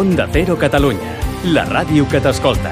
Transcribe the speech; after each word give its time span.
Onda 0.00 0.24
Cero 0.32 0.56
Catalunya, 0.56 1.12
la 1.52 1.66
ràdio 1.68 2.06
que 2.08 2.22
t'escolta. 2.24 2.70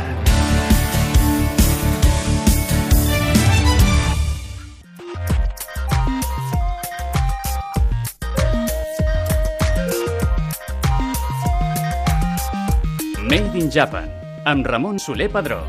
Made 13.28 13.60
in 13.60 13.68
Japan, 13.68 14.08
amb 14.48 14.64
Ramon 14.64 14.96
Soler 14.96 15.28
Padró. 15.28 15.60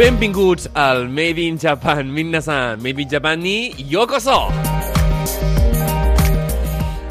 Benvinguts 0.00 0.70
al 0.72 1.10
Made 1.12 1.44
in 1.44 1.60
Japan, 1.60 2.08
Minna-san, 2.08 2.80
Made 2.80 3.04
in 3.04 3.08
Japan 3.10 3.44
ni 3.44 3.74
Yokoso! 3.76 4.71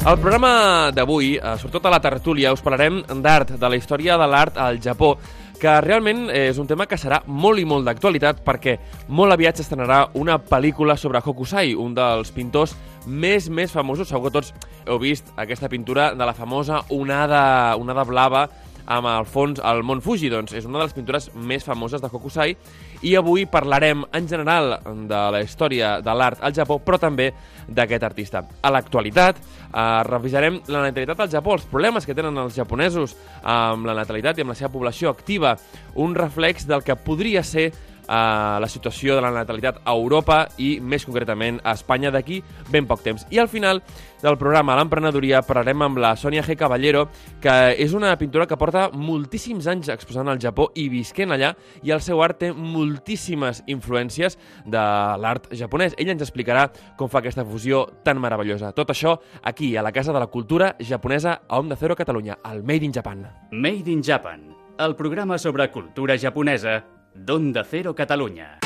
Al 0.04 0.18
programa 0.18 0.90
d'avui, 0.90 1.36
eh, 1.36 1.58
sobretot 1.60 1.84
a 1.86 1.90
la 1.90 2.00
tertúlia, 2.02 2.52
us 2.52 2.60
parlarem 2.60 3.04
d'art, 3.22 3.52
de 3.54 3.68
la 3.68 3.76
història 3.76 4.16
de 4.18 4.26
l'art 4.26 4.56
al 4.58 4.80
Japó, 4.82 5.16
que 5.60 5.80
realment 5.80 6.24
és 6.34 6.58
un 6.58 6.66
tema 6.66 6.88
que 6.90 6.98
serà 6.98 7.20
molt 7.26 7.60
i 7.62 7.64
molt 7.64 7.86
d'actualitat 7.86 8.40
perquè 8.42 8.74
molt 9.06 9.30
aviat 9.30 9.60
s'estrenarà 9.60 10.08
una 10.18 10.40
pel·lícula 10.42 10.96
sobre 10.98 11.22
Hokusai, 11.22 11.76
un 11.78 11.94
dels 11.94 12.32
pintors 12.34 12.74
més, 13.06 13.48
més 13.48 13.70
famosos. 13.70 14.08
Segur 14.08 14.32
que 14.32 14.40
tots 14.40 14.52
heu 14.88 14.98
vist 14.98 15.30
aquesta 15.36 15.70
pintura 15.70 16.16
de 16.16 16.26
la 16.26 16.34
famosa 16.34 16.82
onada, 16.90 17.76
onada 17.78 18.02
blava 18.02 18.48
amb 18.86 19.06
el 19.06 19.26
fons 19.26 19.60
al 19.62 19.82
Mont 19.86 20.02
Fuji, 20.02 20.30
doncs 20.32 20.54
és 20.56 20.66
una 20.66 20.80
de 20.80 20.86
les 20.86 20.96
pintures 20.96 21.28
més 21.34 21.64
famoses 21.64 22.02
de 22.02 22.10
Hokusai 22.10 22.56
i 23.02 23.14
avui 23.18 23.46
parlarem 23.50 24.04
en 24.14 24.28
general 24.28 24.76
de 25.08 25.22
la 25.34 25.42
història 25.42 25.96
de 26.02 26.14
l'art 26.14 26.42
al 26.42 26.54
Japó, 26.54 26.78
però 26.82 26.98
també 26.98 27.32
d'aquest 27.68 28.02
artista. 28.06 28.44
A 28.62 28.70
l'actualitat 28.70 29.38
eh, 29.72 30.02
revisarem 30.08 30.60
la 30.68 30.84
natalitat 30.86 31.20
al 31.20 31.30
Japó, 31.32 31.56
els 31.56 31.66
problemes 31.68 32.06
que 32.06 32.14
tenen 32.14 32.36
els 32.38 32.56
japonesos 32.56 33.16
amb 33.42 33.88
la 33.88 33.96
natalitat 33.98 34.38
i 34.38 34.44
amb 34.44 34.54
la 34.54 34.58
seva 34.58 34.72
població 34.72 35.10
activa, 35.10 35.56
un 35.94 36.14
reflex 36.14 36.66
del 36.68 36.84
que 36.84 36.96
podria 36.96 37.42
ser 37.42 37.70
a 38.08 38.58
la 38.60 38.68
situació 38.68 39.16
de 39.16 39.22
la 39.24 39.32
natalitat 39.34 39.80
a 39.84 39.94
Europa 39.94 40.46
i 40.58 40.76
més 40.80 41.04
concretament 41.06 41.60
a 41.64 41.74
Espanya 41.76 42.10
d'aquí 42.10 42.42
ben 42.70 42.86
poc 42.86 43.02
temps. 43.04 43.26
I 43.30 43.38
al 43.38 43.48
final 43.48 43.82
del 44.22 44.38
programa 44.38 44.76
L'Emprenedoria 44.78 45.42
parlarem 45.42 45.82
amb 45.82 45.98
la 46.02 46.14
Sònia 46.16 46.44
G. 46.46 46.56
Caballero, 46.58 47.08
que 47.42 47.74
és 47.82 47.94
una 47.94 48.14
pintora 48.18 48.46
que 48.46 48.58
porta 48.58 48.88
moltíssims 48.94 49.66
anys 49.70 49.90
exposant 49.92 50.30
al 50.30 50.40
Japó 50.42 50.68
i 50.78 50.88
visquent 50.92 51.34
allà 51.34 51.52
i 51.82 51.90
el 51.90 52.02
seu 52.04 52.22
art 52.22 52.38
té 52.42 52.52
moltíssimes 52.52 53.64
influències 53.66 54.38
de 54.64 54.84
l'art 55.22 55.50
japonès. 55.58 55.96
Ella 55.98 56.14
ens 56.14 56.24
explicarà 56.24 56.68
com 56.98 57.10
fa 57.10 57.20
aquesta 57.22 57.44
fusió 57.44 57.84
tan 58.06 58.22
meravellosa. 58.22 58.72
Tot 58.72 58.94
això 58.94 59.18
aquí, 59.42 59.74
a 59.76 59.82
la 59.82 59.92
Casa 59.92 60.14
de 60.14 60.22
la 60.22 60.30
Cultura 60.30 60.76
Japonesa 60.80 61.42
a 61.48 61.58
Onda 61.58 61.76
Cero 61.76 61.96
Catalunya, 61.96 62.38
al 62.42 62.62
Made 62.62 62.86
in 62.86 62.92
Japan. 62.94 63.26
Made 63.50 63.90
in 63.90 64.02
Japan, 64.02 64.48
el 64.78 64.96
programa 64.96 65.38
sobre 65.38 65.70
cultura 65.70 66.16
japonesa 66.18 67.01
d'Onda 67.14 67.64
Cero 67.64 67.94
Catalunya. 67.94 68.62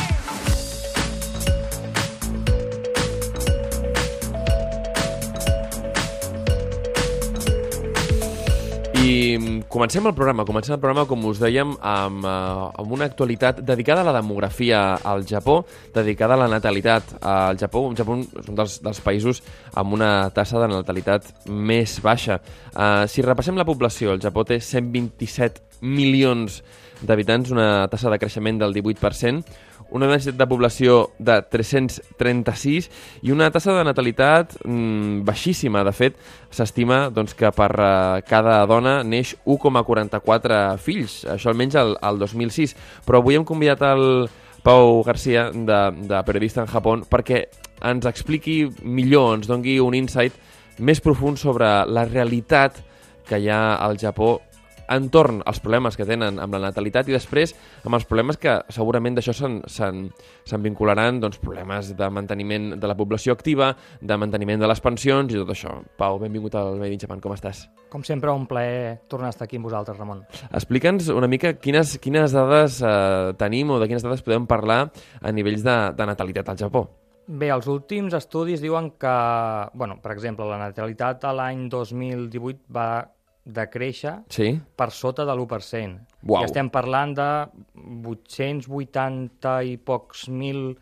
I 9.06 9.38
mm, 9.38 9.60
comencem 9.68 10.06
el 10.08 10.14
programa, 10.14 10.44
comencem 10.44 10.74
el 10.74 10.80
programa, 10.80 11.04
com 11.06 11.26
us 11.28 11.38
dèiem, 11.38 11.76
amb, 11.78 12.24
uh, 12.26 12.72
amb 12.80 12.94
una 12.96 13.06
actualitat 13.06 13.60
dedicada 13.62 14.02
a 14.02 14.08
la 14.08 14.14
demografia 14.16 14.96
al 14.96 15.22
Japó, 15.28 15.60
dedicada 15.94 16.34
a 16.34 16.40
la 16.40 16.48
natalitat 16.50 17.12
al 17.20 17.60
Japó. 17.60 17.84
El 17.90 17.94
Japó 18.00 18.16
és 18.18 18.48
un 18.50 18.58
dels, 18.58 18.80
dels 18.82 19.02
països 19.04 19.44
amb 19.78 19.94
una 19.94 20.30
tassa 20.34 20.58
de 20.58 20.70
natalitat 20.72 21.28
més 21.46 22.00
baixa. 22.02 22.40
Uh, 22.72 23.04
si 23.06 23.22
repassem 23.22 23.54
la 23.54 23.68
població, 23.68 24.16
el 24.16 24.24
Japó 24.24 24.42
té 24.48 24.58
127 24.58 25.86
milions 25.86 26.62
d'habitants, 27.02 27.50
una 27.52 27.86
tassa 27.92 28.10
de 28.12 28.18
creixement 28.20 28.60
del 28.60 28.74
18%, 28.74 29.44
una 29.96 30.08
densitat 30.10 30.38
de 30.38 30.46
població 30.50 30.96
de 31.18 31.36
336 31.50 32.88
i 33.22 33.30
una 33.34 33.50
tassa 33.54 33.74
de 33.76 33.84
natalitat 33.86 34.56
mmm, 34.64 35.22
baixíssima. 35.26 35.84
De 35.86 35.92
fet, 35.94 36.16
s'estima 36.50 37.06
doncs, 37.14 37.36
que 37.38 37.50
per 37.54 37.70
uh, 37.76 38.22
cada 38.26 38.58
dona 38.66 38.98
neix 39.06 39.36
1,44 39.44 40.78
fills, 40.82 41.20
això 41.30 41.52
almenys 41.52 41.78
al, 41.78 41.94
al 42.02 42.18
2006. 42.22 42.74
Però 43.06 43.22
avui 43.22 43.38
hem 43.38 43.46
convidat 43.46 43.84
el 43.92 44.26
Pau 44.66 45.04
Garcia, 45.06 45.50
de, 45.54 45.80
de 46.10 46.24
periodista 46.26 46.64
en 46.64 46.72
Japó, 46.72 46.96
perquè 47.06 47.44
ens 47.86 48.08
expliqui 48.08 48.64
millor, 48.82 49.36
ens 49.36 49.46
dongui 49.46 49.78
un 49.78 49.94
insight 49.94 50.34
més 50.82 51.00
profund 51.00 51.38
sobre 51.38 51.68
la 51.86 52.04
realitat 52.08 52.82
que 53.26 53.38
hi 53.38 53.48
ha 53.50 53.76
al 53.82 53.96
Japó 54.00 54.40
entorn 54.92 55.42
als 55.46 55.60
problemes 55.62 55.96
que 55.96 56.06
tenen 56.08 56.40
amb 56.42 56.56
la 56.56 56.60
natalitat 56.68 57.08
i 57.08 57.16
després 57.16 57.54
amb 57.84 57.98
els 57.98 58.06
problemes 58.08 58.38
que 58.40 58.58
segurament 58.72 59.16
d'això 59.16 59.34
se'n 59.36 60.62
vincularan 60.64 61.20
doncs, 61.22 61.38
problemes 61.42 61.92
de 61.96 62.10
manteniment 62.10 62.74
de 62.80 62.90
la 62.90 62.96
població 62.98 63.36
activa, 63.36 63.72
de 64.00 64.18
manteniment 64.18 64.60
de 64.62 64.70
les 64.70 64.82
pensions 64.82 65.32
i 65.32 65.40
tot 65.40 65.54
això. 65.54 65.76
Pau, 65.98 66.20
benvingut 66.22 66.54
al 66.58 66.76
Made 66.80 66.94
in 66.94 67.02
Japan, 67.02 67.22
com 67.22 67.34
estàs? 67.36 67.66
Com 67.92 68.04
sempre, 68.04 68.32
un 68.34 68.46
plaer 68.50 69.00
tornar 69.08 69.30
a 69.30 69.34
estar 69.34 69.46
aquí 69.46 69.60
amb 69.60 69.68
vosaltres, 69.68 69.98
Ramon. 69.98 70.24
Explica'ns 70.50 71.10
una 71.14 71.30
mica 71.30 71.54
quines, 71.58 71.96
quines 72.02 72.34
dades 72.34 72.82
eh, 72.82 73.32
tenim 73.38 73.70
o 73.70 73.80
de 73.80 73.88
quines 73.90 74.04
dades 74.04 74.24
podem 74.26 74.46
parlar 74.50 74.86
a 75.20 75.32
nivells 75.32 75.64
de, 75.66 75.76
de 75.96 76.08
natalitat 76.08 76.50
al 76.50 76.60
Japó. 76.60 76.86
Bé, 77.26 77.48
els 77.50 77.66
últims 77.66 78.14
estudis 78.14 78.60
diuen 78.62 78.92
que, 79.02 79.14
bueno, 79.74 79.96
per 80.02 80.12
exemple, 80.14 80.46
la 80.46 80.60
natalitat 80.60 81.24
a 81.26 81.32
l'any 81.34 81.64
2018 81.72 82.70
va 82.70 82.86
de 83.46 83.62
créixer 83.70 84.16
sí? 84.28 84.56
per 84.74 84.90
sota 84.90 85.22
de 85.24 85.30
l'1%. 85.36 86.00
Uau. 86.26 86.42
I 86.42 86.48
estem 86.48 86.66
parlant 86.74 87.14
de 87.14 87.26
880 88.02 89.54
i 89.70 89.76
pocs 89.78 90.26
mil 90.28 90.72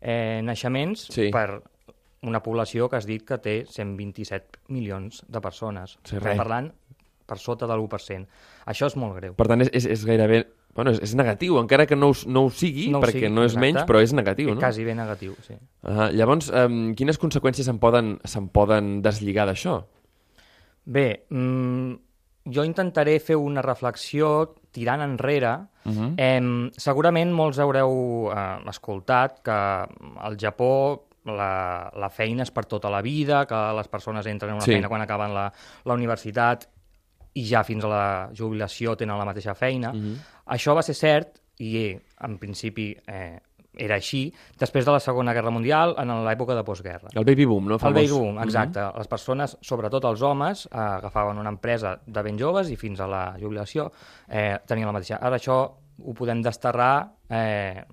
eh, 0.00 0.40
naixements 0.44 1.08
Sí. 1.12 1.28
per 1.32 1.62
una 2.24 2.40
població 2.42 2.88
que 2.88 2.96
has 2.96 3.04
dit 3.06 3.22
que 3.28 3.36
té 3.38 3.64
127 3.68 4.60
milions 4.72 5.22
de 5.28 5.40
persones. 5.44 5.98
Sí, 6.02 6.16
estem 6.16 6.30
res. 6.30 6.38
parlant 6.40 6.70
per 7.26 7.38
sota 7.38 7.66
de 7.68 7.74
l'1%. 7.76 8.26
Això 8.66 8.86
és 8.88 8.96
molt 8.96 9.16
greu. 9.16 9.34
Per 9.36 9.46
tant, 9.48 9.60
és, 9.64 9.70
és, 9.72 9.86
és 9.86 10.04
gairebé... 10.08 10.46
Bueno, 10.74 10.90
és, 10.90 10.98
és 11.06 11.12
negatiu, 11.14 11.54
encara 11.60 11.84
que 11.86 11.94
no, 11.94 12.08
ho- 12.10 12.26
no 12.26 12.46
ho 12.46 12.50
sigui, 12.50 12.88
No 12.90 12.98
ho 12.98 13.02
perquè 13.04 13.20
sigui, 13.20 13.28
no 13.30 13.44
és 13.44 13.52
exacte. 13.52 13.60
menys, 13.62 13.84
però 13.86 14.00
és 14.02 14.12
negatiu, 14.12 14.48
no? 14.56 14.58
Quasi 14.58 14.82
ben 14.84 14.96
negatiu, 14.98 15.36
sí. 15.46 15.54
Uh, 15.86 16.08
llavors, 16.10 16.48
um, 16.50 16.94
quines 16.98 17.20
conseqüències 17.22 17.68
se'n 17.68 17.78
poden, 17.78 18.16
se'n 18.26 18.48
poden 18.50 18.96
deslligar 19.04 19.46
d'això? 19.46 19.76
Bé, 20.84 21.26
mm, 21.30 21.94
jo 22.44 22.64
intentaré 22.64 23.18
fer 23.20 23.36
una 23.36 23.62
reflexió 23.62 24.54
tirant 24.70 25.02
enrere. 25.02 25.54
Uh 25.84 25.92
-huh. 25.92 26.14
Eh, 26.16 26.70
segurament 26.76 27.32
molts 27.32 27.58
haureu 27.58 28.30
eh, 28.32 28.68
escoltat 28.68 29.40
que 29.42 29.50
al 29.52 30.36
Japó 30.38 31.06
la, 31.24 31.90
la 31.96 32.10
feina 32.10 32.42
és 32.42 32.50
per 32.50 32.66
tota 32.66 32.90
la 32.90 33.00
vida, 33.02 33.46
que 33.46 33.54
les 33.76 33.88
persones 33.88 34.26
entren 34.26 34.50
en 34.50 34.56
una 34.56 34.64
Sí. 34.64 34.72
feina 34.72 34.88
quan 34.88 35.00
acaben 35.00 35.32
la, 35.32 35.52
la 35.84 35.94
universitat 35.94 36.68
i 37.34 37.44
ja 37.46 37.64
fins 37.64 37.84
a 37.84 37.88
la 37.88 38.30
jubilació 38.36 38.94
tenen 38.96 39.18
la 39.18 39.24
mateixa 39.24 39.54
feina. 39.54 39.92
Mhm. 39.92 40.16
Això 40.46 40.74
va 40.74 40.82
ser 40.82 40.94
cert 40.94 41.40
i 41.58 41.96
en 42.20 42.38
principi 42.38 42.96
eh, 43.06 43.40
era 43.76 43.98
així 43.98 44.26
després 44.60 44.84
de 44.86 44.92
la 44.94 45.00
Segona 45.02 45.34
Guerra 45.34 45.52
Mundial 45.54 45.94
en 46.00 46.12
l'època 46.26 46.56
de 46.56 46.64
postguerra. 46.66 47.10
El 47.14 47.24
baby 47.24 47.44
boom, 47.44 47.68
no? 47.68 47.78
El 47.78 47.82
Famós. 47.82 47.96
baby 48.00 48.12
boom, 48.12 48.38
exacte. 48.44 48.84
Les 48.98 49.10
persones, 49.10 49.56
sobretot 49.62 50.04
els 50.10 50.22
homes, 50.22 50.66
eh, 50.66 50.78
agafaven 50.78 51.38
una 51.38 51.52
empresa 51.54 51.96
de 52.06 52.22
ben 52.22 52.38
joves 52.38 52.70
i 52.70 52.76
fins 52.76 53.00
a 53.00 53.08
la 53.10 53.24
jubilació 53.40 53.90
eh, 54.28 54.58
tenien 54.66 54.90
la 54.90 54.96
mateixa. 54.96 55.18
Ara 55.20 55.40
això 55.40 55.58
ho 56.04 56.14
podem 56.14 56.42
desterrar, 56.42 57.08
eh, 57.28 57.84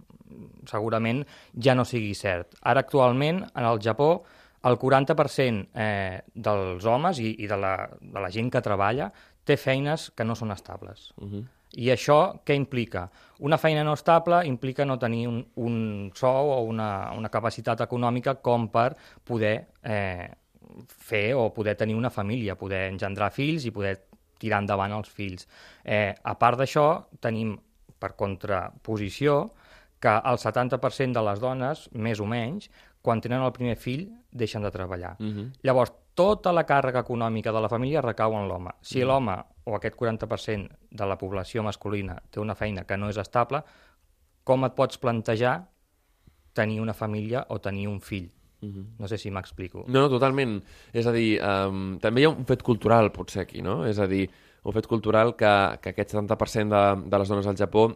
segurament 0.70 1.24
ja 1.58 1.76
no 1.76 1.86
sigui 1.86 2.14
cert. 2.16 2.56
Ara 2.62 2.86
actualment, 2.86 3.44
en 3.54 3.66
el 3.66 3.82
Japó, 3.84 4.24
el 4.64 4.78
40% 4.78 5.70
eh, 5.74 6.22
dels 6.34 6.86
homes 6.86 7.20
i, 7.20 7.34
i 7.42 7.50
de, 7.50 7.58
la, 7.58 7.76
de 8.00 8.22
la 8.22 8.30
gent 8.30 8.52
que 8.54 8.62
treballa 8.62 9.12
té 9.44 9.58
feines 9.58 10.12
que 10.16 10.26
no 10.28 10.36
són 10.38 10.52
estables. 10.54 11.12
Uh 11.18 11.28
-huh. 11.28 11.44
I 11.80 11.92
això 11.94 12.42
què 12.44 12.56
implica? 12.58 13.06
Una 13.48 13.58
feina 13.58 13.84
no 13.88 13.94
estable 13.96 14.42
implica 14.48 14.86
no 14.86 15.00
tenir 15.00 15.28
un, 15.30 15.40
un 15.56 16.12
sou 16.16 16.52
o 16.52 16.60
una, 16.68 17.12
una 17.16 17.32
capacitat 17.32 17.82
econòmica 17.88 18.36
com 18.44 18.68
per 18.74 18.92
poder 19.24 19.56
eh, 19.84 20.28
fer 20.88 21.32
o 21.36 21.50
poder 21.54 21.78
tenir 21.80 21.96
una 21.96 22.12
família, 22.12 22.58
poder 22.60 22.88
engendrar 22.92 23.32
fills 23.32 23.66
i 23.66 23.72
poder 23.72 23.96
tirar 24.42 24.62
endavant 24.64 24.94
els 24.98 25.10
fills. 25.10 25.48
Eh, 25.84 26.12
a 26.12 26.36
part 26.40 26.60
d'això, 26.60 26.88
tenim 27.22 27.56
per 28.02 28.16
contraposició 28.18 29.52
que 30.02 30.14
el 30.26 30.40
70% 30.42 31.14
de 31.14 31.24
les 31.28 31.40
dones, 31.40 31.86
més 31.94 32.20
o 32.20 32.26
menys, 32.26 32.72
quan 33.06 33.22
tenen 33.22 33.46
el 33.46 33.54
primer 33.54 33.78
fill, 33.78 34.08
deixen 34.32 34.66
de 34.66 34.72
treballar. 34.74 35.16
Uh 35.20 35.26
-huh. 35.26 35.50
Llavors, 35.64 35.94
tota 36.16 36.52
la 36.52 36.66
càrrega 36.66 37.02
econòmica 37.02 37.52
de 37.52 37.62
la 37.62 37.70
família 37.70 38.02
recau 38.02 38.34
en 38.34 38.48
l'home. 38.48 38.72
Si 38.82 39.04
l'home, 39.04 39.38
o 39.66 39.76
aquest 39.78 39.96
40% 40.00 40.92
de 40.92 41.08
la 41.08 41.18
població 41.22 41.64
masculina, 41.64 42.18
té 42.32 42.42
una 42.42 42.56
feina 42.58 42.86
que 42.88 42.98
no 42.98 43.10
és 43.12 43.20
estable, 43.22 43.62
com 44.44 44.66
et 44.66 44.76
pots 44.78 44.98
plantejar 45.02 45.56
tenir 46.58 46.82
una 46.82 46.96
família 46.98 47.46
o 47.50 47.60
tenir 47.62 47.88
un 47.88 48.00
fill? 48.02 48.30
No 48.62 49.08
sé 49.10 49.18
si 49.18 49.32
m'explico. 49.34 49.88
No, 49.88 50.04
no, 50.04 50.10
totalment. 50.10 50.60
És 50.94 51.08
a 51.10 51.14
dir, 51.16 51.40
um, 51.42 51.96
també 52.02 52.22
hi 52.22 52.28
ha 52.28 52.34
un 52.34 52.46
fet 52.46 52.62
cultural, 52.62 53.10
potser, 53.14 53.42
aquí, 53.48 53.64
no? 53.66 53.80
És 53.90 53.98
a 53.98 54.06
dir, 54.10 54.28
un 54.64 54.76
fet 54.76 54.86
cultural 54.90 55.34
que, 55.38 55.52
que 55.82 55.96
aquest 55.96 56.14
70% 56.14 56.70
de, 56.70 57.10
de 57.10 57.22
les 57.22 57.32
dones 57.32 57.50
al 57.50 57.58
Japó 57.58 57.88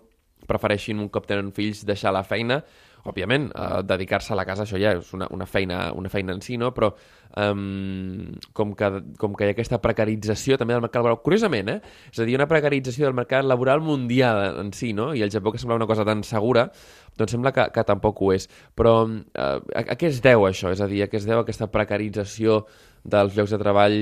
prefereixin 0.49 1.01
un 1.01 1.09
cop 1.13 1.27
tenen 1.29 1.51
fills 1.53 1.83
deixar 1.85 2.13
la 2.13 2.25
feina 2.25 2.59
òbviament, 3.05 3.49
eh, 3.53 3.81
dedicar-se 3.85 4.33
a 4.33 4.37
la 4.39 4.45
casa, 4.45 4.65
això 4.65 4.79
ja 4.81 4.95
és 4.97 5.11
una, 5.13 5.27
una, 5.31 5.45
feina, 5.45 5.91
una 5.93 6.09
feina 6.09 6.33
en 6.33 6.41
si, 6.41 6.57
no? 6.57 6.71
però 6.73 6.89
um, 7.37 8.33
com, 8.57 8.73
que, 8.77 8.89
com 9.21 9.35
que 9.37 9.45
hi 9.45 9.51
ha 9.51 9.55
aquesta 9.55 9.79
precarització 9.83 10.57
també 10.57 10.73
del 10.73 10.83
mercat 10.83 11.03
laboral, 11.03 11.21
curiosament, 11.25 11.69
eh? 11.75 11.77
és 12.11 12.19
a 12.19 12.27
dir, 12.27 12.37
una 12.39 12.49
precarització 12.49 13.07
del 13.07 13.17
mercat 13.17 13.45
laboral 13.45 13.83
mundial 13.85 14.59
en 14.63 14.73
si, 14.73 14.91
no? 14.97 15.11
i 15.13 15.21
el 15.25 15.33
Japó 15.33 15.53
que 15.53 15.61
sembla 15.61 15.77
una 15.77 15.89
cosa 15.89 16.07
tan 16.07 16.23
segura, 16.25 16.69
doncs 17.17 17.37
sembla 17.37 17.53
que, 17.55 17.69
que 17.75 17.85
tampoc 17.87 18.21
ho 18.21 18.33
és. 18.35 18.49
Però 18.75 18.97
eh, 19.05 19.45
a, 19.45 19.85
a 19.85 19.95
què 19.95 20.09
es 20.09 20.21
deu 20.25 20.49
això? 20.49 20.73
És 20.73 20.81
a 20.81 20.89
dir, 20.91 21.05
a 21.05 21.11
què 21.11 21.21
es 21.21 21.29
deu 21.29 21.43
aquesta 21.43 21.69
precarització 21.71 22.63
dels 23.05 23.35
llocs 23.37 23.53
de 23.53 23.59
treball 23.61 23.95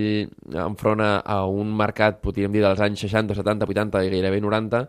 enfront 0.63 1.03
a, 1.03 1.11
a 1.19 1.41
un 1.49 1.73
mercat, 1.75 2.21
podríem 2.23 2.53
dir, 2.55 2.63
dels 2.63 2.79
anys 2.83 3.03
60, 3.03 3.35
70, 3.35 3.67
80 3.67 4.03
i 4.07 4.13
gairebé 4.13 4.39
90, 4.43 4.81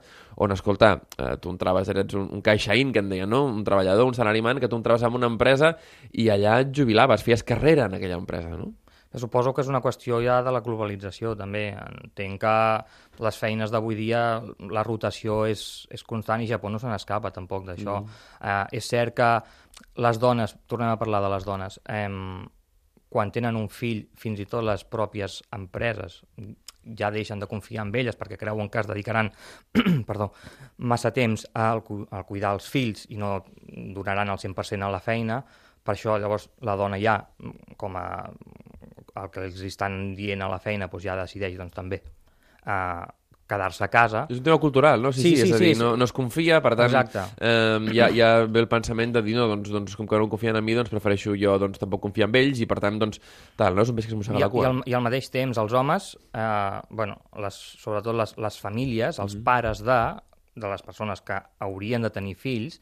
on, 0.45 0.55
escolta, 0.55 0.93
eh, 1.19 1.35
tu 1.43 1.51
entraves, 1.51 1.91
eres 1.91 2.15
un, 2.15 2.29
un 2.31 2.45
caixaín, 2.45 2.93
que 2.95 3.03
en 3.03 3.11
deien, 3.11 3.31
no? 3.31 3.45
Un 3.51 3.65
treballador, 3.67 4.07
un 4.07 4.15
salariman, 4.15 4.63
que 4.63 4.71
tu 4.71 4.79
entraves 4.79 5.03
en 5.03 5.19
una 5.19 5.31
empresa 5.31 5.75
i 6.13 6.31
allà 6.31 6.61
et 6.63 6.73
jubilaves, 6.77 7.27
feies 7.27 7.43
carrera 7.47 7.91
en 7.91 7.99
aquella 7.99 8.21
empresa, 8.21 8.55
no? 8.55 8.73
Suposo 9.15 9.53
que 9.55 9.63
és 9.63 9.69
una 9.71 9.79
qüestió 9.79 10.19
ja 10.25 10.41
de 10.43 10.51
la 10.51 10.61
globalització, 10.65 11.37
també. 11.39 11.69
Entenc 11.79 12.41
que 12.43 12.55
les 13.23 13.37
feines 13.39 13.71
d'avui 13.71 13.95
dia, 13.95 14.23
la 14.75 14.83
rotació 14.83 15.45
és, 15.47 15.63
és 15.95 16.03
constant 16.03 16.43
i 16.43 16.49
Japó 16.51 16.71
no 16.73 16.81
se 16.83 16.91
n'escapa 16.91 17.31
tampoc 17.35 17.69
d'això. 17.69 18.01
Mm. 18.03 18.25
Eh, 18.43 18.81
és 18.81 18.91
cert 18.91 19.15
que 19.15 19.31
les 20.03 20.19
dones, 20.19 20.57
tornem 20.67 20.91
a 20.91 20.99
parlar 20.99 21.23
de 21.23 21.31
les 21.31 21.47
dones, 21.47 21.79
eh, 21.87 22.11
quan 23.15 23.31
tenen 23.31 23.55
un 23.55 23.69
fill, 23.71 24.09
fins 24.19 24.43
i 24.43 24.49
tot 24.51 24.67
les 24.67 24.83
pròpies 24.91 25.39
empreses 25.55 26.19
ja 26.99 27.13
deixen 27.15 27.41
de 27.41 27.47
confiar 27.49 27.87
en 27.87 27.95
elles 27.95 28.19
perquè 28.19 28.37
creuen 28.41 28.69
que 28.69 28.83
es 28.83 28.89
dedicaran 28.91 29.31
perdó, 30.09 30.33
massa 30.91 31.15
temps 31.15 31.47
al, 31.55 31.85
al 32.11 32.27
cuidar 32.27 32.57
els 32.59 32.67
fills 32.69 33.07
i 33.15 33.21
no 33.21 33.37
donaran 33.95 34.35
el 34.35 34.43
100% 34.43 34.85
a 34.85 34.91
la 34.93 35.01
feina, 35.01 35.39
per 35.85 35.95
això 35.95 36.19
llavors 36.19 36.49
la 36.67 36.75
dona 36.81 36.99
ja, 37.01 37.21
com 37.81 37.97
a 38.01 38.05
el 39.15 39.31
que 39.31 39.45
els 39.47 39.61
estan 39.63 40.15
dient 40.19 40.43
a 40.43 40.51
la 40.51 40.59
feina 40.59 40.89
doncs 40.91 41.07
ja 41.07 41.15
decideix 41.19 41.55
doncs, 41.59 41.75
també 41.77 42.01
uh, 42.67 43.07
quedar-se 43.47 43.85
a 43.85 43.89
casa. 43.93 44.25
És 44.33 44.39
un 44.39 44.45
tema 44.47 44.59
cultural, 44.61 45.03
no? 45.03 45.13
Sí, 45.13 45.23
sí, 45.23 45.35
sí, 45.35 45.37
sí 45.37 45.49
és 45.49 45.55
a 45.55 45.59
dir, 45.61 45.73
sí, 45.75 45.81
no, 45.81 45.93
no 46.01 46.07
es 46.09 46.15
confia, 46.17 46.61
per 46.65 46.75
tant, 46.79 46.95
eh, 46.95 47.79
hi, 47.93 48.01
ha, 48.01 48.09
hi 48.09 48.23
ha 48.25 48.31
ve 48.49 48.63
el 48.65 48.69
pensament 48.71 49.13
de 49.15 49.23
dir, 49.27 49.37
no, 49.37 49.47
doncs, 49.51 49.71
doncs 49.75 49.97
com 49.99 50.09
que 50.09 50.21
no 50.21 50.29
confien 50.33 50.57
en 50.57 50.65
mi, 50.65 50.77
doncs 50.77 50.93
prefereixo 50.93 51.37
jo 51.41 51.59
doncs, 51.61 51.81
tampoc 51.83 52.03
confiar 52.07 52.31
en 52.31 52.39
ells 52.41 52.63
i, 52.65 52.69
per 52.71 52.81
tant, 52.85 52.99
doncs, 53.03 53.21
tal, 53.61 53.77
no? 53.77 53.85
És 53.85 53.93
un 53.93 53.99
peix 53.99 54.09
que 54.09 54.15
es 54.15 54.21
mossega 54.21 54.41
la 54.41 54.51
cua. 54.53 54.65
I 54.65 54.71
al, 54.71 54.83
I 54.89 54.97
al 54.97 55.05
mateix 55.05 55.29
temps, 55.35 55.61
els 55.61 55.77
homes, 55.77 56.15
eh, 56.33 56.81
bueno, 56.91 57.19
les, 57.45 57.61
sobretot 57.83 58.17
les, 58.17 58.37
les 58.47 58.61
famílies, 58.65 59.19
els 59.19 59.35
mm 59.35 59.39
-hmm. 59.39 59.45
pares 59.45 59.85
de, 59.85 60.01
de 60.55 60.71
les 60.71 60.83
persones 60.83 61.21
que 61.21 61.41
haurien 61.59 62.03
de 62.03 62.11
tenir 62.11 62.37
fills, 62.37 62.81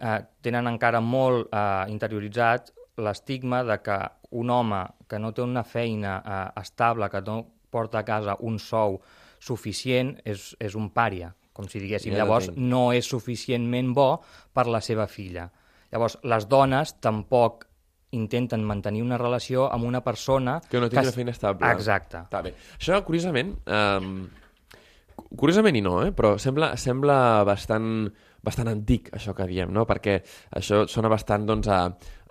eh, 0.00 0.18
tenen 0.42 0.66
encara 0.66 1.00
molt 1.00 1.48
eh, 1.52 1.84
interioritzat 1.92 2.74
l'estigma 3.00 3.62
de 3.64 3.78
que 3.80 3.98
un 4.30 4.50
home 4.50 4.84
que 5.08 5.18
no 5.18 5.32
té 5.32 5.42
una 5.42 5.64
feina 5.64 6.22
eh, 6.24 6.60
estable, 6.60 7.08
que 7.10 7.20
no 7.20 7.46
porta 7.70 8.00
a 8.00 8.04
casa 8.04 8.36
un 8.40 8.58
sou 8.58 9.00
suficient, 9.40 10.14
és, 10.28 10.52
és 10.60 10.76
un 10.78 10.90
pària, 10.94 11.32
com 11.56 11.68
si 11.68 11.80
diguéssim. 11.82 12.14
Ja 12.14 12.22
Llavors, 12.22 12.50
no 12.56 12.90
és 12.96 13.08
suficientment 13.08 13.94
bo 13.96 14.12
per 14.54 14.68
la 14.70 14.82
seva 14.84 15.08
filla. 15.10 15.48
Llavors, 15.90 16.20
les 16.22 16.46
dones 16.46 16.94
tampoc 17.02 17.66
intenten 18.14 18.62
mantenir 18.66 19.02
una 19.04 19.18
relació 19.18 19.68
amb 19.70 19.86
una 19.86 20.02
persona... 20.02 20.58
Que 20.70 20.80
no 20.82 20.88
tingui 20.90 21.08
una 21.08 21.14
feina 21.14 21.34
estable. 21.34 21.70
Exacte. 21.70 22.24
Està 22.26 22.42
bé. 22.42 22.54
Això, 22.78 22.98
curiosament, 23.06 23.54
um, 23.70 24.24
curiosament 25.38 25.78
i 25.78 25.84
no, 25.84 26.00
eh? 26.06 26.10
però 26.16 26.34
sembla, 26.42 26.72
sembla 26.80 27.18
bastant, 27.46 28.10
bastant 28.44 28.70
antic, 28.72 29.10
això 29.16 29.34
que 29.36 29.48
diem, 29.50 29.72
no? 29.72 29.86
perquè 29.88 30.20
això 30.56 30.86
sona 30.88 31.10
bastant 31.12 31.46
doncs, 31.48 31.68
a, 31.68 31.82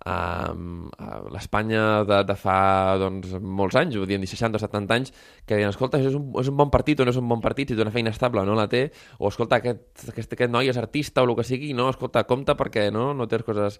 a, 0.05 0.15
a 0.53 1.19
l'Espanya 1.33 2.03
de, 2.07 2.21
de 2.27 2.35
fa 2.39 2.95
doncs, 3.01 3.33
molts 3.41 3.77
anys, 3.79 3.97
ho 3.99 4.07
diem 4.09 4.23
60 4.25 4.57
o 4.57 4.61
70 4.61 4.95
anys, 4.95 5.13
que 5.45 5.57
deien, 5.57 5.71
escolta, 5.73 5.99
això 5.99 6.11
és 6.11 6.17
un, 6.17 6.29
és 6.41 6.51
un 6.51 6.57
bon 6.59 6.71
partit 6.73 6.99
o 6.99 7.07
no 7.07 7.13
és 7.13 7.19
un 7.19 7.27
bon 7.29 7.43
partit, 7.43 7.69
si 7.69 7.77
té 7.77 7.83
una 7.83 7.93
feina 7.93 8.13
estable 8.13 8.41
o 8.41 8.47
no 8.47 8.55
la 8.57 8.67
té, 8.71 8.85
o 9.19 9.29
escolta, 9.31 9.59
aquest, 9.59 10.09
aquest, 10.13 10.35
aquest 10.37 10.53
noi 10.53 10.71
és 10.71 10.79
artista 10.79 11.23
o 11.23 11.29
el 11.29 11.35
que 11.39 11.47
sigui, 11.47 11.73
no, 11.77 11.89
escolta, 11.91 12.25
compta 12.29 12.55
perquè 12.59 12.89
no, 12.95 13.11
no 13.13 13.27
té 13.29 13.41
coses... 13.45 13.79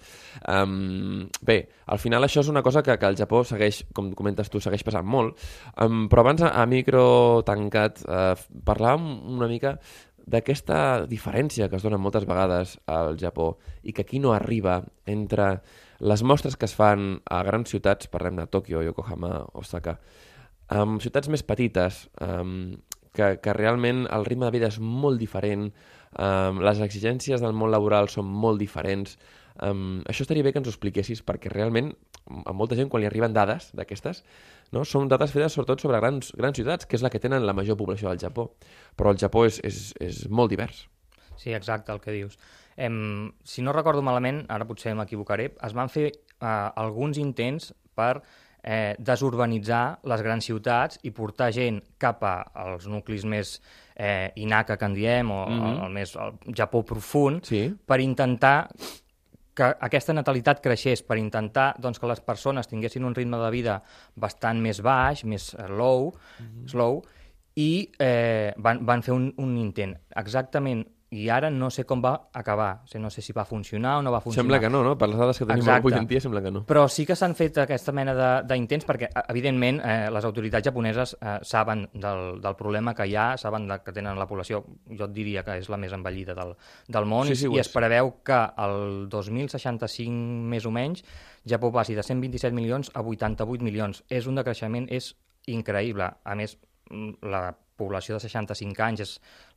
Um, 0.49 1.27
bé, 1.45 1.59
al 1.91 1.99
final 2.01 2.25
això 2.25 2.43
és 2.43 2.51
una 2.51 2.63
cosa 2.65 2.83
que, 2.85 2.95
que 2.99 3.09
el 3.09 3.17
Japó 3.19 3.43
segueix, 3.47 3.83
com 3.95 4.11
comentes 4.17 4.51
tu, 4.51 4.61
segueix 4.63 4.83
passant 4.87 5.07
molt, 5.07 5.39
um, 5.81 6.07
però 6.11 6.25
abans 6.25 6.43
a, 6.45 6.53
a 6.61 6.67
micro 6.69 7.41
tancat 7.47 8.03
uh, 8.05 8.33
parlàvem 8.67 9.09
una 9.37 9.49
mica 9.51 9.77
d'aquesta 10.27 11.05
diferència 11.09 11.69
que 11.69 11.77
es 11.77 11.85
dona 11.85 11.99
moltes 12.01 12.25
vegades 12.27 12.77
al 12.87 13.17
Japó 13.19 13.53
i 13.83 13.93
que 13.93 14.03
aquí 14.03 14.19
no 14.19 14.33
arriba 14.33 14.81
entre 15.05 15.59
les 15.99 16.23
mostres 16.23 16.55
que 16.55 16.65
es 16.65 16.75
fan 16.75 17.19
a 17.25 17.43
grans 17.43 17.69
ciutats, 17.69 18.07
parlem 18.07 18.39
de 18.39 18.47
Tòquio, 18.47 18.83
Yokohama, 18.83 19.45
Osaka, 19.59 19.97
amb 20.69 21.01
ciutats 21.03 21.29
més 21.29 21.43
petites, 21.43 22.05
um, 22.23 22.77
que, 23.13 23.35
que 23.43 23.55
realment 23.57 24.05
el 24.13 24.25
ritme 24.27 24.47
de 24.47 24.55
vida 24.55 24.69
és 24.69 24.79
molt 24.79 25.19
diferent, 25.19 25.69
um, 26.13 26.61
les 26.63 26.79
exigències 26.85 27.41
del 27.43 27.57
món 27.57 27.73
laboral 27.73 28.07
són 28.09 28.29
molt 28.29 28.61
diferents. 28.61 29.17
Um, 29.65 29.99
això 30.07 30.23
estaria 30.23 30.43
bé 30.45 30.53
que 30.53 30.61
ens 30.61 30.69
ho 30.69 30.73
expliquessis, 30.73 31.21
perquè 31.25 31.51
realment 31.51 31.91
a 32.45 32.53
molta 32.55 32.77
gent, 32.79 32.89
quan 32.91 33.03
li 33.03 33.09
arriben 33.09 33.33
dades 33.35 33.71
d'aquestes, 33.75 34.23
no? 34.75 34.85
són 34.85 35.09
dades 35.11 35.33
fetes 35.33 35.57
sobretot 35.57 35.83
sobre 35.83 35.99
grans, 35.99 36.31
grans 36.37 36.59
ciutats, 36.59 36.87
que 36.87 36.95
és 36.95 37.03
la 37.03 37.11
que 37.11 37.19
tenen 37.19 37.45
la 37.45 37.55
major 37.57 37.77
població 37.79 38.09
del 38.09 38.21
Japó. 38.21 38.49
Però 38.95 39.11
el 39.11 39.19
Japó 39.19 39.45
és, 39.49 39.59
és, 39.65 39.89
és 39.99 40.23
molt 40.29 40.53
divers. 40.53 40.85
Sí, 41.39 41.53
exacte, 41.55 41.91
el 41.91 42.01
que 42.03 42.15
dius. 42.15 42.37
Em, 42.79 43.31
si 43.43 43.63
no 43.63 43.75
recordo 43.75 44.03
malament, 44.05 44.45
ara 44.51 44.67
potser 44.67 44.93
m'equivocaré, 44.95 45.49
es 45.67 45.75
van 45.75 45.91
fer 45.91 46.09
eh, 46.11 46.47
alguns 46.47 47.19
intents 47.19 47.73
per 47.95 48.21
eh, 48.63 48.95
desurbanitzar 48.99 49.99
les 50.11 50.23
grans 50.23 50.47
ciutats 50.47 50.99
i 51.03 51.11
portar 51.15 51.49
gent 51.55 51.81
cap 51.99 52.23
als 52.23 52.87
nuclis 52.87 53.25
més 53.27 53.57
eh, 53.95 54.31
inaca, 54.39 54.77
que 54.77 54.87
en 54.87 54.95
diem, 54.95 55.31
o 55.31 55.45
mm 55.45 55.59
-hmm. 55.59 55.71
el, 55.71 55.83
el 55.85 55.91
més 55.91 56.15
el 56.15 56.55
Japó 56.55 56.83
profund, 56.83 57.43
sí. 57.43 57.73
per 57.85 57.99
intentar 57.99 58.69
que 59.59 59.69
aquesta 59.89 60.15
natalitat 60.15 60.61
creixés, 60.63 61.03
per 61.03 61.19
intentar 61.19 61.73
doncs, 61.83 61.99
que 61.99 62.07
les 62.07 62.21
persones 62.23 62.69
tinguessin 62.71 63.07
un 63.07 63.15
ritme 63.17 63.39
de 63.41 63.49
vida 63.51 63.79
bastant 64.15 64.61
més 64.63 64.79
baix, 64.85 65.25
més 65.27 65.51
low, 65.67 66.13
mm 66.13 66.45
-hmm. 66.45 66.69
slow, 66.71 67.01
i 67.59 67.91
eh, 67.99 68.53
van, 68.57 68.85
van 68.85 69.03
fer 69.03 69.13
un, 69.13 69.33
un 69.37 69.57
intent. 69.57 69.97
Exactament 70.15 70.85
i 71.11 71.27
ara 71.33 71.49
no 71.49 71.71
sé 71.73 71.85
com 71.89 72.01
va 72.03 72.11
acabar. 72.33 72.83
O 72.83 72.87
sigui, 72.87 73.01
no 73.01 73.09
sé 73.09 73.23
si 73.25 73.33
va 73.33 73.45
funcionar 73.45 73.97
o 73.97 74.01
no 74.05 74.11
va 74.13 74.21
funcionar. 74.21 74.43
Sembla 74.43 74.59
que 74.61 74.69
no, 74.69 74.83
no? 74.85 74.95
Per 74.97 75.09
les 75.09 75.17
dades 75.17 75.39
que 75.39 75.45
tenim 75.47 75.63
Exacte. 75.63 75.81
avui 75.81 75.97
en 75.97 76.07
dia 76.07 76.21
sembla 76.21 76.41
que 76.45 76.51
no. 76.53 76.61
Però 76.69 76.85
sí 76.87 77.05
que 77.09 77.17
s'han 77.17 77.33
fet 77.35 77.57
aquesta 77.63 77.93
mena 77.95 78.13
d'intents 78.45 78.85
perquè, 78.85 79.09
eh, 79.09 79.23
evidentment, 79.33 79.81
eh, 79.81 80.09
les 80.13 80.27
autoritats 80.29 80.69
japoneses 80.69 81.15
eh, 81.19 81.39
saben 81.41 81.87
del, 81.93 82.41
del 82.43 82.57
problema 82.59 82.93
que 82.93 83.07
hi 83.09 83.15
ha, 83.15 83.31
saben 83.41 83.67
de, 83.67 83.79
que 83.85 83.95
tenen 83.95 84.19
la 84.19 84.27
població, 84.29 84.61
jo 84.89 85.09
et 85.09 85.15
diria 85.15 85.43
que 85.47 85.57
és 85.57 85.69
la 85.69 85.81
més 85.81 85.95
envellida 85.97 86.37
del, 86.37 86.53
del 86.87 87.09
món, 87.09 87.27
sí, 87.31 87.39
sí, 87.41 87.49
i, 87.49 87.57
i 87.57 87.63
es 87.63 87.73
preveu 87.73 88.19
que 88.23 88.39
el 88.61 89.09
2065, 89.09 90.13
més 90.53 90.69
o 90.69 90.73
menys, 90.75 91.03
Japó 91.49 91.71
passi 91.73 91.95
de 91.97 92.03
127 92.03 92.53
milions 92.53 92.91
a 92.93 93.01
88 93.01 93.65
milions. 93.65 94.03
És 94.09 94.27
un 94.29 94.37
decreixement, 94.37 94.85
és 94.91 95.15
increïble. 95.49 96.05
A 96.05 96.35
més, 96.37 96.57
la 97.21 97.49
població 97.79 98.17
de 98.17 98.23
65 98.25 98.83
anys 98.83 99.03
és 99.05 99.13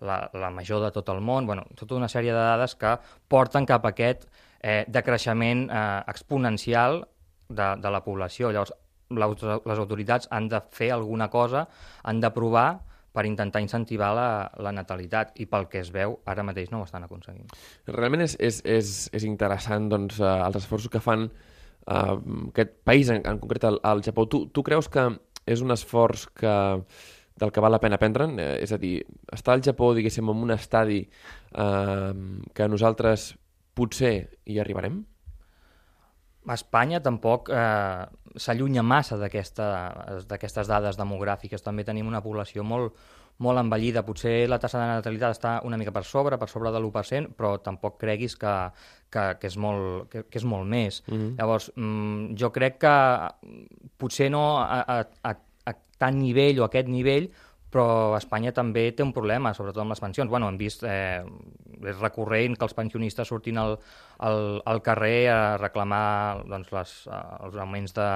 la, 0.06 0.20
la 0.38 0.52
major 0.54 0.82
de 0.84 0.92
tot 0.94 1.08
el 1.10 1.20
món, 1.24 1.48
bueno, 1.48 1.66
tota 1.78 1.98
una 1.98 2.10
sèrie 2.12 2.30
de 2.30 2.38
dades 2.38 2.76
que 2.78 2.94
porten 3.28 3.66
cap 3.66 3.86
a 3.86 3.92
aquest 3.94 4.28
eh, 4.62 4.84
decreixement 4.86 5.66
eh, 5.66 5.82
exponencial 6.12 7.02
de, 7.48 7.68
de 7.82 7.92
la 7.92 8.02
població. 8.04 8.52
Llavors, 8.54 8.74
les 9.12 9.82
autoritats 9.82 10.30
han 10.30 10.48
de 10.48 10.62
fer 10.72 10.92
alguna 10.94 11.28
cosa, 11.30 11.66
han 12.02 12.22
de 12.22 12.30
provar 12.32 12.68
per 13.12 13.26
intentar 13.28 13.60
incentivar 13.60 14.12
la, 14.16 14.28
la 14.64 14.72
natalitat 14.72 15.34
i 15.42 15.46
pel 15.50 15.66
que 15.68 15.82
es 15.82 15.90
veu 15.92 16.16
ara 16.24 16.44
mateix 16.46 16.70
no 16.72 16.80
ho 16.80 16.86
estan 16.86 17.04
aconseguint. 17.04 17.50
Realment 17.90 18.24
és, 18.24 18.38
és, 18.40 18.62
és, 18.64 18.92
és 19.12 19.26
interessant 19.28 19.90
doncs, 19.92 20.20
eh, 20.22 20.36
els 20.46 20.62
esforços 20.62 20.92
que 20.92 21.02
fan 21.02 21.26
eh, 21.28 22.14
aquest 22.48 22.78
país, 22.88 23.12
en, 23.12 23.20
en 23.28 23.42
concret 23.42 23.68
el, 23.68 23.82
el 23.92 24.00
Japó. 24.06 24.24
Tu, 24.32 24.46
tu 24.48 24.64
creus 24.64 24.88
que 24.88 25.10
és 25.44 25.60
un 25.60 25.74
esforç 25.74 26.28
que 26.38 26.54
del 27.42 27.52
que 27.52 27.62
val 27.62 27.74
la 27.74 27.82
pena 27.82 27.98
prendre'n. 28.00 28.38
Eh, 28.38 28.56
és 28.62 28.72
a 28.72 28.78
dir, 28.80 29.00
estar 29.34 29.56
al 29.56 29.64
Japó, 29.66 29.92
diguéssim, 29.96 30.28
en 30.30 30.44
un 30.46 30.54
estadi 30.54 31.02
eh, 31.02 32.12
que 32.54 32.68
nosaltres 32.70 33.32
potser 33.74 34.14
hi 34.46 34.60
arribarem? 34.62 35.02
A 36.42 36.56
Espanya 36.58 36.98
tampoc 37.02 37.50
eh, 37.54 38.04
s'allunya 38.36 38.82
massa 38.82 39.18
d'aquestes 39.18 40.70
dades 40.70 40.98
demogràfiques. 40.98 41.62
També 41.62 41.84
tenim 41.86 42.08
una 42.10 42.22
població 42.22 42.64
molt, 42.66 42.96
molt 43.42 43.62
envellida. 43.62 44.02
Potser 44.06 44.48
la 44.50 44.58
tassa 44.62 44.80
de 44.80 44.88
natalitat 44.90 45.36
està 45.36 45.52
una 45.66 45.78
mica 45.78 45.94
per 45.94 46.02
sobre, 46.06 46.38
per 46.38 46.50
sobre 46.50 46.72
de 46.74 46.82
l'1%, 46.82 47.36
però 47.38 47.54
tampoc 47.62 48.00
creguis 48.00 48.34
que, 48.38 48.56
que, 49.10 49.28
que, 49.38 49.52
és, 49.52 49.58
molt, 49.58 50.10
que, 50.10 50.26
que 50.26 50.42
és 50.42 50.46
molt 50.46 50.66
més. 50.66 51.02
Mm 51.06 51.14
-hmm. 51.14 51.38
Llavors, 51.38 51.70
mm, 51.76 52.34
jo 52.38 52.50
crec 52.52 52.78
que 52.78 52.96
potser 53.98 54.30
no 54.30 54.58
a, 54.58 54.82
a, 54.82 55.06
a 55.22 55.36
tant 56.02 56.18
nivell 56.18 56.60
o 56.60 56.66
aquest 56.66 56.90
nivell, 56.90 57.30
però 57.72 58.12
Espanya 58.18 58.52
també 58.52 58.90
té 58.92 59.04
un 59.04 59.14
problema, 59.16 59.54
sobretot 59.56 59.80
amb 59.80 59.94
les 59.94 60.02
pensions. 60.02 60.28
Bueno, 60.30 60.50
hem 60.52 60.58
vist, 60.60 60.84
eh, 60.84 61.24
és 61.80 61.98
recurrent 61.98 62.58
que 62.58 62.66
els 62.68 62.76
pensionistes 62.76 63.32
surtin 63.32 63.58
al, 63.62 63.78
al, 64.28 64.60
al 64.68 64.82
carrer 64.84 65.30
a 65.32 65.38
reclamar 65.56 66.42
doncs, 66.50 66.72
les, 66.76 66.92
eh, 67.08 67.22
els 67.46 67.56
augments 67.56 67.96
de, 67.96 68.08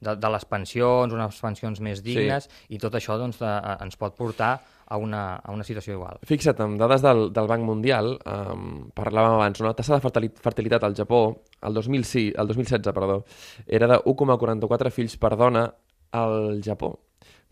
de, 0.00 0.16
de 0.16 0.30
les 0.32 0.48
pensions, 0.48 1.12
unes 1.12 1.42
pensions 1.44 1.84
més 1.84 2.00
dignes, 2.04 2.48
sí. 2.48 2.70
i 2.72 2.80
tot 2.80 2.96
això 2.96 3.18
doncs, 3.20 3.42
de, 3.42 3.52
ens 3.84 4.00
pot 4.00 4.16
portar 4.16 4.54
a 4.92 4.96
una, 5.00 5.36
a 5.36 5.52
una 5.52 5.64
situació 5.64 5.98
igual. 5.98 6.24
Fixa't, 6.28 6.64
amb 6.64 6.80
dades 6.80 7.04
del, 7.04 7.26
del 7.36 7.52
Banc 7.52 7.68
Mundial, 7.68 8.14
um, 8.16 8.66
parlàvem 8.96 9.36
abans, 9.36 9.60
la 9.64 9.76
tassa 9.76 10.00
de 10.00 10.28
fertilitat 10.40 10.88
al 10.88 10.96
Japó, 10.96 11.22
el, 11.60 11.76
2006, 11.76 12.34
el 12.40 12.52
2016, 12.56 12.92
perdó, 12.96 13.22
era 13.68 13.92
de 13.92 14.02
1,44 14.08 14.92
fills 14.92 15.20
per 15.20 15.36
dona 15.36 15.68
al 16.16 16.60
Japó. 16.64 16.96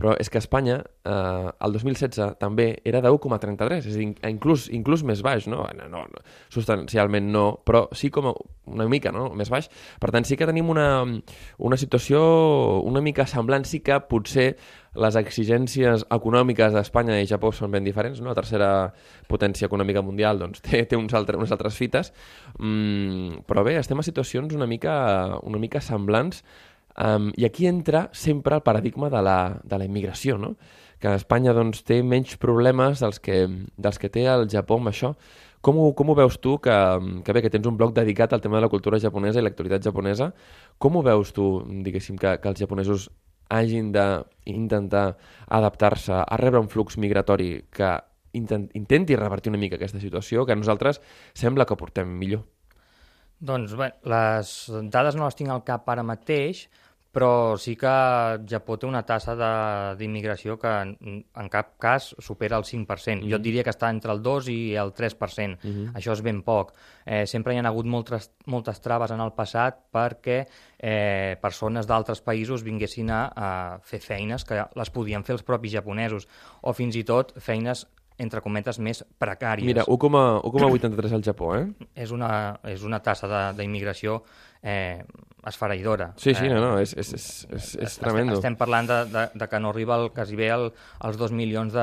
Però 0.01 0.15
és 0.17 0.31
que 0.33 0.41
Espanya, 0.41 0.79
eh, 1.05 1.51
el 1.61 1.75
2016 1.77 2.39
també 2.41 2.71
era 2.89 3.03
de 3.05 3.13
1,33, 3.13 3.85
és 3.85 3.93
a 3.93 3.99
dir, 4.01 4.09
inclús, 4.31 4.71
inclús 4.73 5.05
més 5.05 5.21
baix, 5.21 5.45
no? 5.51 5.67
No, 5.77 5.89
no, 5.93 6.07
no? 6.09 6.23
Substancialment 6.49 7.29
no, 7.29 7.45
però 7.69 7.85
sí 7.93 8.09
com 8.09 8.31
una 8.71 8.87
mica 8.89 9.13
no? 9.13 9.29
més 9.37 9.51
baix. 9.53 9.69
Per 10.01 10.11
tant, 10.15 10.25
sí 10.25 10.39
que 10.41 10.49
tenim 10.49 10.71
una, 10.73 11.05
una 11.59 11.79
situació 11.81 12.21
una 12.87 13.03
mica 13.05 13.27
semblant, 13.29 13.67
sí 13.69 13.83
que 13.85 13.99
potser 14.09 14.55
les 14.99 15.17
exigències 15.21 16.03
econòmiques 16.11 16.73
d'Espanya 16.75 17.21
i 17.21 17.29
Japó 17.31 17.53
són 17.55 17.71
ben 17.71 17.85
diferents, 17.87 18.19
no? 18.23 18.33
la 18.33 18.39
tercera 18.39 18.71
potència 19.31 19.69
econòmica 19.69 20.03
mundial 20.03 20.41
doncs, 20.41 20.63
té, 20.67 20.83
té 20.89 20.99
uns 20.99 21.15
altres, 21.15 21.39
unes 21.39 21.53
altres 21.55 21.77
fites, 21.79 22.13
mm, 22.59 23.45
però 23.47 23.67
bé, 23.67 23.77
estem 23.79 24.01
a 24.01 24.07
situacions 24.07 24.57
una 24.57 24.67
mica, 24.71 24.97
una 25.47 25.61
mica 25.63 25.85
semblants 25.85 26.43
Um, 26.99 27.31
I 27.37 27.47
aquí 27.47 27.67
entra 27.67 28.09
sempre 28.13 28.57
el 28.57 28.63
paradigma 28.63 29.11
de 29.11 29.23
la, 29.23 29.61
de 29.63 29.79
la 29.79 29.87
immigració, 29.87 30.39
no? 30.39 30.57
que 31.01 31.15
Espanya 31.17 31.55
doncs, 31.57 31.81
té 31.89 32.03
menys 32.05 32.37
problemes 32.37 33.01
dels 33.01 33.19
que, 33.25 33.47
dels 33.81 33.99
que 33.99 34.11
té 34.13 34.27
el 34.29 34.45
Japó 34.53 34.77
amb 34.77 34.93
això. 34.93 35.15
Com 35.65 35.79
ho, 35.81 35.87
com 35.97 36.13
ho 36.13 36.17
veus 36.17 36.37
tu, 36.41 36.59
que, 36.61 36.77
que 37.25 37.33
bé, 37.37 37.43
que 37.45 37.51
tens 37.53 37.67
un 37.69 37.77
bloc 37.81 37.95
dedicat 37.97 38.33
al 38.33 38.43
tema 38.45 38.59
de 38.59 38.67
la 38.67 38.71
cultura 38.73 39.01
japonesa 39.01 39.41
i 39.41 39.45
l'actualitat 39.45 39.85
japonesa, 39.89 40.31
com 40.79 40.97
ho 40.97 41.03
veus 41.05 41.33
tu, 41.37 41.49
diguéssim, 41.85 42.21
que, 42.21 42.37
que 42.41 42.53
els 42.53 42.61
japonesos 42.61 43.09
hagin 43.51 43.91
d'intentar 43.93 45.07
adaptar-se 45.49 46.15
a 46.21 46.39
rebre 46.41 46.61
un 46.63 46.71
flux 46.71 46.97
migratori 47.03 47.65
que 47.73 47.91
intent, 48.37 48.69
intenti 48.79 49.17
revertir 49.17 49.51
una 49.51 49.61
mica 49.61 49.77
aquesta 49.81 50.01
situació, 50.01 50.47
que 50.47 50.57
nosaltres 50.57 51.01
sembla 51.35 51.67
que 51.67 51.81
portem 51.81 52.13
millor? 52.21 52.45
Doncs 53.41 53.73
bé, 53.73 53.93
les 54.05 54.53
dades 54.93 55.17
no 55.17 55.25
les 55.25 55.37
tinc 55.39 55.51
al 55.51 55.65
cap 55.65 55.89
ara 55.89 56.05
mateix, 56.05 56.67
però 57.11 57.57
sí 57.59 57.75
que 57.75 57.91
Japó 58.47 58.77
té 58.79 58.87
una 58.87 59.03
tassa 59.07 59.35
d'immigració 59.99 60.55
que 60.63 60.71
en, 60.71 60.93
en 61.43 61.49
cap 61.51 61.73
cas 61.83 62.13
supera 62.23 62.59
el 62.61 62.65
5%. 62.65 62.87
Mm 62.87 63.21
-hmm. 63.21 63.31
Jo 63.31 63.37
et 63.37 63.43
diria 63.43 63.65
que 63.65 63.71
està 63.71 63.91
entre 63.91 64.13
el 64.13 64.23
2 64.23 64.49
i 64.49 64.75
el 64.77 64.93
3%. 64.95 65.59
Mm 65.63 65.71
-hmm. 65.71 65.93
Això 65.95 66.13
és 66.13 66.23
ben 66.23 66.43
poc. 66.43 66.73
Eh, 67.05 67.27
sempre 67.27 67.55
hi 67.55 67.59
ha 67.59 67.67
hagut 67.67 67.87
moltes, 67.87 68.31
moltes 68.47 68.81
traves 68.81 69.11
en 69.11 69.21
el 69.21 69.33
passat 69.33 69.75
perquè 69.93 70.47
eh, 70.79 71.37
persones 71.43 71.87
d'altres 71.87 72.23
països 72.23 72.63
vinguessin 72.63 73.11
a, 73.11 73.33
a 73.35 73.79
fer 73.83 74.01
feines 74.01 74.45
que 74.45 74.65
les 74.75 74.91
podien 74.91 75.25
fer 75.25 75.33
els 75.33 75.43
propis 75.43 75.73
japonesos, 75.73 76.29
o 76.63 76.73
fins 76.73 76.95
i 76.97 77.05
tot 77.05 77.33
feines 77.41 77.87
entre 78.21 78.43
cometes, 78.45 78.79
més 78.83 79.03
precàries. 79.21 79.67
Mira, 79.67 79.87
1,83 79.89 81.17
al 81.17 81.25
Japó, 81.27 81.55
eh? 81.57 81.67
És 81.95 82.13
una, 82.15 82.31
és 82.69 82.85
una 82.87 83.01
tassa 83.05 83.51
d'immigració 83.57 84.21
eh, 84.63 85.03
esfereïdora. 85.47 86.13
Sí, 86.17 86.35
sí, 86.35 86.47
eh, 86.47 86.53
no, 86.53 86.61
no, 86.61 86.75
és, 86.81 86.93
és, 86.99 87.15
és, 87.17 87.31
és, 87.57 87.71
és 87.87 87.97
tremendo. 88.01 88.37
Estem 88.37 88.59
parlant 88.61 88.91
de, 88.91 89.01
de, 89.13 89.25
de 89.41 89.49
que 89.49 89.63
no 89.63 89.73
arriba 89.73 89.97
el, 90.01 90.11
quasi 90.17 90.37
bé 90.37 90.51
el, 90.53 90.69
als 91.01 91.19
dos 91.21 91.33
milions 91.33 91.75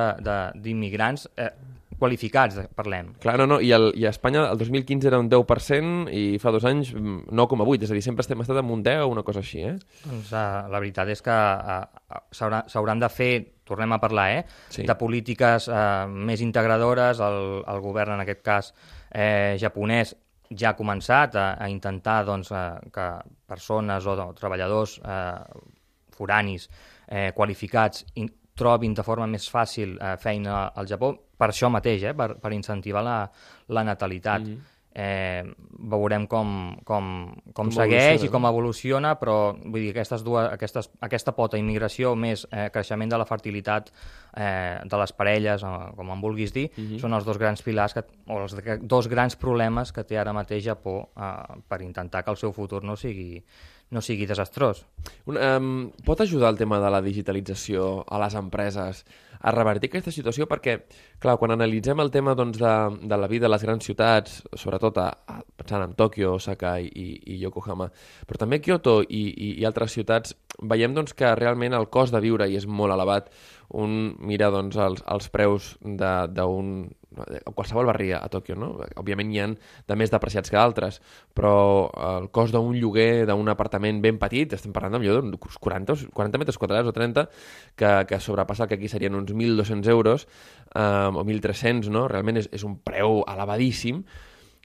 d'immigrants 0.61 1.27
eh, 1.35 1.51
qualificats, 1.97 2.59
parlem. 2.77 3.11
Clar, 3.23 3.37
no, 3.41 3.47
no, 3.49 3.59
i, 3.63 3.71
el, 3.73 3.89
i 3.97 4.05
a 4.05 4.13
Espanya 4.13 4.45
el 4.51 4.59
2015 4.61 5.09
era 5.09 5.19
un 5.21 5.29
10% 5.31 6.13
i 6.13 6.37
fa 6.41 6.53
dos 6.53 6.65
anys 6.69 6.93
9,8, 6.93 7.33
mm, 7.33 7.87
és 7.87 7.91
a 7.91 7.97
dir, 7.97 8.03
sempre 8.05 8.25
estem 8.25 8.43
estat 8.45 8.61
en 8.61 8.73
un 8.73 8.83
10 8.85 9.05
o 9.07 9.11
una 9.15 9.25
cosa 9.25 9.41
així, 9.41 9.63
eh? 9.65 9.75
Doncs 10.05 10.29
uh, 10.31 10.67
la 10.69 10.81
veritat 10.81 11.09
és 11.13 11.23
que 11.25 11.33
uh, 11.33 12.19
s'hauran 12.37 13.01
de 13.01 13.09
fer, 13.09 13.31
tornem 13.67 13.93
a 13.93 13.99
parlar, 13.99 14.29
eh, 14.39 14.45
sí. 14.73 14.85
de 14.87 14.95
polítiques 14.97 15.67
uh, 15.67 16.07
més 16.07 16.41
integradores, 16.41 17.19
el, 17.23 17.41
el 17.67 17.83
govern 17.83 18.15
en 18.15 18.23
aquest 18.23 18.41
cas 18.45 18.71
eh, 19.11 19.57
japonès 19.59 20.15
ja 20.47 20.71
ha 20.71 20.77
començat 20.79 21.35
a, 21.35 21.47
a 21.59 21.67
intentar 21.69 22.21
doncs, 22.25 22.53
uh, 22.55 22.79
que 22.93 23.07
persones 23.47 24.07
o, 24.07 24.15
o 24.23 24.31
treballadors 24.37 24.97
uh, 25.03 25.43
foranis 26.17 26.67
eh, 27.07 27.31
qualificats 27.35 28.05
in, 28.15 28.29
trobin 28.57 28.95
de 28.97 29.05
forma 29.05 29.27
més 29.29 29.45
fàcil 29.53 29.95
eh, 30.01 30.15
feina 30.21 30.63
al 30.75 30.89
Japó, 30.89 31.11
per 31.37 31.51
això 31.51 31.69
mateix, 31.69 32.07
eh, 32.09 32.15
per, 32.17 32.31
per 32.41 32.53
incentivar 32.55 33.03
la, 33.05 33.19
la 33.69 33.83
natalitat. 33.85 34.41
Mm 34.41 34.55
-hmm. 34.55 34.73
Eh, 34.97 35.43
veurem 35.77 36.25
com, 36.25 36.75
com, 36.83 37.09
com, 37.53 37.53
com 37.53 37.69
segueix 37.71 38.23
i 38.25 38.31
com 38.33 38.47
evoluciona, 38.49 39.13
però 39.21 39.53
vull 39.53 39.83
dir, 39.83 39.91
aquestes 39.93 40.23
dues, 40.25 40.47
aquestes, 40.49 40.89
aquesta 41.05 41.35
pota 41.37 41.59
immigració 41.61 42.15
més 42.17 42.47
eh, 42.49 42.71
creixement 42.73 43.13
de 43.13 43.19
la 43.21 43.27
fertilitat 43.29 43.91
eh, 43.93 44.81
de 44.81 45.01
les 45.03 45.13
parelles, 45.13 45.61
eh, 45.61 45.75
com 45.99 46.09
en 46.15 46.25
vulguis 46.25 46.53
dir, 46.55 46.71
mm 46.71 46.83
-hmm. 46.83 46.99
són 46.99 47.13
els 47.13 47.29
dos 47.29 47.37
grans 47.37 47.61
pilars 47.61 47.93
que, 47.93 48.03
o 48.25 48.41
els 48.41 48.55
dos 48.81 49.07
grans 49.07 49.35
problemes 49.35 49.93
que 49.93 50.03
té 50.03 50.17
ara 50.17 50.33
mateix 50.33 50.63
Japó 50.65 51.09
eh, 51.15 51.61
per 51.67 51.81
intentar 51.81 52.23
que 52.23 52.31
el 52.31 52.37
seu 52.37 52.51
futur 52.51 52.83
no 52.83 52.95
sigui 52.95 53.43
no 53.89 54.01
sigui 54.01 54.25
desastrós. 54.27 54.85
Un, 55.25 55.37
um, 55.37 55.91
pot 56.03 56.19
ajudar 56.19 56.49
el 56.49 56.57
tema 56.57 56.79
de 56.79 56.89
la 56.91 57.01
digitalització 57.01 58.03
a 58.07 58.19
les 58.19 58.35
empreses 58.35 59.05
a 59.39 59.53
revertir 59.53 59.89
aquesta 59.91 60.13
situació? 60.13 60.47
Perquè, 60.49 60.77
clar, 61.23 61.37
quan 61.41 61.53
analitzem 61.55 61.99
el 62.03 62.11
tema 62.13 62.35
doncs, 62.37 62.59
de, 62.61 62.73
de 63.07 63.19
la 63.19 63.29
vida 63.31 63.47
a 63.47 63.53
les 63.53 63.65
grans 63.65 63.85
ciutats, 63.85 64.41
sobretot 64.57 64.99
a, 65.01 65.07
a, 65.27 65.39
pensant 65.59 65.85
en 65.85 65.95
Tòquio, 65.97 66.35
Osaka 66.37 66.77
i, 66.81 67.07
i 67.25 67.39
Yokohama, 67.43 67.89
però 68.27 68.43
també 68.43 68.61
Kyoto 68.63 68.99
i, 69.03 69.23
i, 69.31 69.51
i 69.61 69.67
altres 69.67 69.95
ciutats, 69.97 70.35
veiem 70.61 70.95
doncs, 70.97 71.13
que 71.17 71.35
realment 71.37 71.77
el 71.77 71.89
cost 71.93 72.15
de 72.15 72.23
viure 72.23 72.47
hi 72.47 72.57
és 72.59 72.67
molt 72.67 72.93
elevat. 72.95 73.29
Un 73.77 74.15
mira 74.23 74.49
doncs, 74.53 74.77
els, 74.79 75.03
els 75.11 75.29
preus 75.33 75.75
d'un 75.81 76.71
a 77.17 77.51
qualsevol 77.51 77.87
barri 77.89 78.11
a 78.15 78.21
Tòquio, 78.31 78.55
no? 78.59 78.69
Òbviament 78.99 79.31
hi 79.33 79.41
ha 79.41 79.47
de 79.49 79.97
més 79.99 80.11
depreciats 80.13 80.51
que 80.53 80.59
altres, 80.59 80.99
però 81.37 81.53
el 82.09 82.29
cost 82.35 82.55
d'un 82.55 82.75
lloguer 82.77 83.25
d'un 83.29 83.51
apartament 83.53 84.01
ben 84.03 84.19
petit, 84.21 84.53
estem 84.57 84.73
parlant 84.75 84.97
d'uns 85.01 85.59
40, 85.61 85.97
40 86.13 86.41
metres 86.41 86.59
quadrats 86.61 86.89
o 86.89 86.95
30, 86.95 87.27
que, 87.75 87.93
que 88.09 88.21
sobrepassa 88.23 88.65
el 88.65 88.71
que 88.71 88.79
aquí 88.79 88.91
serien 88.91 89.15
uns 89.15 89.33
1.200 89.33 89.87
euros 89.93 90.27
eh, 90.73 91.09
o 91.11 91.23
1.300, 91.23 91.91
no? 91.93 92.07
Realment 92.07 92.43
és, 92.43 92.51
és 92.51 92.67
un 92.67 92.77
preu 92.79 93.23
elevadíssim. 93.27 94.03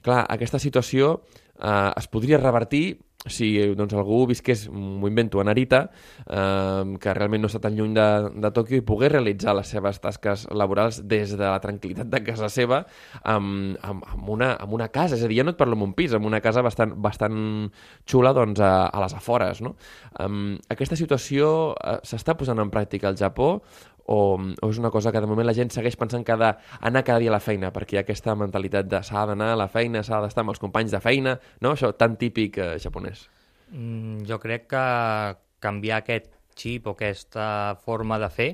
Clar, 0.03 0.23
aquesta 0.29 0.59
situació 0.59 1.15
eh, 1.59 1.91
es 1.95 2.09
podria 2.11 2.41
revertir 2.41 2.99
si 3.27 3.49
doncs, 3.77 3.93
algú 3.95 4.23
visqués, 4.27 4.65
m'ho 4.69 5.07
invento, 5.07 5.39
a 5.39 5.45
Narita, 5.47 5.83
eh, 6.27 6.97
que 6.99 7.13
realment 7.15 7.43
no 7.43 7.49
està 7.51 7.61
tan 7.63 7.77
lluny 7.77 7.93
de, 7.95 8.07
de 8.43 8.51
Tòquio 8.55 8.81
i 8.81 8.85
pogués 8.85 9.13
realitzar 9.13 9.55
les 9.55 9.69
seves 9.71 9.99
tasques 10.03 10.45
laborals 10.51 11.01
des 11.07 11.35
de 11.37 11.45
la 11.45 11.59
tranquil·litat 11.63 12.09
de 12.11 12.23
casa 12.25 12.49
seva 12.51 12.83
amb, 13.21 13.77
amb, 13.81 14.03
amb, 14.11 14.29
una, 14.35 14.53
amb 14.59 14.75
una 14.75 14.89
casa, 14.91 15.15
és 15.15 15.23
a 15.23 15.31
dir, 15.31 15.39
ja 15.39 15.47
no 15.47 15.53
et 15.55 15.59
parlo 15.59 15.77
amb 15.77 15.87
un 15.87 15.95
pis, 15.97 16.15
amb 16.15 16.27
una 16.27 16.41
casa 16.43 16.63
bastant, 16.65 16.95
bastant 16.99 17.39
xula 18.09 18.33
doncs, 18.35 18.59
a, 18.59 18.87
a 18.87 19.03
les 19.05 19.15
afores. 19.15 19.63
No? 19.63 19.75
Um, 20.19 20.57
aquesta 20.73 20.99
situació 20.99 21.73
uh, 21.73 21.97
s'està 22.03 22.35
posant 22.39 22.59
en 22.59 22.71
pràctica 22.73 23.09
al 23.09 23.19
Japó 23.19 23.55
o, 24.05 24.35
o 24.35 24.69
és 24.69 24.79
una 24.81 24.91
cosa 24.91 25.11
que 25.11 25.21
de 25.21 25.29
moment 25.29 25.47
la 25.47 25.55
gent 25.55 25.71
segueix 25.71 25.95
pensant 25.99 26.25
que 26.25 26.35
ha 26.35 26.39
d'anar 26.39 27.03
cada 27.03 27.21
dia 27.23 27.31
a 27.31 27.37
la 27.37 27.43
feina, 27.43 27.71
perquè 27.75 27.95
hi 27.95 28.01
ha 28.01 28.03
aquesta 28.03 28.35
mentalitat 28.35 28.89
de 28.91 29.01
s'ha 29.03 29.25
d'anar 29.29 29.53
a 29.53 29.59
la 29.59 29.69
feina, 29.71 30.03
s'ha 30.03 30.21
d'estar 30.23 30.43
amb 30.43 30.53
els 30.55 30.61
companys 30.63 30.91
de 30.91 31.01
feina, 31.03 31.37
no? 31.61 31.73
Això 31.73 31.93
tan 31.95 32.17
típic 32.19 32.59
eh, 32.59 32.75
japonès. 32.83 33.27
Mm, 33.71 34.25
jo 34.29 34.39
crec 34.43 34.67
que 34.73 34.85
canviar 35.63 36.01
aquest 36.03 36.31
xip 36.59 36.87
o 36.87 36.93
aquesta 36.97 37.47
forma 37.81 38.19
de 38.21 38.29
fer 38.29 38.51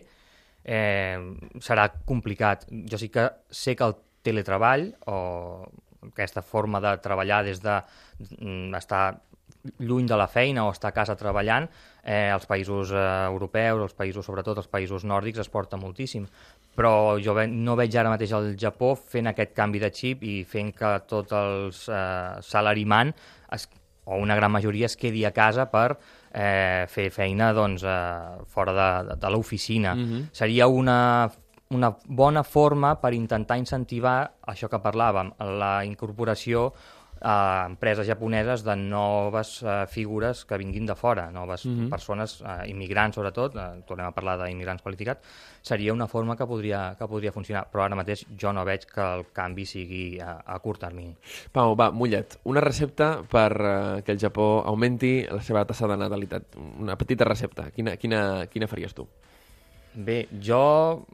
eh, 0.64 1.18
serà 1.66 1.90
complicat. 2.06 2.68
Jo 2.70 3.00
sí 3.02 3.10
que 3.10 3.30
sé 3.50 3.76
que 3.76 3.88
el 3.90 3.98
teletreball 4.24 4.92
o 5.08 5.18
aquesta 6.12 6.42
forma 6.46 6.80
de 6.84 6.94
treballar 7.04 7.44
des 7.44 7.62
de 7.64 7.76
mm, 8.40 8.76
estar 8.78 9.20
lluny 9.80 10.08
de 10.08 10.18
la 10.18 10.28
feina 10.28 10.66
o 10.66 10.72
estar 10.72 10.92
a 10.92 10.96
casa 10.96 11.18
treballant, 11.20 11.68
eh, 12.04 12.30
als 12.32 12.48
països 12.48 12.94
eh, 12.94 13.02
europeus, 13.28 13.82
als 13.82 13.98
països, 13.98 14.26
sobretot 14.26 14.62
els 14.62 14.70
països 14.72 15.04
nòrdics, 15.04 15.42
es 15.44 15.50
porta 15.52 15.78
moltíssim. 15.78 16.28
Però 16.76 17.18
jo 17.20 17.36
ve, 17.36 17.48
no 17.48 17.76
veig 17.76 17.96
ara 17.98 18.14
mateix 18.14 18.32
el 18.38 18.54
Japó 18.60 18.94
fent 18.96 19.28
aquest 19.32 19.54
canvi 19.58 19.82
de 19.84 19.92
xip 19.92 20.24
i 20.24 20.40
fent 20.48 20.72
que 20.78 20.94
tots 21.10 21.36
els 21.36 21.84
eh, 21.92 22.40
salarimant, 22.46 23.12
es, 23.52 23.68
o 24.06 24.18
una 24.18 24.38
gran 24.40 24.52
majoria, 24.52 24.88
es 24.88 24.98
quedi 24.98 25.26
a 25.26 25.34
casa 25.36 25.68
per 25.70 25.92
eh, 26.32 26.86
fer 26.90 27.10
feina 27.12 27.52
doncs, 27.54 27.84
eh, 27.84 28.48
fora 28.48 28.74
de, 28.74 28.90
de, 29.12 29.20
de 29.22 29.30
l'oficina. 29.30 29.94
Mm 29.96 30.10
-hmm. 30.10 30.26
Seria 30.32 30.68
una 30.68 31.30
una 31.70 31.96
bona 32.06 32.44
forma 32.44 32.96
per 33.00 33.14
intentar 33.14 33.58
incentivar 33.58 34.32
això 34.50 34.68
que 34.70 34.82
parlàvem, 34.82 35.30
la 35.60 35.86
incorporació 35.86 36.74
a 37.22 37.66
empreses 37.68 38.08
japoneses 38.08 38.64
de 38.64 38.76
noves 38.76 39.64
eh, 39.64 39.86
figures 39.88 40.46
que 40.46 40.58
vinguin 40.58 40.86
de 40.86 40.96
fora, 40.96 41.30
noves 41.32 41.66
mm 41.66 41.76
-hmm. 41.76 41.90
persones, 41.90 42.42
eh, 42.42 42.70
immigrants 42.70 43.16
sobretot, 43.16 43.56
eh, 43.56 43.84
tornem 43.86 44.06
a 44.06 44.12
parlar 44.12 44.38
d'immigrants 44.40 44.84
qualificats, 44.84 45.22
seria 45.62 45.94
una 45.94 46.08
forma 46.08 46.36
que 46.36 46.46
podria, 46.46 46.96
que 46.98 47.08
podria 47.08 47.32
funcionar, 47.32 47.68
però 47.72 47.84
ara 47.84 47.96
mateix 47.96 48.26
jo 48.40 48.54
no 48.54 48.66
veig 48.66 48.86
que 48.86 49.02
el 49.02 49.26
canvi 49.34 49.66
sigui 49.66 50.20
a, 50.20 50.40
a 50.46 50.60
curt 50.60 50.80
termini. 50.80 51.16
Pau, 51.52 51.76
va, 51.76 51.92
mullet, 51.92 52.40
una 52.44 52.62
recepta 52.62 53.24
per 53.30 53.52
uh, 53.62 54.02
que 54.04 54.12
el 54.12 54.20
Japó 54.20 54.64
augmenti 54.66 55.26
la 55.30 55.42
seva 55.42 55.66
tassa 55.66 55.88
de 55.88 55.98
natalitat. 55.98 56.56
Una 56.80 56.96
petita 56.96 57.26
recepta. 57.26 57.72
Quina, 57.72 57.98
quina, 57.98 58.48
quina 58.48 58.68
faries 58.68 58.94
tu? 58.94 59.08
Bé, 59.94 60.28
jo... 60.44 61.06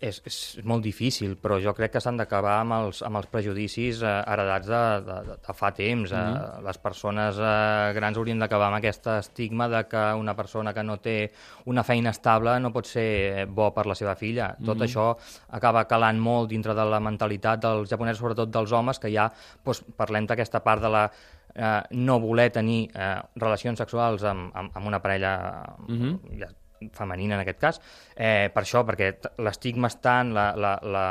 És, 0.00 0.20
és 0.24 0.36
molt 0.64 0.84
difícil, 0.84 1.34
però 1.36 1.58
jo 1.60 1.72
crec 1.76 1.92
que 1.96 2.00
s'han 2.00 2.16
d'acabar 2.16 2.54
amb, 2.62 2.76
els, 2.76 3.00
amb 3.04 3.18
els 3.18 3.26
prejudicis 3.28 3.98
eh, 4.00 4.12
heredats 4.30 4.70
de, 4.70 4.82
de, 5.04 5.36
de 5.46 5.54
fa 5.58 5.72
temps. 5.76 6.12
Mm 6.12 6.16
-hmm. 6.16 6.36
eh, 6.36 6.62
les 6.64 6.78
persones 6.78 7.36
eh, 7.36 7.92
grans 7.94 8.16
haurien 8.16 8.38
d'acabar 8.38 8.68
amb 8.68 8.78
aquest 8.78 9.06
estigma 9.06 9.68
de 9.68 9.84
que 9.88 10.04
una 10.14 10.34
persona 10.36 10.72
que 10.72 10.82
no 10.82 10.96
té 10.96 11.32
una 11.66 11.82
feina 11.82 12.10
estable 12.10 12.60
no 12.60 12.72
pot 12.72 12.86
ser 12.86 13.46
bo 13.46 13.74
per 13.74 13.86
la 13.86 13.94
seva 13.94 14.14
filla. 14.14 14.56
Tot 14.64 14.76
mm 14.76 14.80
-hmm. 14.80 14.84
això 14.84 15.16
acaba 15.48 15.84
calant 15.84 16.18
molt 16.18 16.48
dintre 16.48 16.74
de 16.74 16.84
la 16.84 17.00
mentalitat 17.00 17.60
dels 17.60 17.90
japonesos, 17.90 18.18
sobretot 18.18 18.50
dels 18.50 18.72
homes, 18.72 18.98
que 18.98 19.10
ja 19.10 19.30
doncs, 19.64 19.84
parlem 19.96 20.26
d'aquesta 20.26 20.60
part 20.60 20.82
de 20.82 20.88
la 20.88 21.10
eh, 21.54 21.82
no 21.90 22.20
voler 22.20 22.50
tenir 22.50 22.90
eh, 22.94 23.18
relacions 23.36 23.78
sexuals 23.78 24.24
amb, 24.24 24.50
amb, 24.54 24.76
amb 24.76 24.86
una 24.86 25.00
parella 25.00 25.64
mm 25.88 25.98
-hmm. 25.98 26.38
ja, 26.38 26.48
femenina 26.92 27.36
en 27.36 27.42
aquest 27.42 27.60
cas, 27.60 27.80
eh, 28.16 28.48
per 28.54 28.62
això, 28.62 28.82
perquè 28.88 29.10
l'estigma 29.44 29.90
és 29.90 29.98
tant, 30.00 30.32
la, 30.36 30.50
la, 30.56 30.74
la, 30.82 31.06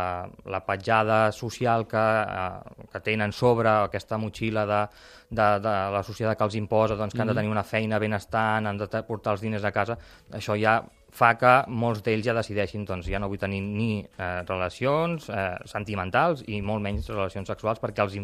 la 0.50 0.62
petjada 0.66 1.20
social 1.36 1.86
que, 1.88 2.06
eh, 2.26 2.86
que 2.92 3.02
tenen 3.06 3.34
sobre 3.36 3.70
aquesta 3.70 4.18
motxilla 4.18 4.66
de, 4.66 4.84
de, 5.30 5.50
de 5.64 5.76
la 5.96 6.04
societat 6.04 6.38
que 6.38 6.48
els 6.50 6.60
imposa, 6.60 6.96
doncs, 6.96 7.14
que 7.14 7.18
mm 7.18 7.20
-hmm. 7.20 7.22
han 7.22 7.28
de 7.28 7.34
mhm. 7.34 7.40
tenir 7.40 7.52
una 7.52 7.64
feina 7.64 8.00
benestant, 8.00 8.68
han 8.68 8.78
de 8.78 9.04
portar 9.04 9.34
els 9.34 9.42
diners 9.42 9.64
a 9.64 9.72
casa, 9.72 9.98
això 10.32 10.60
ja 10.60 10.84
fa 11.10 11.34
que 11.40 11.54
molts 11.68 12.04
d'ells 12.06 12.26
ja 12.26 12.36
decideixin 12.38 12.86
doncs 12.86 13.08
ja 13.10 13.20
no 13.22 13.30
vull 13.32 13.42
tenir 13.42 13.62
ni 13.62 14.04
eh, 14.04 14.42
relacions 14.46 15.30
eh, 15.30 15.58
sentimentals 15.66 16.44
i 16.48 16.62
molt 16.62 16.84
menys 16.86 17.10
relacions 17.10 17.50
sexuals 17.50 17.82
perquè 17.82 18.06
els, 18.06 18.18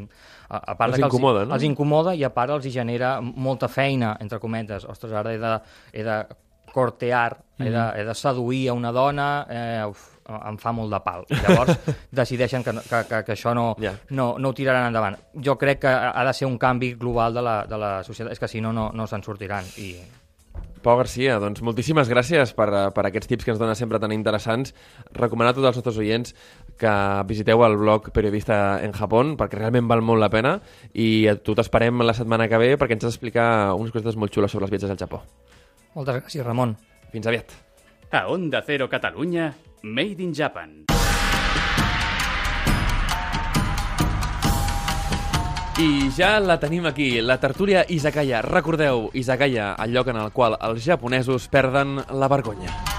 a, 0.49 0.59
a 0.59 0.75
part 0.77 0.93
els 0.93 1.01
que 1.01 1.09
incomoda, 1.09 1.41
els, 1.41 1.49
no? 1.49 1.55
els 1.55 1.63
incomoda 1.63 2.15
i 2.15 2.23
a 2.23 2.29
part 2.29 2.51
els 2.51 2.65
hi 2.65 2.71
genera 2.71 3.19
molta 3.21 3.67
feina, 3.67 4.15
entre 4.21 4.39
cometes. 4.39 4.85
Ostres, 4.85 5.13
ara 5.13 5.33
he 5.33 5.41
de, 5.41 5.53
he 5.93 6.05
de 6.05 6.19
cortear, 6.75 7.37
he, 7.57 7.69
de, 7.69 7.71
mm-hmm. 7.71 8.01
he 8.01 8.03
de 8.09 8.15
seduir 8.19 8.65
a 8.69 8.75
una 8.75 8.91
dona, 8.91 9.29
eh, 9.47 9.85
uf, 9.87 10.09
em 10.25 10.57
fa 10.59 10.73
molt 10.75 10.91
de 10.91 10.99
pal. 11.05 11.23
Llavors 11.29 11.77
decideixen 12.19 12.65
que, 12.65 12.73
que, 12.81 13.01
que, 13.09 13.21
que 13.27 13.33
això 13.37 13.53
no, 13.55 13.69
yeah. 13.81 13.95
no, 14.17 14.33
no 14.41 14.51
ho 14.51 14.57
tiraran 14.57 14.89
endavant. 14.89 15.17
Jo 15.47 15.57
crec 15.61 15.85
que 15.85 15.95
ha 15.95 16.27
de 16.27 16.35
ser 16.35 16.49
un 16.49 16.59
canvi 16.59 16.93
global 16.99 17.33
de 17.33 17.45
la, 17.45 17.57
de 17.69 17.79
la 17.79 17.95
societat, 18.03 18.35
és 18.35 18.43
que 18.43 18.51
si 18.51 18.61
no, 18.61 18.73
no, 18.75 18.89
no 18.93 19.07
se'n 19.07 19.23
sortiran. 19.25 19.67
I... 19.79 19.95
Pau 20.85 20.99
Garcia, 20.99 21.39
doncs 21.41 21.63
moltíssimes 21.65 22.09
gràcies 22.11 22.51
per, 22.53 22.67
per 22.93 23.07
aquests 23.07 23.31
tips 23.31 23.45
que 23.45 23.53
ens 23.55 23.61
dona 23.61 23.73
sempre 23.77 23.97
tan 24.01 24.13
interessants. 24.13 24.75
Recomanar 25.17 25.55
a 25.55 25.57
tots 25.57 25.71
els 25.71 25.79
nostres 25.79 25.97
oients 26.01 26.35
que 26.77 26.93
visiteu 27.25 27.63
el 27.65 27.79
blog 27.81 28.11
Periodista 28.13 28.77
en 28.85 28.93
Japó, 28.93 29.23
perquè 29.39 29.57
realment 29.57 29.89
val 29.89 30.05
molt 30.05 30.21
la 30.21 30.29
pena, 30.29 30.59
i 30.93 31.25
a 31.31 31.39
tu 31.41 31.57
t'esperem 31.57 32.05
la 32.05 32.13
setmana 32.13 32.45
que 32.51 32.61
ve 32.61 32.75
perquè 32.77 32.99
ens 32.99 33.07
has 33.07 33.15
d'explicar 33.15 33.47
unes 33.73 33.95
coses 33.95 34.19
molt 34.19 34.33
xules 34.35 34.53
sobre 34.53 34.69
els 34.69 34.75
viatges 34.75 34.93
al 34.93 35.01
Japó. 35.01 35.23
Moltes 35.95 36.19
gràcies, 36.19 36.43
Ramon. 36.43 36.75
Fins 37.13 37.27
aviat. 37.31 37.53
A 38.11 38.27
Onda 38.31 38.61
Cero 38.67 38.89
Catalunya, 38.91 39.53
Made 39.83 40.23
in 40.23 40.33
Japan. 40.35 40.83
I 45.75 46.09
ja 46.15 46.39
la 46.39 46.55
tenim 46.59 46.85
aquí, 46.87 47.19
la 47.19 47.35
tertúlia 47.39 47.83
Izakaya. 47.89 48.41
Recordeu, 48.41 49.09
Izakaya, 49.13 49.73
el 49.83 49.91
lloc 49.91 50.11
en 50.11 50.21
el 50.23 50.31
qual 50.31 50.55
els 50.61 50.83
japonesos 50.87 51.49
perden 51.51 51.97
la 52.11 52.31
vergonya. 52.31 52.94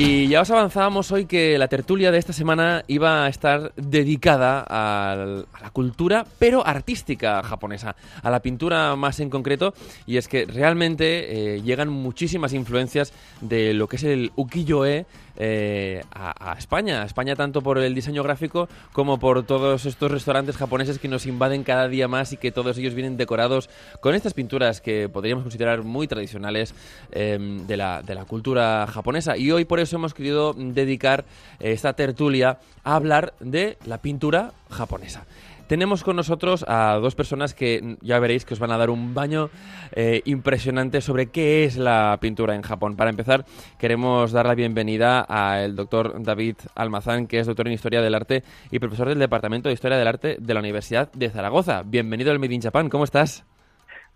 Y 0.00 0.28
ya 0.28 0.42
os 0.42 0.50
avanzábamos 0.52 1.10
hoy 1.10 1.26
que 1.26 1.58
la 1.58 1.66
tertulia 1.66 2.12
de 2.12 2.18
esta 2.18 2.32
semana 2.32 2.84
iba 2.86 3.24
a 3.24 3.28
estar 3.28 3.72
dedicada 3.74 4.64
a 4.64 5.42
la 5.60 5.70
cultura, 5.70 6.24
pero 6.38 6.64
artística 6.64 7.42
japonesa, 7.42 7.96
a 8.22 8.30
la 8.30 8.38
pintura 8.38 8.94
más 8.94 9.18
en 9.18 9.28
concreto, 9.28 9.74
y 10.06 10.18
es 10.18 10.28
que 10.28 10.46
realmente 10.46 11.56
eh, 11.56 11.62
llegan 11.62 11.88
muchísimas 11.88 12.52
influencias 12.52 13.12
de 13.40 13.74
lo 13.74 13.88
que 13.88 13.96
es 13.96 14.04
el 14.04 14.30
ukiyo-e, 14.36 15.04
eh, 15.40 16.02
a, 16.12 16.56
España. 16.58 17.02
A 17.02 17.06
España 17.06 17.36
tanto 17.36 17.62
por 17.62 17.78
el 17.78 17.94
diseño 17.94 18.22
gráfico 18.24 18.68
como 18.92 19.18
por 19.18 19.44
todos 19.44 19.86
estos 19.86 20.10
restaurantes 20.10 20.56
japoneses 20.56 20.98
que 20.98 21.06
nos 21.06 21.26
invaden 21.26 21.62
cada 21.62 21.86
día 21.88 22.08
más 22.08 22.32
y 22.32 22.36
que 22.36 22.50
todos 22.50 22.76
ellos 22.76 22.94
vienen 22.94 23.16
decorados 23.16 23.70
con 24.00 24.14
estas 24.14 24.34
pinturas 24.34 24.80
que 24.80 25.08
podríamos 25.08 25.44
considerar 25.44 25.84
muy 25.84 26.08
tradicionales 26.08 26.74
em, 27.12 27.66
de, 27.66 27.76
la, 27.76 28.02
de 28.02 28.14
la 28.16 28.24
cultura 28.24 28.86
japonesa. 28.88 29.36
Y 29.36 29.52
hoy 29.52 29.64
por 29.64 29.78
eso 29.78 29.96
hemos 29.96 30.12
querido 30.12 30.54
dedicar 30.54 31.24
esta 31.60 31.92
tertulia 31.92 32.58
a 32.82 32.96
hablar 32.96 33.34
de 33.38 33.78
la 33.86 33.98
pintura 33.98 34.52
japonesa. 34.70 35.24
Tenemos 35.68 36.02
con 36.02 36.16
nosotros 36.16 36.64
a 36.66 36.94
dos 36.94 37.14
personas 37.14 37.52
que 37.52 37.98
ya 38.00 38.18
veréis 38.18 38.46
que 38.46 38.54
os 38.54 38.60
van 38.60 38.72
a 38.72 38.78
dar 38.78 38.88
un 38.88 39.12
baño 39.12 39.50
eh, 39.92 40.22
impresionante 40.24 41.02
sobre 41.02 41.26
qué 41.26 41.64
es 41.64 41.76
la 41.76 42.16
pintura 42.22 42.54
en 42.54 42.62
Japón. 42.62 42.96
Para 42.96 43.10
empezar, 43.10 43.44
queremos 43.78 44.32
dar 44.32 44.46
la 44.46 44.54
bienvenida 44.54 45.20
al 45.20 45.76
doctor 45.76 46.22
David 46.22 46.56
Almazán, 46.74 47.26
que 47.26 47.38
es 47.38 47.46
doctor 47.46 47.66
en 47.66 47.74
Historia 47.74 48.00
del 48.00 48.14
Arte 48.14 48.44
y 48.70 48.78
profesor 48.78 49.10
del 49.10 49.18
Departamento 49.18 49.68
de 49.68 49.74
Historia 49.74 49.98
del 49.98 50.08
Arte 50.08 50.38
de 50.40 50.54
la 50.54 50.60
Universidad 50.60 51.12
de 51.12 51.28
Zaragoza. 51.28 51.82
Bienvenido 51.84 52.30
al 52.30 52.38
Made 52.38 52.54
in 52.54 52.62
Japan, 52.62 52.88
¿cómo 52.88 53.04
estás? 53.04 53.44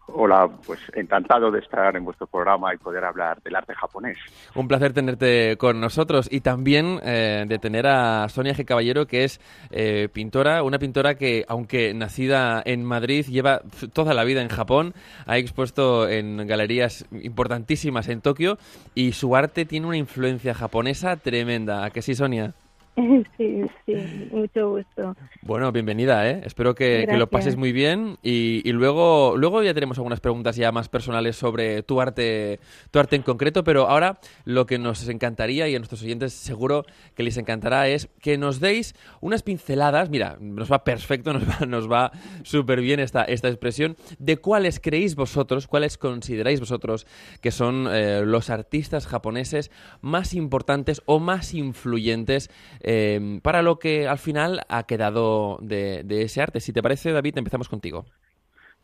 Hola, 0.07 0.49
pues 0.67 0.81
encantado 0.95 1.51
de 1.51 1.61
estar 1.61 1.97
en 1.97 2.05
vuestro 2.05 2.27
programa 2.27 2.75
y 2.75 2.77
poder 2.77 3.05
hablar 3.05 3.41
del 3.43 3.55
arte 3.55 3.73
japonés. 3.75 4.19
Un 4.55 4.67
placer 4.69 4.93
tenerte 4.93 5.57
con 5.57 5.81
nosotros 5.81 6.29
y 6.31 6.41
también 6.41 6.99
eh, 7.03 7.45
de 7.47 7.59
tener 7.59 7.87
a 7.87 8.29
Sonia 8.29 8.53
G. 8.53 8.65
Caballero, 8.65 9.07
que 9.07 9.25
es 9.25 9.41
eh, 9.71 10.09
pintora, 10.13 10.65
una 10.65 10.79
pintora 10.79 11.15
que, 11.15 11.45
aunque 11.49 11.95
nacida 11.95 12.63
en 12.65 12.85
Madrid, 12.85 13.27
lleva 13.27 13.63
toda 13.93 14.13
la 14.13 14.25
vida 14.25 14.43
en 14.43 14.49
Japón, 14.49 14.93
ha 15.25 15.39
expuesto 15.39 16.09
en 16.09 16.47
galerías 16.47 17.07
importantísimas 17.13 18.09
en 18.09 18.21
Tokio 18.21 18.59
y 18.95 19.13
su 19.13 19.37
arte 19.37 19.65
tiene 19.65 19.87
una 19.87 19.97
influencia 19.97 20.53
japonesa 20.53 21.17
tremenda. 21.17 21.85
¿A 21.85 21.91
que 21.91 22.03
sí, 22.03 22.15
Sonia? 22.15 22.55
Sí, 23.37 23.63
sí, 23.87 24.29
mucho 24.31 24.71
gusto. 24.71 25.17
Bueno, 25.43 25.73
bienvenida, 25.73 26.29
¿eh? 26.29 26.43
Espero 26.45 26.75
que, 26.75 27.07
lo 27.17 27.29
pases 27.31 27.57
muy 27.57 27.73
bien 27.73 28.19
y, 28.23 28.71
luego, 28.73 29.35
luego 29.37 29.63
ya 29.63 29.73
tenemos 29.75 29.99
algunas 29.99 30.21
preguntas 30.21 30.57
ya 30.57 30.73
más 30.73 30.89
personales 30.89 31.37
sobre 31.37 31.83
tu 31.83 32.01
arte, 32.01 32.61
tu 32.91 32.99
arte 32.99 33.17
en 33.17 33.23
concreto, 33.23 33.65
pero 33.65 33.89
ahora 33.89 34.19
lo 34.45 34.67
que 34.67 34.79
nos 34.79 35.09
encantaría 35.09 35.69
y 35.69 35.75
a 35.75 35.79
nuestros 35.79 36.03
oyentes 36.03 36.33
seguro 36.35 36.85
que 37.15 37.23
les 37.23 37.37
encantará 37.39 37.89
es 37.89 38.09
que 38.21 38.37
nos 38.37 38.61
deis 38.61 38.95
unas 39.21 39.43
pinceladas, 39.43 40.11
mira, 40.11 40.37
nos 40.41 40.71
va 40.71 40.85
perfecto, 40.85 41.33
nos 41.33 41.49
va, 41.49 41.67
nos 41.67 41.91
va 41.91 42.13
súper 42.43 42.81
bien 42.81 43.01
esta, 43.01 43.25
esta 43.25 43.49
expresión, 43.49 43.97
de 44.19 44.37
cuáles 44.37 44.81
creéis 44.81 45.15
vosotros, 45.15 45.67
cuáles 45.67 45.97
consideráis 45.97 46.61
vosotros 46.61 47.07
que 47.41 47.51
son 47.51 47.89
eh, 47.91 48.23
los 48.25 48.51
artistas 48.51 49.07
japoneses 49.07 49.71
más 50.03 50.35
importantes 50.35 51.03
o 51.07 51.21
más 51.21 51.55
influyentes 51.55 52.51
eh, 52.83 53.41
para 53.43 53.63
lo 53.63 53.79
que 53.79 54.09
al 54.09 54.19
final 54.19 54.61
ha 54.69 54.85
quedado 54.85 55.59
de, 55.61 56.05
ese 56.09 56.43
arte. 56.43 56.61
Si 56.61 56.73
te 56.73 56.83
parece, 56.83 57.13
David, 57.13 57.39
empezamos 57.39 57.69
contigo. 57.69 58.05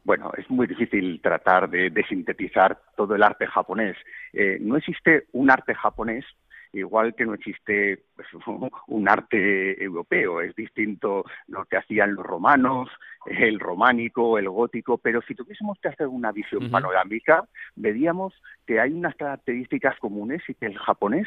Bueno, 0.04 0.30
es 0.38 0.48
muy 0.48 0.66
difícil 0.66 1.20
tratar 1.20 1.68
de, 1.68 1.92
sintetizar 2.08 2.78
todo 2.96 3.14
el 3.14 3.22
arte 3.22 3.46
japonés. 3.46 3.96
Eh, 4.32 4.58
no 4.60 4.76
existe 4.76 5.26
un 5.32 5.50
arte 5.50 5.74
japonés 5.74 6.24
igual 6.72 7.14
que 7.14 7.26
no 7.26 7.34
existe 7.34 8.04
pues, 8.14 8.28
un 8.88 9.08
arte 9.08 9.82
europeo, 9.82 10.40
es 10.40 10.54
distinto 10.54 11.24
lo 11.46 11.64
que 11.64 11.76
hacían 11.76 12.14
los 12.14 12.24
romanos, 12.24 12.88
el 13.26 13.60
románico, 13.60 14.38
el 14.38 14.48
gótico, 14.48 14.98
pero 14.98 15.20
si 15.22 15.34
tuviésemos 15.34 15.78
que 15.80 15.88
hacer 15.88 16.06
una 16.06 16.32
visión 16.32 16.70
panorámica, 16.70 17.44
veríamos 17.76 18.34
que 18.66 18.80
hay 18.80 18.92
unas 18.92 19.14
características 19.16 19.98
comunes 19.98 20.42
y 20.48 20.54
que 20.54 20.66
el 20.66 20.78
japonés 20.78 21.26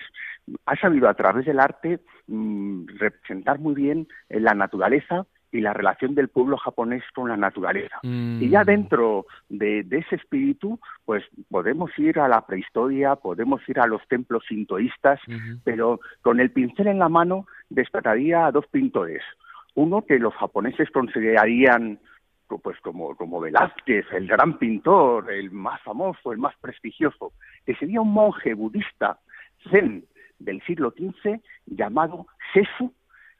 ha 0.65 0.75
sabido 0.77 1.09
a 1.09 1.13
través 1.13 1.45
del 1.45 1.59
arte 1.59 1.99
mm, 2.27 2.87
representar 2.97 3.59
muy 3.59 3.75
bien 3.75 4.07
la 4.29 4.53
naturaleza 4.53 5.25
y 5.51 5.61
la 5.61 5.73
relación 5.73 6.15
del 6.15 6.29
pueblo 6.29 6.57
japonés 6.57 7.03
con 7.13 7.29
la 7.29 7.37
naturaleza. 7.37 7.99
Y 8.03 8.49
ya 8.49 8.63
mm. 8.63 8.65
dentro 8.65 9.25
de, 9.49 9.79
ese 9.91 10.15
espíritu, 10.15 10.79
pues 11.05 11.23
podemos 11.49 11.91
ir 11.97 12.19
a 12.19 12.27
la 12.27 12.45
prehistoria, 12.45 13.15
podemos 13.15 13.61
ir 13.67 13.79
a 13.79 13.87
los 13.87 14.01
templos 14.07 14.43
sintoístas, 14.47 15.19
pero 15.63 15.99
con 16.21 16.39
el 16.39 16.51
pincel 16.51 16.87
en 16.87 16.99
la 16.99 17.09
mano 17.09 17.47
destacaría 17.69 18.45
a 18.45 18.51
dos 18.51 18.65
pintores. 18.67 19.21
Uno 19.75 20.03
que 20.05 20.19
los 20.19 20.33
japoneses 20.35 20.89
considerarían 20.91 21.99
pues 22.61 22.77
como, 22.81 23.15
como 23.15 23.39
Velázquez, 23.39 24.05
el 24.11 24.27
gran 24.27 24.57
pintor, 24.57 25.31
el 25.31 25.51
más 25.51 25.81
famoso, 25.83 26.33
el 26.33 26.37
más 26.37 26.55
prestigioso, 26.59 27.31
que 27.65 27.75
sería 27.75 28.01
un 28.01 28.11
monje 28.11 28.53
budista 28.53 29.19
zen 29.69 30.05
del 30.39 30.61
siglo 30.63 30.91
XV 30.97 31.39
llamado 31.67 32.27
Sesu 32.53 32.93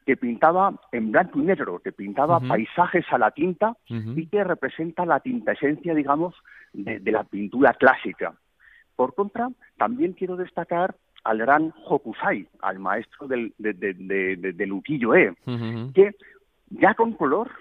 que 0.06 0.18
pintaba 0.18 0.74
en 0.92 1.12
blanco 1.12 1.40
y 1.40 1.44
negro, 1.44 1.80
que 1.80 1.92
pintaba 1.92 2.40
paisajes 2.40 3.06
a 3.12 3.18
la 3.18 3.32
tinta 3.32 3.76
y 3.88 4.28
que 4.28 4.44
representa 4.44 5.06
la 5.06 5.20
tinta 5.20 5.52
esencia, 5.52 5.94
digamos, 5.94 6.36
de, 6.74 7.00
de 7.00 7.12
la 7.12 7.24
pintura 7.24 7.74
clásica. 7.74 8.34
Por 8.96 9.14
contra, 9.14 9.50
también 9.78 10.14
quiero 10.14 10.36
destacar 10.36 10.96
al 11.24 11.38
gran 11.38 11.74
Hokusai, 11.86 12.48
al 12.62 12.80
maestro 12.80 13.28
del, 13.28 13.54
de, 13.58 13.74
de, 13.74 14.54
de, 14.54 14.72
ukiyo-e, 14.72 15.32
Ujú. 15.46 15.94
que 15.94 16.16
ya 16.70 16.94
con 16.96 17.14
color 17.14 17.52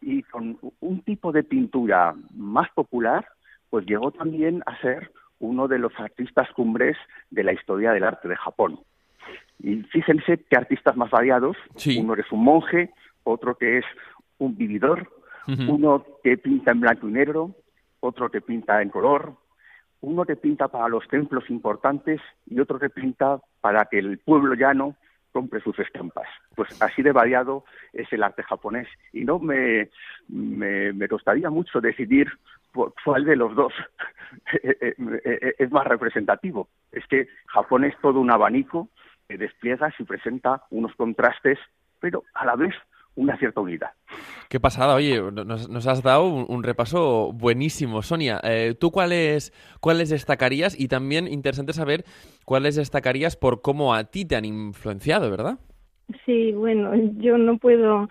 y 0.00 0.22
con 0.24 0.58
un 0.80 1.02
tipo 1.02 1.32
de 1.32 1.44
pintura 1.44 2.14
más 2.34 2.68
popular, 2.70 3.26
pues 3.70 3.86
llegó 3.86 4.10
también 4.10 4.62
a 4.66 4.76
ser 4.80 5.12
uno 5.40 5.68
de 5.68 5.78
los 5.78 5.92
artistas 5.98 6.50
cumbres 6.52 6.96
de 7.30 7.44
la 7.44 7.52
historia 7.52 7.92
del 7.92 8.04
arte 8.04 8.28
de 8.28 8.36
Japón. 8.36 8.80
Y 10.08 10.12
fíjense 10.12 10.42
qué 10.48 10.56
artistas 10.56 10.96
más 10.96 11.10
variados. 11.10 11.56
Sí. 11.76 11.98
Uno 12.00 12.14
es 12.14 12.30
un 12.32 12.42
monje, 12.42 12.90
otro 13.24 13.56
que 13.56 13.78
es 13.78 13.84
un 14.38 14.56
vividor, 14.56 15.06
uno 15.46 16.04
que 16.22 16.36
pinta 16.38 16.72
en 16.72 16.80
blanco 16.80 17.08
y 17.08 17.12
negro, 17.12 17.54
otro 18.00 18.30
que 18.30 18.40
pinta 18.40 18.80
en 18.82 18.88
color, 18.90 19.34
uno 20.00 20.24
que 20.24 20.36
pinta 20.36 20.68
para 20.68 20.88
los 20.88 21.06
templos 21.08 21.48
importantes 21.50 22.20
y 22.46 22.58
otro 22.60 22.78
que 22.78 22.88
pinta 22.90 23.38
para 23.60 23.84
que 23.86 23.98
el 23.98 24.18
pueblo 24.18 24.54
llano 24.54 24.96
compre 25.32 25.60
sus 25.60 25.78
estampas. 25.78 26.26
Pues 26.54 26.70
así 26.80 27.02
de 27.02 27.12
variado 27.12 27.64
es 27.92 28.10
el 28.12 28.22
arte 28.22 28.42
japonés 28.42 28.88
y 29.12 29.24
no 29.24 29.38
me, 29.38 29.90
me, 30.28 30.92
me 30.92 31.08
costaría 31.08 31.50
mucho 31.50 31.80
decidir 31.80 32.28
cu- 32.72 32.92
cuál 33.04 33.24
de 33.24 33.36
los 33.36 33.54
dos 33.54 33.72
es 34.62 35.70
más 35.70 35.86
representativo. 35.86 36.68
Es 36.92 37.06
que 37.08 37.28
Japón 37.46 37.84
es 37.84 37.94
todo 38.00 38.20
un 38.20 38.30
abanico 38.30 38.88
que 39.28 39.38
despliegas 39.38 39.94
y 39.98 40.04
presenta 40.04 40.62
unos 40.70 40.94
contrastes, 40.96 41.58
pero 42.00 42.24
a 42.34 42.44
la 42.46 42.56
vez 42.56 42.74
una 43.14 43.36
cierta 43.36 43.60
unidad. 43.60 43.90
Qué 44.48 44.60
pasada, 44.60 44.94
oye, 44.94 45.20
nos, 45.20 45.68
nos 45.68 45.86
has 45.88 46.02
dado 46.02 46.24
un, 46.24 46.46
un 46.48 46.62
repaso 46.62 47.32
buenísimo. 47.32 48.00
Sonia, 48.02 48.40
eh, 48.44 48.74
¿tú 48.78 48.92
cuáles, 48.92 49.52
cuáles 49.80 50.08
destacarías? 50.10 50.78
Y 50.78 50.88
también 50.88 51.26
interesante 51.26 51.72
saber 51.72 52.04
cuáles 52.44 52.76
destacarías 52.76 53.36
por 53.36 53.60
cómo 53.60 53.92
a 53.94 54.04
ti 54.04 54.24
te 54.24 54.36
han 54.36 54.44
influenciado, 54.44 55.30
¿verdad? 55.30 55.58
Sí, 56.24 56.52
bueno, 56.52 56.92
yo 57.16 57.36
no 57.36 57.58
puedo 57.58 58.08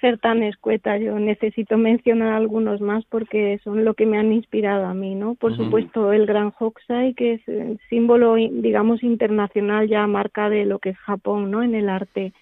ser 0.00 0.18
tan 0.18 0.42
escueta, 0.42 0.96
yo 0.98 1.18
necesito 1.18 1.76
mencionar 1.76 2.32
algunos 2.32 2.80
más 2.80 3.04
porque 3.06 3.58
son 3.64 3.84
lo 3.84 3.94
que 3.94 4.06
me 4.06 4.18
han 4.18 4.32
inspirado 4.32 4.86
a 4.86 4.94
mí, 4.94 5.14
¿no? 5.14 5.34
Por 5.34 5.56
supuesto, 5.56 6.12
el 6.12 6.26
Gran 6.26 6.52
Hokusai, 6.58 7.14
que 7.14 7.34
es 7.34 7.48
el 7.48 7.80
símbolo, 7.88 8.36
digamos, 8.36 9.02
internacional 9.02 9.88
ya 9.88 10.06
marca 10.06 10.48
de 10.50 10.66
lo 10.66 10.78
que 10.78 10.90
es 10.90 10.98
Japón, 10.98 11.50
¿no? 11.50 11.62
En 11.62 11.74
el 11.74 11.88
arte. 11.88 12.32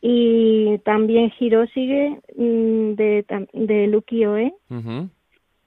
Y 0.00 0.78
también 0.84 1.32
Hiroshige 1.38 2.20
mm, 2.36 2.92
de, 2.94 3.24
de. 3.52 4.52
Ujú. 4.70 5.08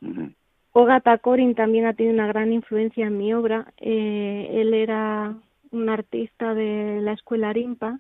Ujú. 0.02 0.32
Ogata 0.74 1.18
Korin 1.18 1.56
también 1.56 1.86
ha 1.86 1.94
tenido 1.94 2.14
una 2.14 2.28
gran 2.28 2.54
influencia 2.54 3.08
en 3.08 3.18
mi 3.18 3.34
obra. 3.34 3.74
Eh, 3.78 4.50
él 4.52 4.76
era 4.76 5.36
un 5.72 5.90
artista 5.90 6.54
de 6.54 7.00
la 7.02 7.14
escuela 7.14 7.54
Rimpa, 7.54 8.00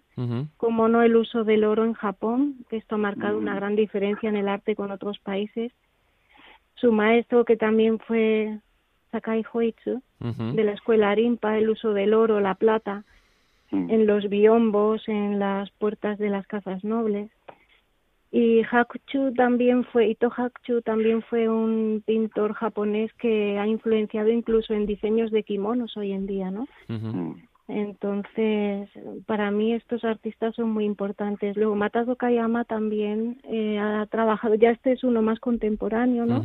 como 0.57 0.87
no 0.87 1.01
el 1.01 1.15
uso 1.15 1.43
del 1.43 1.63
oro 1.63 1.85
en 1.85 1.93
Japón, 1.93 2.55
que 2.69 2.77
esto 2.77 2.95
ha 2.95 2.97
marcado 2.97 3.37
Mm. 3.37 3.41
una 3.41 3.55
gran 3.55 3.75
diferencia 3.75 4.29
en 4.29 4.35
el 4.35 4.47
arte 4.47 4.75
con 4.75 4.91
otros 4.91 5.19
países. 5.19 5.71
Su 6.75 6.91
maestro, 6.91 7.45
que 7.45 7.57
también 7.57 7.99
fue 7.99 8.59
Sakai 9.11 9.43
Hoitsu, 9.51 10.01
de 10.55 10.63
la 10.63 10.73
escuela 10.73 11.13
Rimpa, 11.15 11.57
el 11.57 11.69
uso 11.69 11.93
del 11.93 12.13
oro, 12.13 12.39
la 12.39 12.55
plata, 12.55 13.03
Mm. 13.71 13.89
en 13.91 14.07
los 14.07 14.29
biombos, 14.29 15.07
en 15.09 15.39
las 15.39 15.69
puertas 15.71 16.17
de 16.17 16.29
las 16.29 16.47
casas 16.47 16.83
nobles. 16.83 17.29
Y 18.31 18.61
Hakuchu 18.69 19.33
también 19.33 19.83
fue, 19.85 20.07
Ito 20.07 20.31
Hakuchu 20.35 20.81
también 20.81 21.21
fue 21.21 21.47
un 21.49 22.03
pintor 22.05 22.53
japonés 22.53 23.11
que 23.13 23.57
ha 23.57 23.65
influenciado 23.67 24.29
incluso 24.29 24.73
en 24.73 24.85
diseños 24.85 25.31
de 25.31 25.43
kimonos 25.43 25.95
hoy 25.97 26.11
en 26.11 26.27
día, 26.27 26.51
¿no? 26.51 26.67
Mm. 26.87 27.33
Entonces, 27.67 28.89
para 29.25 29.51
mí 29.51 29.73
estos 29.73 30.03
artistas 30.05 30.55
son 30.55 30.69
muy 30.69 30.85
importantes. 30.85 31.57
Luego, 31.57 31.75
Matazo 31.75 32.15
Kayama 32.15 32.63
también 32.63 33.41
eh, 33.43 33.77
ha 33.77 34.05
trabajado, 34.05 34.55
ya 34.55 34.71
este 34.71 34.93
es 34.93 35.03
uno 35.03 35.21
más 35.21 35.39
contemporáneo, 35.39 36.25
¿no? 36.25 36.43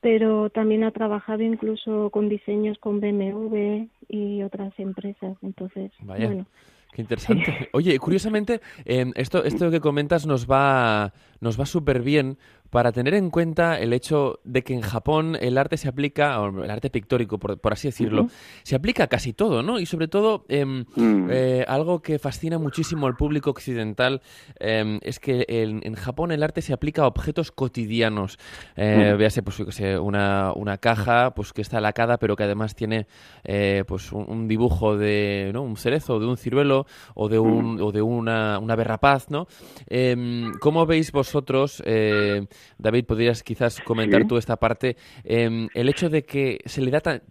Pero 0.00 0.50
también 0.50 0.82
ha 0.82 0.90
trabajado 0.90 1.42
incluso 1.42 2.10
con 2.10 2.28
diseños 2.28 2.76
con 2.78 3.00
BMW 3.00 3.86
y 4.08 4.42
otras 4.42 4.76
empresas. 4.78 5.36
Entonces, 5.42 5.92
Vaya. 6.00 6.26
bueno, 6.26 6.46
Qué 6.92 7.00
interesante. 7.00 7.68
Oye, 7.72 7.98
curiosamente, 7.98 8.60
eh, 8.84 9.10
esto, 9.14 9.42
esto 9.44 9.70
que 9.70 9.80
comentas 9.80 10.26
nos 10.26 10.46
va, 10.48 11.12
nos 11.40 11.58
va 11.58 11.64
súper 11.64 12.02
bien 12.02 12.36
para 12.72 12.90
tener 12.90 13.12
en 13.12 13.28
cuenta 13.28 13.78
el 13.78 13.92
hecho 13.92 14.40
de 14.44 14.62
que 14.64 14.72
en 14.72 14.80
Japón 14.80 15.36
el 15.38 15.58
arte 15.58 15.76
se 15.76 15.88
aplica, 15.88 16.40
o 16.40 16.64
el 16.64 16.70
arte 16.70 16.88
pictórico, 16.88 17.38
por, 17.38 17.60
por 17.60 17.74
así 17.74 17.88
decirlo, 17.88 18.28
se 18.62 18.74
aplica 18.74 19.04
a 19.04 19.06
casi 19.08 19.34
todo, 19.34 19.62
¿no? 19.62 19.78
Y 19.78 19.84
sobre 19.84 20.08
todo, 20.08 20.46
em, 20.48 20.86
Mm. 20.96 21.28
eh, 21.30 21.64
algo 21.68 22.00
que 22.00 22.18
fascina 22.18 22.58
muchísimo 22.58 23.06
al 23.06 23.14
público 23.14 23.50
occidental 23.50 24.22
em, 24.58 24.98
es 25.02 25.20
que 25.20 25.44
en, 25.48 25.80
en 25.84 25.94
Japón 25.96 26.32
el 26.32 26.42
arte 26.42 26.62
se 26.62 26.72
aplica 26.72 27.02
a 27.02 27.08
objetos 27.08 27.52
cotidianos. 27.52 28.38
Eh, 28.76 29.12
Mm. 29.14 29.18
Véase, 29.18 29.42
pues, 29.42 29.58
yo 29.58 29.66
qué 29.66 29.72
sé, 29.72 29.98
una, 29.98 30.52
una 30.56 30.78
caja 30.78 31.34
pues, 31.34 31.52
que 31.52 31.60
está 31.60 31.78
lacada, 31.78 32.16
pero 32.16 32.36
que 32.36 32.44
además 32.44 32.74
tiene 32.74 33.06
eh, 33.44 33.84
pues, 33.86 34.12
un, 34.12 34.24
un 34.30 34.48
dibujo 34.48 34.96
de 34.96 35.50
¿no? 35.52 35.60
un 35.60 35.76
cerezo, 35.76 36.18
de 36.18 36.26
un 36.26 36.38
ciruelo 36.38 36.86
o 37.14 37.28
de, 37.28 37.38
un, 37.38 37.82
o 37.82 37.92
de 37.92 38.00
una, 38.00 38.58
una 38.58 38.76
berrapaz, 38.76 39.28
¿no? 39.30 39.46
Em, 39.88 40.52
¿Cómo 40.60 40.86
veis 40.86 41.12
vosotros, 41.12 41.82
eh, 41.84 42.46
David, 42.78 43.06
podrías 43.06 43.42
quizás 43.42 43.80
comentar 43.80 44.22
Sí. 44.22 44.28
tú 44.28 44.36
esta 44.36 44.56
parte, 44.56 44.96
em, 45.24 45.68
el 45.74 45.88
hecho 45.88 46.08
de 46.10 46.24
que 46.24 46.58
se 46.64 46.80
le 46.80 46.90
da, 46.90 47.00
tan- 47.00 47.22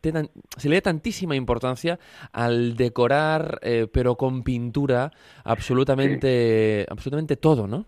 se 0.58 0.70
le 0.70 0.76
da 0.76 0.82
tantísima 0.82 1.36
importancia 1.36 2.00
al 2.32 2.76
decorar, 2.76 3.60
eh, 3.62 3.88
pero 3.92 4.16
con 4.16 4.44
pintura, 4.44 5.12
absolutamente, 5.44 6.86
absolutamente 6.90 7.36
todo, 7.38 7.68
¿no? 7.68 7.86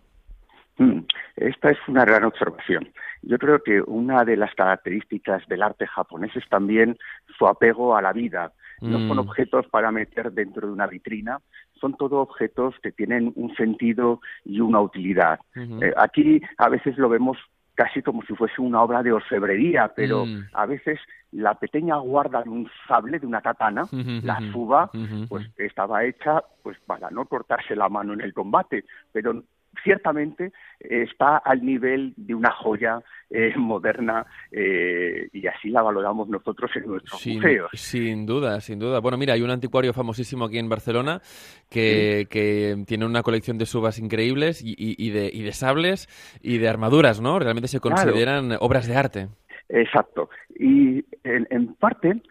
Mm, 0.78 1.02
Esta 1.36 1.72
es 1.72 1.78
una 1.88 2.06
gran 2.06 2.24
observación. 2.26 2.90
Yo 3.24 3.38
creo 3.40 3.62
que 3.64 3.82
una 3.82 4.24
de 4.24 4.38
las 4.38 4.54
características 4.54 5.46
del 5.48 5.64
arte 5.64 5.88
japonés 5.88 6.36
es 6.36 6.48
también 6.48 6.98
su 7.38 7.48
apego 7.48 7.96
a 7.98 8.02
la 8.02 8.14
vida. 8.14 8.52
No 8.84 9.00
son 9.08 9.18
Mm. 9.18 9.20
objetos 9.22 9.66
para 9.68 9.92
meter 9.92 10.32
dentro 10.32 10.68
de 10.68 10.74
una 10.74 10.88
vitrina, 10.88 11.40
son 11.80 11.96
todo 11.96 12.20
objetos 12.20 12.76
que 12.84 12.92
tienen 12.92 13.32
un 13.36 13.56
sentido 13.56 14.20
y 14.46 14.60
una 14.60 14.82
utilidad. 14.82 15.40
Eh, 15.56 15.94
aquí 15.98 16.42
a 16.58 16.70
veces 16.70 16.98
lo 16.98 17.08
vemos 17.10 17.38
casi 17.76 18.02
como 18.04 18.22
si 18.24 18.36
fuese 18.36 18.62
una 18.62 18.84
obra 18.84 19.02
de 19.02 19.12
orfebrería, 19.14 19.92
pero 19.96 20.26
Mm. 20.26 20.44
a 20.54 20.66
veces 20.66 21.00
la 21.32 21.56
pequeña 21.56 21.96
guarda 21.98 22.44
de 22.44 22.50
un 22.50 22.70
sable, 22.88 23.20
de 23.20 23.26
una 23.26 23.42
katana, 23.42 23.86
la 24.24 24.40
suba, 24.52 24.92
pues 25.30 25.48
estaba 25.58 26.04
hecha 26.04 26.44
pues 26.62 26.78
para 26.86 27.10
no 27.10 27.26
cortarse 27.26 27.76
la 27.76 27.90
mano 27.90 28.14
en 28.14 28.22
el 28.22 28.34
combate, 28.34 28.86
pero 29.12 29.44
ciertamente 29.84 30.52
está 30.80 31.38
al 31.38 31.66
nivel 31.66 32.14
de 32.18 32.36
una 32.36 32.52
joya 32.52 33.02
eh, 33.30 33.54
moderna 33.58 34.26
eh, 34.52 35.30
y 35.32 35.48
así 35.48 35.70
la 35.70 35.82
valoramos 35.82 36.28
nosotros 36.30 36.70
en 36.76 36.88
nuestros 36.88 37.20
Sin, 37.22 37.36
museos. 37.38 37.70
sin 37.74 38.26
duda, 38.26 38.60
sin 38.62 38.80
duda. 38.80 39.00
Bueno, 39.00 39.18
mira, 39.18 39.34
hay 39.34 39.42
un 39.42 39.50
anticuario 39.50 39.94
famosísimo 39.94 40.46
aquí 40.46 40.58
en 40.60 40.70
Barcelona 40.70 41.22
que, 41.70 42.28
que 42.30 42.84
tiene 42.86 43.06
una 43.06 43.24
colección 43.24 43.58
de 43.58 43.66
subas 43.66 44.00
increíbles 44.00 44.62
y, 44.64 44.72
y- 44.78 44.96
y 44.98 45.10
de, 45.12 45.30
y 45.34 45.42
de 45.44 45.52
sables 45.54 46.08
y 46.42 46.58
de 46.58 46.68
armaduras, 46.70 47.22
¿no? 47.22 47.40
Realmente 47.40 47.68
se 47.68 47.80
Claro. 47.80 47.96
consideran 48.04 48.52
obras 48.60 48.88
de 48.88 48.96
arte. 48.96 49.28
Exacto. 49.70 50.30
Y 50.56 51.04
en, 51.24 51.48
en 51.50 51.74
parte, 51.76 52.22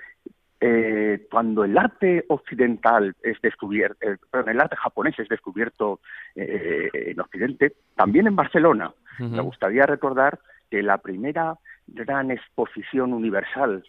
eh, 0.64 1.26
cuando 1.28 1.64
el 1.64 1.76
arte 1.76 2.24
occidental 2.28 3.16
es 3.24 3.36
descubierto, 3.42 3.96
eh, 4.00 4.16
perdón, 4.30 4.50
el 4.50 4.60
arte 4.60 4.76
japonés 4.76 5.18
es 5.18 5.28
descubierto 5.28 5.98
eh, 6.36 6.88
en 6.92 7.18
Occidente, 7.18 7.72
también 7.96 8.28
en 8.28 8.36
Barcelona. 8.36 8.92
Me 9.18 9.40
gustaría 9.40 9.86
recordar 9.86 10.38
que 10.70 10.84
la 10.84 10.98
primera 10.98 11.58
gran 11.88 12.30
exposición 12.30 13.12
universal 13.12 13.82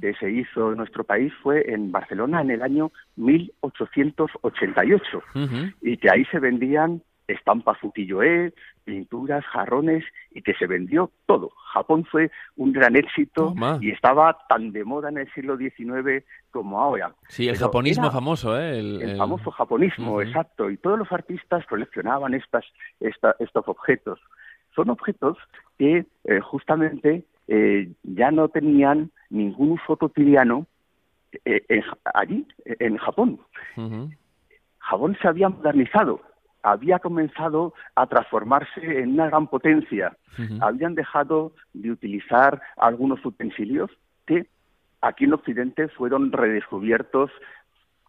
que 0.00 0.12
se 0.14 0.30
hizo 0.30 0.72
en 0.72 0.76
nuestro 0.76 1.04
país 1.04 1.32
fue 1.42 1.72
en 1.72 1.90
Barcelona 1.90 2.42
en 2.42 2.50
el 2.50 2.60
año 2.62 2.92
1888 3.16 5.22
Ujú. 5.34 5.72
y 5.80 5.96
que 5.96 6.10
ahí 6.10 6.26
se 6.26 6.38
vendían 6.38 7.00
estampas 7.32 7.78
ukiyo-e, 7.82 8.52
pinturas, 8.84 9.44
jarrones 9.46 10.04
y 10.32 10.42
que 10.42 10.54
se 10.54 10.66
vendió 10.66 11.10
todo. 11.26 11.50
Japón 11.72 12.04
fue 12.04 12.30
un 12.56 12.72
gran 12.72 12.96
éxito 12.96 13.54
y 13.80 13.90
estaba 13.90 14.36
tan 14.48 14.72
de 14.72 14.84
moda 14.84 15.08
en 15.08 15.18
el 15.18 15.32
siglo 15.32 15.56
XIX 15.56 16.24
como 16.50 16.80
ahora. 16.80 17.14
Sí, 17.28 17.46
el 17.48 17.54
Pero 17.54 17.66
japonismo 17.66 18.10
famoso, 18.10 18.58
¿eh? 18.58 18.78
El, 18.78 19.16
famoso 19.16 19.50
japonismo, 19.50 20.20
exacto. 20.20 20.70
Y 20.70 20.76
todos 20.76 20.98
los 20.98 21.12
artistas 21.12 21.64
coleccionaban 21.66 22.34
estas, 22.34 22.64
esta- 23.00 23.36
estos 23.38 23.66
objetos. 23.68 24.18
Son 24.74 24.90
objetos 24.90 25.36
que 25.78 26.06
eh, 26.24 26.40
justamente 26.40 27.24
eh, 27.48 27.90
ya 28.02 28.30
no 28.30 28.48
tenían 28.48 29.10
ningún 29.30 29.72
uso 29.72 29.96
cotidiano 29.96 30.66
eh, 31.44 31.62
allí, 32.14 32.46
en 32.64 32.96
Japón. 32.96 33.40
Japón 34.78 35.16
se 35.20 35.28
había 35.28 35.48
modernizado 35.48 36.20
había 36.62 36.98
comenzado 36.98 37.74
a 37.94 38.06
transformarse 38.06 39.00
en 39.00 39.14
una 39.14 39.26
gran 39.26 39.46
potencia. 39.46 40.16
Habían 40.60 40.94
dejado 40.94 41.52
de 41.74 41.90
utilizar 41.90 42.60
algunos 42.76 43.24
utensilios 43.24 43.90
que 44.26 44.46
aquí 45.00 45.24
en 45.24 45.34
Occidente 45.34 45.88
fueron 45.88 46.32
redescubiertos 46.32 47.30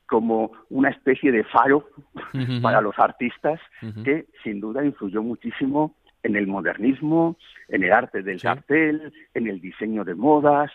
como 0.07 0.51
una 0.69 0.89
especie 0.89 1.31
de 1.31 1.43
faro 1.45 1.87
para 2.61 2.81
los 2.81 2.97
artistas 2.99 3.59
que 4.03 4.27
sin 4.43 4.59
duda 4.59 4.83
influyó 4.83 5.23
muchísimo 5.23 5.95
en 6.23 6.35
el 6.35 6.47
modernismo, 6.47 7.37
en 7.69 7.83
el 7.83 7.91
arte 7.91 8.21
del 8.21 8.41
cartel, 8.41 9.13
en 9.33 9.47
el 9.47 9.59
diseño 9.59 10.03
de 10.03 10.15
modas. 10.15 10.71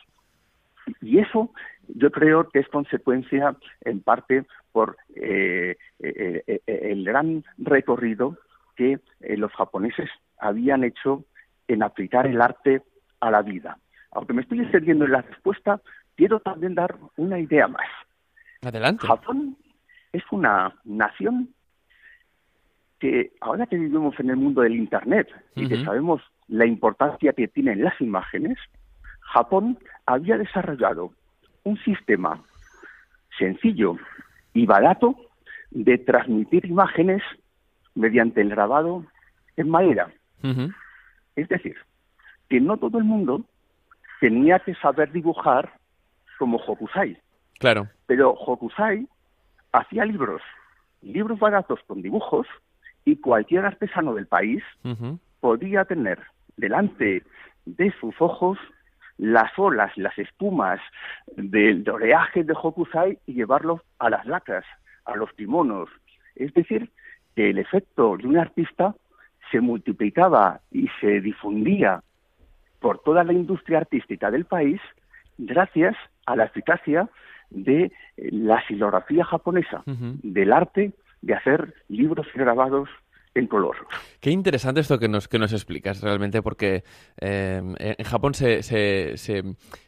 Y 1.01 1.19
eso 1.19 1.53
yo 1.89 2.11
creo 2.11 2.49
que 2.49 2.61
es 2.61 2.69
consecuencia 2.69 3.57
en 3.83 4.01
parte 4.01 4.45
por 4.73 4.97
eh, 5.15 5.77
eh, 6.01 6.43
eh, 6.47 6.61
el 6.67 7.05
gran 7.05 7.45
recorrido 7.59 8.37
que 8.77 9.01
los 9.21 9.53
japoneses 9.53 10.11
habían 10.39 10.85
hecho 10.85 11.25
en 11.67 11.83
aplicar 11.83 12.27
el 12.27 12.41
arte 12.41 12.83
a 13.21 13.31
la 13.31 13.43
vida. 13.43 13.79
Aunque 14.11 14.35
me 14.35 14.43
estoy 14.43 14.61
excediendo 14.61 15.07
en 15.07 15.13
la 15.13 15.23
respuesta, 15.23 15.81
quiero 16.15 16.41
también 16.41 16.75
dar 16.75 16.97
una 17.17 17.39
idea 17.39 17.69
más. 17.69 17.87
Adelante. 18.63 19.07
Japón 19.07 19.57
es 20.13 20.23
una 20.31 20.75
nación 20.85 21.55
que 22.99 23.33
ahora 23.41 23.67
que 23.67 23.77
vivimos 23.77 24.19
en 24.19 24.31
el 24.31 24.37
mundo 24.37 24.63
del 24.63 24.77
Internet 24.77 25.29
y 25.55 25.69
que 25.69 25.85
sabemos 25.85 26.23
la 26.49 26.67
importancia 26.67 27.33
que 27.33 27.49
tienen 27.49 27.83
las 27.83 28.01
imágenes, 28.01 28.59
Japón 29.33 29.79
había 30.07 30.39
desarrollado 30.39 31.13
un 31.65 31.77
sistema 31.79 32.43
sencillo 33.39 33.97
y 34.55 34.67
barato 34.67 35.17
de 35.71 35.99
transmitir 35.99 36.65
imágenes 36.67 37.23
mediante 37.95 38.41
el 38.41 38.51
grabado 38.51 39.05
en 39.57 39.69
madera. 39.69 40.11
Es 41.35 41.49
decir, 41.49 41.77
que 42.49 42.61
no 42.61 42.77
todo 42.77 42.99
el 42.99 43.05
mundo 43.05 43.45
tenía 44.21 44.61
que 44.61 44.75
saber 44.77 45.11
dibujar 45.13 45.73
como 46.39 46.59
Hokusai. 46.59 47.19
Claro. 47.59 47.89
Pero 48.07 48.31
Hokusai 48.33 49.09
hacía 49.73 50.05
libros, 50.05 50.43
libros 51.03 51.39
baratos 51.39 51.81
con 51.87 52.01
dibujos, 52.01 52.47
y 53.07 53.17
cualquier 53.17 53.65
artesano 53.65 54.15
del 54.15 54.27
país 54.27 54.63
podía 55.41 55.85
tener 55.85 56.21
delante 56.57 57.23
de 57.65 57.95
sus 58.01 58.15
ojos 58.21 58.59
las 59.19 59.59
olas, 59.59 59.97
las 59.97 60.17
espumas 60.19 60.81
del 61.37 61.89
oleaje 61.89 62.45
de 62.45 62.55
Hokusai 62.55 63.19
y 63.27 63.35
llevarlos 63.35 63.81
a 63.99 64.11
las 64.11 64.27
lacas, 64.27 64.65
a 65.05 65.17
los 65.17 65.33
kimonos. 65.33 65.89
Es 66.35 66.53
decir, 66.55 66.91
que 67.35 67.51
el 67.51 67.59
efecto 67.59 68.17
de 68.17 68.27
un 68.27 68.39
artista 68.39 68.95
se 69.51 69.61
multiplicaba 69.61 70.61
y 70.71 70.89
se 71.01 71.21
difundía 71.21 72.03
por 72.81 72.99
toda 73.01 73.25
la 73.25 73.33
industria 73.33 73.79
artística 73.79 74.31
del 74.31 74.45
país 74.45 74.81
gracias 75.39 75.97
a 76.27 76.37
la 76.37 76.45
eficacia 76.45 77.09
de 77.51 77.93
la 78.17 78.65
silografía 78.67 79.25
japonesa, 79.25 79.83
del 79.87 80.53
arte 80.53 80.93
de 81.23 81.35
hacer 81.35 81.75
libros 81.89 82.27
grabados 82.35 82.89
en. 83.39 83.87
Qué 84.21 84.31
interesante 84.31 84.81
esto 84.81 84.99
que 84.99 85.09
nos, 85.09 85.29
que 85.29 85.39
nos 85.39 85.53
explicas 85.53 86.01
realmente, 86.01 86.43
porque 86.43 86.85
eh, 87.21 87.63
en 87.79 88.05
Japón 88.05 88.35
se, 88.35 88.63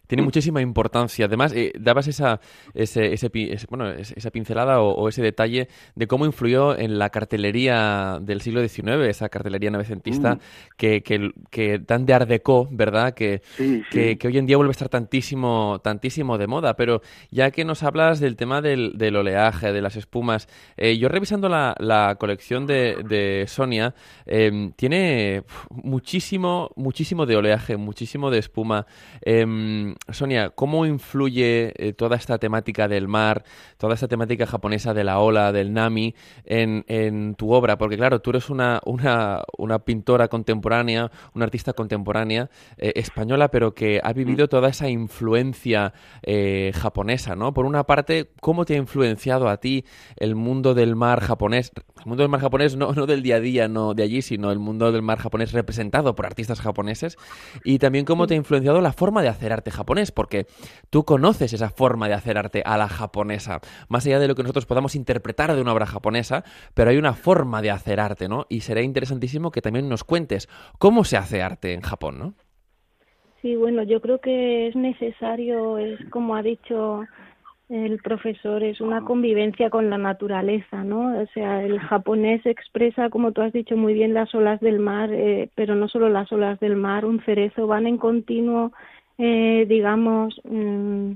tiene 0.09 0.23
muchísima 0.23 0.61
importancia. 0.61 1.27
Además, 1.27 1.53
eh, 1.55 1.73
dabas 1.79 2.09
esa, 2.09 2.41
ese, 2.75 3.13
ese, 3.13 3.31
bueno, 3.69 3.91
esa 3.91 4.31
pincelada 4.31 4.81
o, 4.81 5.09
ese 5.09 5.23
detalle 5.23 5.69
de 5.95 6.07
cómo 6.09 6.27
influyó 6.27 6.77
en 6.77 6.99
la 6.99 7.11
cartelería 7.11 8.19
del 8.21 8.41
siglo 8.41 8.67
XIX, 8.67 9.07
esa 9.09 9.29
cartelería 9.29 9.71
novecentista 9.71 10.35
mm. 10.35 10.41
que, 10.77 11.03
que, 11.03 11.31
que, 11.51 11.79
tan 11.79 12.07
de 12.07 12.15
art 12.15 12.29
¿verdad? 12.71 13.15
Que, 13.15 13.43
que, 13.91 14.19
hoy 14.27 14.39
en 14.39 14.47
día 14.47 14.57
vuelve 14.57 14.71
a 14.71 14.73
estar 14.73 14.89
tantísimo, 14.89 15.81
tantísimo 15.83 16.39
de 16.39 16.47
moda. 16.47 16.75
Pero 16.75 17.03
ya 17.31 17.51
que 17.51 17.65
nos 17.65 17.83
hablas 17.83 18.19
del 18.19 18.37
tema 18.37 18.63
del, 18.63 18.97
del 18.97 19.17
oleaje, 19.17 19.73
de 19.73 19.83
las 19.83 19.97
espumas, 19.97 20.49
eh, 20.77 20.97
yo 20.97 21.09
revisando 21.09 21.49
la, 21.51 21.75
la 21.79 22.17
colección 22.19 22.67
de, 22.67 22.97
de 23.07 23.45
Sonia, 23.47 23.95
em, 24.25 24.73
tiene 24.73 25.43
muchísimo, 25.71 26.71
muchísimo 26.77 27.27
de 27.27 27.37
oleaje, 27.37 27.77
muchísimo 27.77 28.31
de 28.31 28.39
espuma. 28.39 28.87
Em, 29.21 29.95
Sonia, 30.11 30.51
¿cómo 30.51 30.87
influye 30.87 31.73
eh, 31.77 31.93
toda 31.93 32.17
esta 32.17 32.39
temática 32.39 32.89
del 32.89 33.09
mar, 33.09 33.45
toda 33.77 33.95
esta 33.95 34.09
temática 34.09 34.47
japonesa 34.47 34.95
de 34.95 35.05
la 35.05 35.19
ola, 35.19 35.53
del 35.53 35.73
nami, 35.73 36.15
en, 36.45 37.35
tu 37.35 37.53
obra? 37.53 37.77
Porque 37.77 37.97
claro, 37.97 38.21
tú 38.21 38.31
eres 38.31 38.49
una, 38.49 38.81
una, 38.87 39.43
una 39.59 39.81
pintora 39.81 40.29
contemporánea, 40.29 41.11
una 41.35 41.45
artista 41.45 41.73
contemporánea 41.73 42.49
eh, 42.77 42.93
española, 42.97 43.49
pero 43.49 43.75
que 43.75 44.01
ha 44.03 44.13
vivido 44.13 44.49
toda 44.49 44.69
esa 44.69 44.89
influencia 44.89 45.93
eh, 46.23 46.73
japonesa, 46.75 47.35
¿no? 47.35 47.53
Por 47.53 47.67
una 47.67 47.85
parte, 47.85 48.31
¿cómo 48.41 48.65
te 48.65 48.75
ha 48.75 48.79
influenciado 48.79 49.49
a 49.49 49.59
ti 49.59 49.85
el 50.17 50.37
mundo 50.37 50.75
del 50.75 50.97
mar 50.97 51.21
japonés? 51.21 51.73
El 51.99 52.07
mundo 52.07 52.23
del 52.23 52.31
mar 52.31 52.41
japonés 52.41 52.77
no, 52.77 52.93
no 52.93 53.07
del 53.07 53.23
día 53.23 53.37
a 53.37 53.41
día, 53.41 53.69
no 53.69 53.95
de 53.95 54.05
allí, 54.05 54.23
sino 54.23 54.53
el 54.53 54.59
mundo 54.59 54.91
del 54.93 55.03
mar 55.03 55.19
japonés 55.19 55.53
representado 55.53 56.15
por 56.15 56.25
artistas 56.25 56.61
japoneses. 56.61 57.17
Y 57.65 57.79
también 57.79 58.05
cómo 58.05 58.27
te 58.27 58.35
ha 58.35 58.37
influenciado 58.37 58.81
la 58.81 58.93
forma 58.93 59.23
de 59.23 59.29
hacer 59.29 59.53
arte 59.53 59.71
japonés 59.71 59.88
porque 60.13 60.47
tú 60.91 61.05
conoces 61.05 61.53
esa 61.53 61.71
forma 61.71 62.09
de 62.09 62.15
hacer 62.15 62.37
arte 62.37 62.63
a 62.65 62.77
la 62.77 62.89
japonesa, 62.89 63.61
más 63.89 64.05
allá 64.07 64.19
de 64.19 64.29
lo 64.29 64.35
que 64.35 64.43
nosotros 64.43 64.67
podamos 64.67 64.95
interpretar 64.95 65.55
de 65.55 65.63
una 65.63 65.73
obra 65.73 65.87
japonesa, 65.87 66.45
pero 66.75 66.91
hay 66.91 66.99
una 66.99 67.15
forma 67.15 67.63
de 67.63 67.71
hacer 67.71 67.99
arte, 67.99 68.29
¿no? 68.29 68.45
Y 68.49 68.61
sería 68.61 68.83
interesantísimo 68.83 69.51
que 69.51 69.63
también 69.63 69.89
nos 69.89 70.05
cuentes 70.05 70.49
cómo 70.79 71.05
se 71.05 71.17
hace 71.17 71.43
arte 71.43 71.73
en 71.73 71.81
Japón, 71.81 72.19
¿no? 72.19 72.35
Sí, 73.41 73.57
bueno, 73.57 73.83
yo 73.85 74.01
creo 74.01 74.21
que 74.21 74.67
es 74.69 74.77
necesario, 74.77 75.79
es 75.79 75.99
como 76.11 76.37
ha 76.37 76.43
dicho 76.43 77.07
el 77.69 77.99
profesor, 77.99 78.63
es 78.63 78.81
una 78.81 79.03
convivencia 79.03 79.69
con 79.69 79.91
la 79.91 79.99
naturaleza, 79.99 80.85
¿no? 80.85 81.21
O 81.21 81.27
sea, 81.35 81.63
el 81.63 81.79
japonés 81.79 82.45
expresa, 82.47 83.11
como 83.11 83.33
tú 83.33 83.43
has 83.43 83.53
dicho 83.53 83.77
muy 83.77 83.93
bien, 83.93 84.15
las 84.15 84.35
olas 84.35 84.59
del 84.61 84.79
mar, 84.79 85.11
eh, 85.13 85.51
pero 85.55 85.75
no 85.75 85.87
solo 85.89 86.09
las 86.09 86.33
olas 86.33 86.59
del 86.61 86.77
mar, 86.77 87.05
un 87.05 87.21
cerezo, 87.25 87.67
van 87.67 87.87
en 87.87 87.99
continuo 87.99 88.73
eh, 89.19 89.67
digamos, 89.69 90.41
mm, 90.45 91.13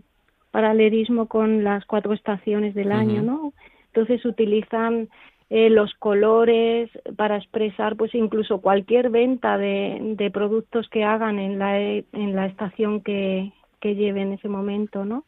paralelismo 0.51 1.27
con 1.27 1.65
las 1.65 1.85
cuatro 1.87 2.13
estaciones 2.13 2.75
del 2.75 2.93
año, 2.93 3.23
¿no? 3.23 3.53
Entonces 3.87 4.25
utilizan 4.25 5.09
eh, 5.49 5.71
los 5.71 5.95
colores 5.95 6.91
para 7.17 7.37
expresar, 7.37 7.97
pues 7.97 8.15
incluso 8.15 8.61
cualquier 8.61 9.11
venta 9.11 9.57
de, 9.57 10.15
de 10.17 10.31
productos 10.31 10.89
que 10.89 11.05
hagan 11.05 11.39
en 11.39 11.59
la, 11.59 11.79
en 11.79 12.37
la 12.37 12.47
estación 12.47 13.01
que, 13.03 13.53
que 13.81 13.95
lleve 13.95 14.23
en 14.23 14.33
ese 14.33 14.49
momento, 14.49 15.05
¿no? 15.05 15.25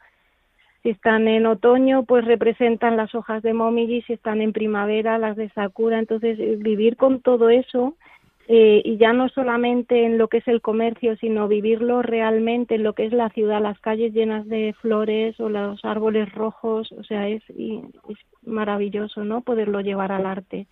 Si 0.83 0.91
están 0.91 1.29
en 1.29 1.47
otoño, 1.47 2.05
pues 2.05 2.27
representan 2.27 2.97
las 2.97 3.15
hojas 3.15 3.43
de 3.43 3.55
momiji, 3.55 4.03
si 4.03 4.13
están 4.13 4.43
en 4.43 4.53
primavera, 4.53 5.17
las 5.17 5.37
de 5.37 5.49
sakura. 5.51 5.99
Entonces, 5.99 6.39
vivir 6.59 6.97
con 6.97 7.21
todo 7.21 7.49
eso 7.49 7.97
eh, 8.47 8.83
y 8.85 8.99
ya 8.99 9.13
no 9.13 9.29
solamente 9.31 10.05
en 10.05 10.19
lo 10.19 10.29
que 10.29 10.39
es 10.39 10.49
el 10.49 10.61
comercio, 10.61 11.17
sino 11.17 11.49
vivirlo 11.49 12.03
realmente 12.03 12.75
en 12.75 12.83
lo 12.83 12.93
que 12.93 13.07
es 13.07 13.13
la 13.13 13.31
ciudad, 13.31 13.63
las 13.63 13.79
calles 13.81 14.13
llenas 14.13 14.47
de 14.47 14.75
flores 14.81 15.41
o 15.41 15.49
los 15.49 15.83
árboles 15.85 16.31
rojos, 16.33 16.93
o 16.93 17.05
sea, 17.05 17.29
es, 17.29 17.43
es 17.49 18.19
maravilloso, 18.45 19.25
¿no? 19.25 19.41
Poderlo 19.41 19.81
llevar 19.81 20.13
al 20.13 20.27
arte. 20.27 20.67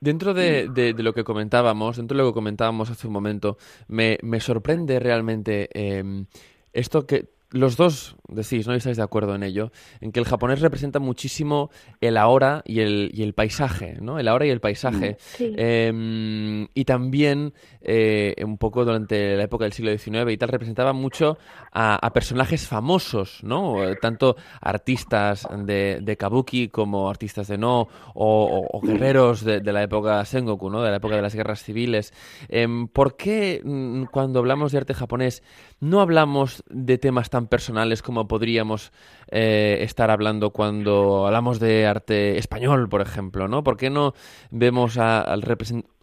Dentro 0.00 0.34
de, 0.34 0.68
de, 0.68 0.94
lo 1.00 1.12
que 1.12 1.22
comentábamos, 1.22 1.96
dentro 1.96 2.16
de 2.16 2.24
lo 2.24 2.30
que 2.30 2.34
comentábamos 2.34 2.90
hace 2.90 3.06
un 3.06 3.12
momento, 3.12 3.56
me, 3.86 4.18
me 4.22 4.40
sorprende 4.40 4.98
realmente 4.98 5.68
eh, 5.72 6.24
esto 6.72 7.06
que 7.06 7.26
los 7.50 7.76
dos 7.76 8.16
decís, 8.28 8.66
¿no? 8.66 8.74
estáis 8.74 8.96
de 8.96 9.02
acuerdo 9.02 9.34
en 9.34 9.42
ello, 9.42 9.72
en 10.00 10.12
que 10.12 10.20
el 10.20 10.26
japonés 10.26 10.60
representa 10.60 10.98
muchísimo 10.98 11.70
el 12.00 12.16
ahora 12.16 12.62
y 12.64 12.80
el, 12.80 13.10
y 13.12 13.22
el 13.22 13.34
paisaje, 13.34 13.98
¿no? 14.00 14.18
El 14.18 14.28
ahora 14.28 14.46
y 14.46 14.50
el 14.50 14.60
paisaje. 14.60 15.16
Mm, 15.38 15.44
em, 15.56 16.68
y 16.74 16.84
también, 16.84 17.54
eh, 17.80 18.34
un 18.44 18.58
poco 18.58 18.84
durante 18.84 19.36
la 19.36 19.44
época 19.44 19.64
del 19.64 19.72
siglo 19.72 19.96
XIX 19.96 20.30
y 20.32 20.36
tal, 20.36 20.50
representaba 20.50 20.92
mucho 20.92 21.38
a, 21.72 21.98
personajes 22.12 22.66
famosos, 22.66 23.40
¿no? 23.44 23.76
Tanto 24.00 24.36
artistas 24.60 25.46
de, 25.56 26.00
de, 26.02 26.16
kabuki 26.16 26.68
como 26.68 27.08
artistas 27.08 27.48
de 27.48 27.58
no, 27.58 27.88
o, 28.14 28.80
guerreros 28.82 29.44
de, 29.44 29.60
la 29.60 29.82
época 29.82 30.24
Sengoku, 30.24 30.70
¿no? 30.70 30.82
De 30.82 30.90
la 30.90 30.96
época 30.96 31.16
de 31.16 31.22
las 31.22 31.34
guerras 31.34 31.62
civiles. 31.62 32.12
Em, 32.48 32.88
¿Por 32.88 33.16
qué 33.16 33.60
mm, 33.64 34.04
cuando 34.10 34.40
hablamos 34.40 34.72
de 34.72 34.78
arte 34.78 34.94
japonés 34.94 35.42
no 35.80 36.00
hablamos 36.00 36.64
de 36.68 36.98
temas 36.98 37.30
tan 37.30 37.46
personales 37.46 38.02
como 38.02 38.17
podríamos 38.26 38.92
eh, 39.30 39.78
estar 39.82 40.10
hablando 40.10 40.50
cuando 40.50 41.26
hablamos 41.26 41.60
de 41.60 41.86
arte 41.86 42.38
español, 42.38 42.88
por 42.88 43.02
ejemplo, 43.02 43.46
¿no? 43.46 43.62
¿Por 43.62 43.76
qué 43.76 43.90
no 43.90 44.14
vemos 44.50 44.96
a, 44.98 45.26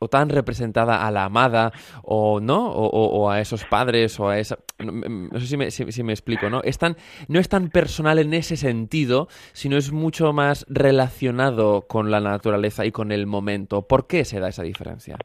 tan 0.10 0.30
representada 0.30 1.08
a 1.08 1.12
la 1.12 1.26
amada 1.26 1.72
o 2.04 2.40
no 2.40 2.68
o, 2.68 3.30
a 3.32 3.40
esos 3.42 3.66
padres 3.66 4.20
o 4.20 4.30
a 4.30 4.38
esa 4.38 4.60
no, 4.78 5.40
sé 5.40 5.48
si 5.48 5.58
me, 5.58 5.72
si, 5.72 6.04
me, 6.04 6.14
explico 6.14 6.50
no 6.50 6.62
es 6.64 6.78
tan 6.78 6.96
no 7.28 7.40
es 7.40 7.50
tan 7.50 7.70
personal 7.70 8.20
en 8.20 8.34
ese 8.34 8.58
sentido 8.58 9.28
sino 9.54 9.78
es 9.78 9.92
mucho 9.92 10.32
más 10.34 10.66
relacionado 10.70 11.88
con 11.88 12.12
la 12.12 12.20
naturaleza 12.20 12.86
y 12.86 12.92
con 12.92 13.12
el 13.12 13.26
momento 13.26 13.88
¿por 13.88 14.06
qué 14.06 14.26
se 14.26 14.40
da 14.40 14.50
esa 14.50 14.64
diferencia? 14.64 15.18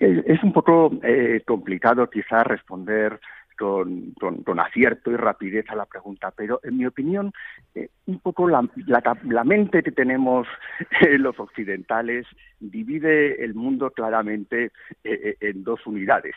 es 0.00 0.42
un 0.42 0.52
poco 0.52 0.90
eh, 1.02 1.42
complicado 1.46 2.08
quizás 2.08 2.46
responder 2.46 3.20
con, 3.60 4.14
con, 4.44 4.58
acierto 4.58 5.10
y 5.10 5.16
rapidez 5.16 5.68
a 5.68 5.76
la 5.76 5.84
pregunta, 5.84 6.32
pero 6.34 6.60
en 6.62 6.78
mi 6.78 6.86
opinión, 6.86 7.32
eh, 7.74 7.90
un 8.06 8.18
poco 8.20 8.48
la, 8.48 8.66
la, 8.86 9.44
mente 9.44 9.82
que 9.82 9.92
tenemos 9.92 10.46
eh, 11.02 11.18
los 11.18 11.38
occidentales 11.38 12.26
divide 12.58 13.44
el 13.44 13.54
mundo 13.54 13.90
claramente 13.90 14.72
en 15.04 15.62
dos 15.62 15.86
unidades. 15.86 16.34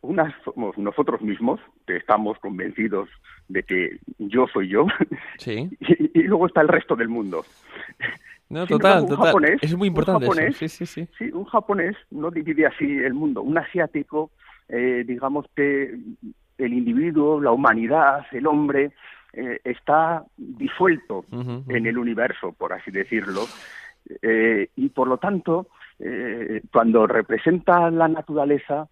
Una 0.00 0.32
somos 0.44 0.78
nosotros 0.78 1.20
mismos, 1.20 1.60
que 1.86 1.96
estamos 1.96 2.38
convencidos 2.38 3.08
de 3.48 3.64
que 3.64 3.98
yo 4.18 4.46
soy 4.46 4.68
yo, 4.68 4.86
y, 5.46 6.22
luego 6.22 6.46
está 6.46 6.60
el 6.60 6.68
resto 6.68 6.94
del 6.94 7.08
mundo. 7.08 7.44
No, 8.48 8.66
total, 8.66 9.06
total. 9.06 9.58
es 9.60 9.76
muy 9.76 9.88
importante 9.88 10.52
Sí, 10.52 10.68
sí, 10.68 10.86
sí. 10.86 11.08
sí, 11.18 11.30
un 11.32 11.44
japonés 11.44 11.96
no 12.10 12.30
divide 12.30 12.66
así 12.66 12.84
el 12.84 13.12
mundo. 13.12 13.42
Un 13.42 13.58
asiático, 13.58 14.30
eh, 14.68 15.04
digamos 15.06 15.46
que 15.54 15.98
el 16.58 16.72
individuo, 16.72 17.40
la 17.40 17.52
humanidad, 17.52 18.26
el 18.32 18.46
hombre, 18.46 18.92
eh, 19.32 19.60
está 19.64 20.24
disuelto 20.36 21.24
en 21.30 21.86
el 21.86 21.98
universo, 21.98 22.52
por 22.52 22.72
así 22.72 22.90
decirlo. 22.90 23.42
Eh, 24.22 24.70
y 24.76 24.88
por 24.88 25.08
lo 25.08 25.18
tanto, 25.18 25.68
cuando 26.72 27.06
representa 27.06 27.90
la 27.90 28.08
naturaleza, 28.08 28.88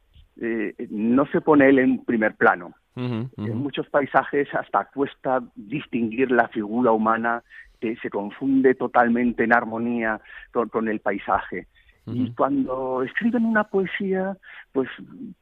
no 0.90 1.26
se 1.26 1.40
pone 1.40 1.68
él 1.68 1.78
en 1.78 2.04
primer 2.04 2.34
plano. 2.34 2.74
En 2.96 3.58
muchos 3.58 3.88
paisajes 3.88 4.48
hasta 4.54 4.86
cuesta 4.86 5.42
distinguir 5.54 6.30
la 6.30 6.48
figura 6.48 6.92
humana 6.92 7.42
que 7.80 7.96
se 7.96 8.10
confunde 8.10 8.74
totalmente 8.74 9.44
en 9.44 9.52
armonía 9.52 10.20
con, 10.52 10.88
el 10.88 11.00
paisaje. 11.00 11.66
Y 12.06 12.30
cuando 12.34 13.02
escriben 13.02 13.44
una 13.44 13.64
poesía, 13.64 14.36
pues 14.72 14.88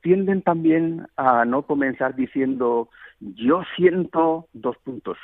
tienden 0.00 0.40
también 0.42 1.07
a 1.16 1.44
no 1.44 1.62
comenzar 1.62 2.14
diciendo 2.14 2.88
yo 3.20 3.62
siento 3.77 4.48
dos 4.53 4.77
puntos, 4.79 5.16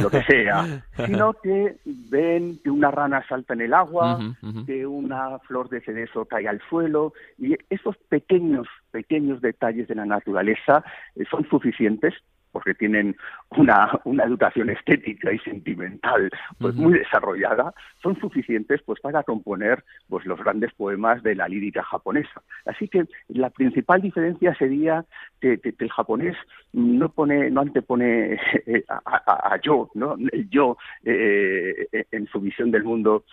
lo 0.00 0.10
que 0.10 0.22
sea, 0.22 0.84
sino 1.06 1.32
que 1.34 1.76
ven 1.84 2.58
que 2.62 2.70
una 2.70 2.90
rana 2.90 3.24
salta 3.26 3.54
en 3.54 3.62
el 3.62 3.74
agua, 3.74 4.18
que 4.66 4.86
una 4.86 5.38
flor 5.40 5.68
de 5.68 5.80
cerezo 5.80 6.24
cae 6.24 6.46
al 6.46 6.60
suelo, 6.68 7.12
y 7.38 7.56
esos 7.70 7.96
pequeños, 8.08 8.66
pequeños 8.90 9.40
detalles 9.40 9.88
de 9.88 9.94
la 9.94 10.06
naturaleza 10.06 10.84
eh, 11.16 11.24
son 11.30 11.48
suficientes 11.48 12.14
porque 12.52 12.74
tienen 12.74 13.16
una, 13.50 14.00
una 14.04 14.24
educación 14.24 14.70
estética 14.70 15.32
y 15.32 15.38
sentimental 15.40 16.30
pues 16.58 16.74
muy 16.74 16.98
desarrollada, 16.98 17.74
son 18.02 18.18
suficientes 18.20 18.82
pues 18.82 19.00
para 19.00 19.22
componer 19.22 19.82
pues 20.08 20.24
los 20.26 20.38
grandes 20.38 20.72
poemas 20.74 21.22
de 21.22 21.34
la 21.34 21.48
lírica 21.48 21.82
japonesa. 21.82 22.42
Así 22.66 22.88
que 22.88 23.04
la 23.28 23.50
principal 23.50 24.00
diferencia 24.00 24.54
sería 24.54 25.04
que, 25.40 25.58
el 25.62 25.90
japonés 25.90 26.36
no 26.72 27.08
pone, 27.08 27.50
no 27.50 27.62
antepone 27.62 28.38
eh, 28.66 28.84
a, 28.88 29.58
yo, 29.62 29.90
¿no? 29.94 30.16
el 30.32 30.48
yo 30.50 30.76
eh, 31.04 31.88
eh, 31.92 32.04
en 32.12 32.26
su 32.28 32.40
visión 32.40 32.70
del 32.70 32.84
mundo 32.84 33.24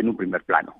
en 0.00 0.08
un 0.08 0.16
primer 0.16 0.42
plano. 0.44 0.74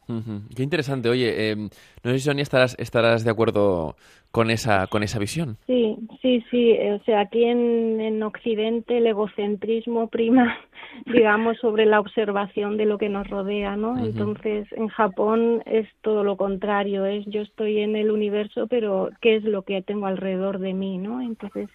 Qué 0.55 0.63
interesante. 0.63 1.09
Oye, 1.09 1.51
eh, 1.51 1.57
no 1.57 2.11
sé 2.11 2.19
si 2.19 2.25
Sonia 2.25 2.43
estarás, 2.43 2.77
estarás 2.79 3.25
de 3.25 3.31
acuerdo 3.31 3.97
con 4.31 4.51
esa, 4.51 4.87
con 4.87 5.03
esa 5.03 5.19
visión. 5.19 5.57
Sí, 5.67 5.97
sí, 6.21 6.45
sí. 6.51 6.77
O 6.93 7.03
sea, 7.05 7.21
aquí 7.21 7.45
en, 7.45 8.01
en 8.01 8.23
Occidente 8.23 8.99
el 8.99 9.07
egocentrismo 9.07 10.09
prima, 10.09 10.59
digamos, 11.07 11.57
sobre 11.59 11.87
la 11.87 12.01
observación 12.01 12.77
de 12.77 12.85
lo 12.85 12.99
que 12.99 13.09
nos 13.09 13.29
rodea, 13.29 13.77
¿no? 13.77 13.99
Entonces, 13.99 14.67
en 14.73 14.89
Japón 14.89 15.63
es 15.65 15.89
todo 16.03 16.23
lo 16.23 16.37
contrario. 16.37 17.07
Es 17.07 17.25
yo 17.27 17.41
estoy 17.41 17.79
en 17.79 17.97
el 17.97 18.11
universo, 18.11 18.67
pero 18.67 19.11
¿qué 19.21 19.37
es 19.37 19.45
lo 19.45 19.63
que 19.63 19.83
tengo 19.83 20.07
alrededor 20.07 20.59
de 20.59 20.75
mí, 20.75 20.99
no? 20.99 21.23
Entonces, 21.23 21.69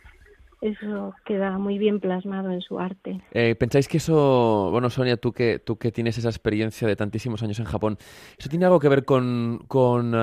eso 0.61 1.13
queda 1.25 1.57
muy 1.57 1.77
bien 1.77 1.99
plasmado 1.99 2.51
en 2.51 2.61
su 2.61 2.79
arte. 2.79 3.19
Eh, 3.31 3.55
¿Pensáis 3.55 3.87
que 3.87 3.97
eso, 3.97 4.69
bueno, 4.71 4.89
Sonia, 4.89 5.17
tú 5.17 5.33
que, 5.33 5.59
tú 5.59 5.77
que 5.77 5.91
tienes 5.91 6.17
esa 6.17 6.29
experiencia 6.29 6.87
de 6.87 6.95
tantísimos 6.95 7.41
años 7.43 7.59
en 7.59 7.65
Japón, 7.65 7.97
eso 8.37 8.49
tiene 8.49 8.65
algo 8.65 8.79
que 8.79 8.89
ver 8.89 9.03
con, 9.03 9.63
con 9.67 10.13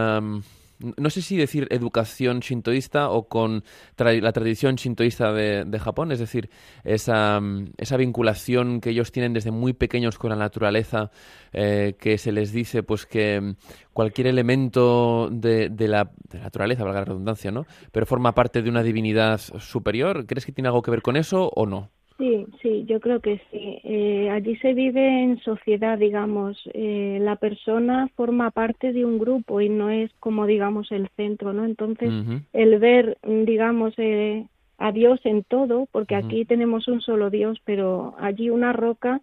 no 0.79 1.11
sé 1.11 1.23
si 1.23 1.37
decir 1.37 1.67
educación 1.71 2.41
shintoísta 2.41 3.11
o 3.11 3.29
con 3.29 3.65
la 3.97 4.33
tradición 4.33 4.77
shintoísta 4.77 5.33
de, 5.33 5.79
Japón, 5.79 6.13
es 6.13 6.19
decir, 6.19 6.51
esa, 6.85 7.41
esa, 7.77 7.97
vinculación 7.97 8.81
que 8.81 8.91
ellos 8.91 9.13
tienen 9.13 9.33
desde 9.33 9.51
muy 9.51 9.73
pequeños 9.73 10.19
con 10.19 10.31
la 10.31 10.37
naturaleza, 10.37 11.11
eh, 11.53 11.95
que 11.99 12.19
se 12.19 12.33
les 12.33 12.53
dice 12.53 12.83
pues 12.83 13.07
que 13.07 13.55
cualquier 13.93 14.29
elemento 14.29 15.29
de, 15.31 15.69
de, 15.69 15.89
la, 15.89 16.11
naturaleza, 16.33 16.85
valga 16.85 17.01
la 17.01 17.07
redundancia, 17.07 17.51
¿no? 17.51 17.67
Pero 17.93 18.07
forma 18.07 18.35
parte 18.35 18.63
de 18.63 18.71
una 18.71 18.83
divinidad 18.83 19.41
superior. 19.41 20.27
¿Crees 20.27 20.47
que 20.47 20.53
tiene 20.53 20.69
algo 20.69 20.83
que 20.83 20.91
ver 20.91 21.03
con 21.03 21.17
eso 21.17 21.51
o 21.55 21.67
no? 21.67 21.91
Sí, 22.19 22.47
sí, 22.61 22.85
yo 22.87 22.99
creo 22.99 23.21
que 23.21 23.41
sí. 23.51 23.81
Eh, 23.85 24.29
allí 24.31 24.57
se 24.57 24.75
vive 24.75 25.23
en 25.23 25.39
sociedad, 25.39 25.97
digamos. 25.97 26.61
Eh, 26.75 27.19
la 27.23 27.37
persona 27.37 28.09
forma 28.17 28.51
parte 28.51 28.93
de 28.93 29.05
un 29.05 29.21
grupo 29.21 29.61
y 29.61 29.69
no 29.69 29.89
es 29.89 30.11
como, 30.19 30.47
digamos, 30.47 30.91
el 30.91 31.09
centro, 31.17 31.53
¿no? 31.53 31.65
Entonces, 31.65 32.11
el 32.53 32.79
ver, 32.81 33.19
digamos, 33.23 33.95
eh, 33.99 34.47
a 34.79 34.91
Dios 34.91 35.21
en 35.25 35.45
todo, 35.45 35.87
porque 35.93 36.17
aquí 36.17 36.45
tenemos 36.45 36.89
un 36.89 37.01
solo 37.03 37.31
Dios, 37.31 37.61
pero 37.65 38.17
allí 38.19 38.51
una 38.51 38.73
roca, 38.73 39.21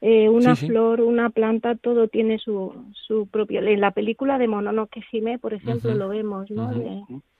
eh, 0.00 0.28
una 0.28 0.54
flor, 0.54 1.00
una 1.00 1.30
planta, 1.30 1.74
todo 1.74 2.06
tiene 2.06 2.38
su, 2.38 2.72
su 2.92 3.26
propio. 3.26 3.60
En 3.60 3.80
la 3.80 3.90
película 3.90 4.38
de 4.38 4.46
Mononoke 4.46 5.02
Hime, 5.10 5.40
por 5.40 5.52
ejemplo, 5.52 5.94
lo 5.94 6.08
vemos, 6.08 6.48
¿no? 6.52 6.70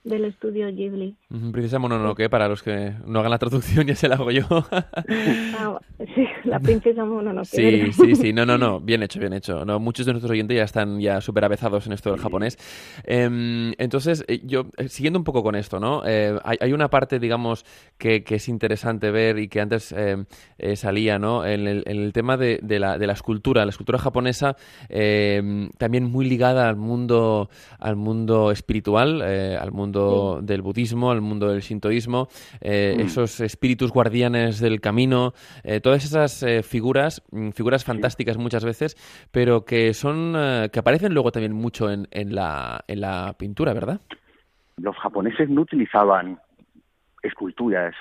Del 0.07 0.25
estudio 0.25 0.69
Ghibli. 0.69 1.17
Princesa 1.53 1.79
Mononoke, 1.79 2.31
para 2.31 2.49
los 2.49 2.63
que 2.63 2.93
no 3.07 3.19
hagan 3.19 3.31
la 3.33 3.39
traducción, 3.39 3.87
ya 3.87 3.97
se 3.97 4.09
la 4.09 4.15
hago 4.15 4.31
yo. 4.31 4.47
Ah, 4.49 5.79
sí, 6.15 6.25
la 6.45 6.61
princesa 6.61 7.05
Mononoke. 7.05 7.47
Sí, 7.47 7.93
sí, 7.93 8.15
sí, 8.15 8.33
no, 8.33 8.47
no, 8.47 8.57
no, 8.57 8.81
bien 8.81 9.03
hecho, 9.03 9.19
bien 9.19 9.33
hecho. 9.33 9.65
No, 9.65 9.81
muchos 9.81 10.07
de 10.07 10.13
nuestros 10.13 10.31
oyentes 10.31 10.57
ya 10.57 10.63
están 10.63 11.01
ya 11.01 11.21
súper 11.21 11.45
avezados 11.45 11.87
en 11.87 11.93
esto 11.93 12.13
del 12.13 12.21
japonés. 12.21 12.57
Em, 13.05 13.73
entonces, 13.79 14.25
eh, 14.29 14.41
yo, 14.45 14.67
eh, 14.77 14.89
siguiendo 14.89 15.19
un 15.19 15.25
poco 15.25 15.43
con 15.43 15.57
esto, 15.57 15.81
¿no? 15.81 16.03
Eh, 16.07 16.39
hay, 16.45 16.73
una 16.73 16.89
parte, 16.89 17.19
digamos, 17.19 17.65
que, 17.99 18.25
es 18.27 18.49
interesante 18.49 19.11
ver 19.11 19.39
y 19.39 19.49
que 19.49 19.61
antes 19.61 19.93
em, 19.93 20.27
salía, 20.75 21.19
¿no? 21.19 21.45
En 21.45 21.67
el, 21.67 22.13
tema 22.13 22.37
de, 22.37 22.61
la, 22.63 22.99
de 22.99 23.07
la 23.07 23.13
escultura, 23.13 23.65
la 23.65 23.71
escultura 23.71 23.99
japonesa, 23.99 24.57
em, 24.89 25.71
también 25.79 26.05
muy 26.05 26.29
ligada 26.29 26.69
al 26.69 26.77
mundo, 26.77 27.49
al 27.79 27.97
mundo 27.97 28.53
espiritual, 28.53 29.23
al 29.23 29.73
mundo 29.73 29.96
del 30.43 30.63
budismo, 30.63 31.11
al 31.11 31.21
mundo 31.21 31.49
del 31.49 31.63
sintoísmo, 31.63 32.29
eh, 32.61 32.97
mm. 32.97 33.01
esos 33.01 33.41
espíritus 33.41 33.93
guardianes 33.93 34.61
del 34.61 34.81
camino, 34.81 35.33
eh, 35.65 35.81
todas 35.81 36.05
esas 36.05 36.43
eh, 36.43 36.63
figuras, 36.63 37.23
mm, 37.31 37.51
figuras 37.51 37.85
fantásticas 37.85 38.37
muchas 38.37 38.65
veces, 38.65 38.97
pero 39.31 39.65
que 39.65 39.95
son 39.95 40.35
que 40.73 40.79
aparecen 40.79 41.15
luego 41.15 41.33
también 41.33 41.53
mucho 41.53 41.91
en, 41.91 42.09
en, 42.11 42.35
la, 42.35 42.85
en 42.89 43.01
la 43.01 43.35
pintura, 43.39 43.73
¿verdad? 43.73 44.01
Los 44.77 44.97
japoneses 44.97 45.49
no 45.49 45.63
utilizaban 45.63 46.39
esculturas 47.23 47.95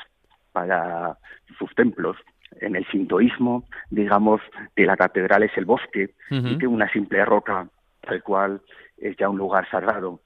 para 0.51 1.17
sus 1.57 1.73
templos, 1.75 2.17
en 2.61 2.75
el 2.75 2.85
sintoísmo, 2.87 3.65
digamos, 3.89 4.41
que 4.75 4.85
la 4.85 4.97
catedral 4.97 5.43
es 5.43 5.51
el 5.57 5.65
bosque 5.65 6.13
y 6.29 6.57
que 6.57 6.67
una 6.67 6.89
simple 6.89 7.23
roca, 7.25 7.67
tal 8.01 8.23
cual, 8.23 8.61
es 8.97 9.15
ya 9.17 9.29
un 9.29 9.37
lugar 9.37 9.69
sagrado. 9.69 10.21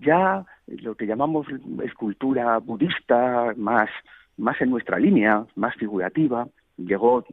Ya 0.00 0.44
lo 0.66 0.94
que 0.94 1.06
llamamos 1.06 1.46
escultura 1.84 2.58
budista, 2.58 3.52
más, 3.56 3.90
más 4.36 4.60
en 4.60 4.70
nuestra 4.70 4.98
línea, 4.98 5.44
más 5.56 5.74
figurativa, 5.76 6.46
llegó 6.76 7.24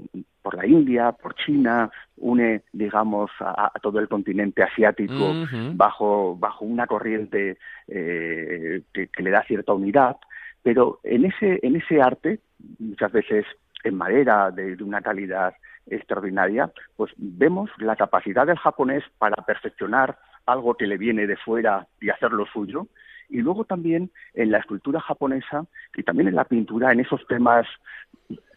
por 0.42 0.56
la 0.56 0.66
India, 0.66 1.12
por 1.12 1.36
China, 1.36 1.92
une, 2.18 2.64
digamos, 2.74 3.30
a, 3.40 3.72
todo 3.82 4.00
el 4.00 4.08
continente 4.08 4.64
asiático 4.64 5.34
bajo, 5.74 6.36
bajo 6.38 6.66
una 6.66 6.88
corriente 6.88 7.58
eh, 7.88 8.82
que, 8.94 9.10
le 9.18 9.30
da 9.30 9.44
cierta 9.44 9.74
unidad, 9.74 10.18
pero 10.64 11.00
en 11.04 11.26
ese, 11.26 11.60
en 11.62 11.76
ese 11.76 12.02
arte, 12.02 12.40
muchas 12.80 13.12
veces 13.12 13.46
en 13.84 13.96
madera 13.96 14.52
de, 14.52 14.76
de 14.76 14.84
una 14.84 15.02
calidad 15.02 15.54
extraordinaria, 15.88 16.72
pues 16.96 17.12
vemos 17.18 17.70
la 17.78 17.96
capacidad 17.96 18.46
del 18.46 18.58
japonés 18.58 19.04
para 19.18 19.44
perfeccionar 19.44 20.18
algo 20.46 20.76
que 20.76 20.88
le 20.88 20.98
viene 20.98 21.28
de 21.28 21.38
fuera 21.38 21.88
y 22.02 22.10
hacerlo 22.10 22.46
suyo, 22.52 22.88
Y 23.30 23.42
luego 23.42 23.64
también 23.64 24.12
en 24.34 24.52
la 24.52 24.58
escultura 24.58 25.00
japonesa 25.00 25.66
y 25.96 26.04
también 26.04 26.28
en 26.30 26.36
la 26.36 26.46
pintura, 26.46 26.92
en 26.92 27.00
esos 27.00 27.26
temas, 27.28 27.68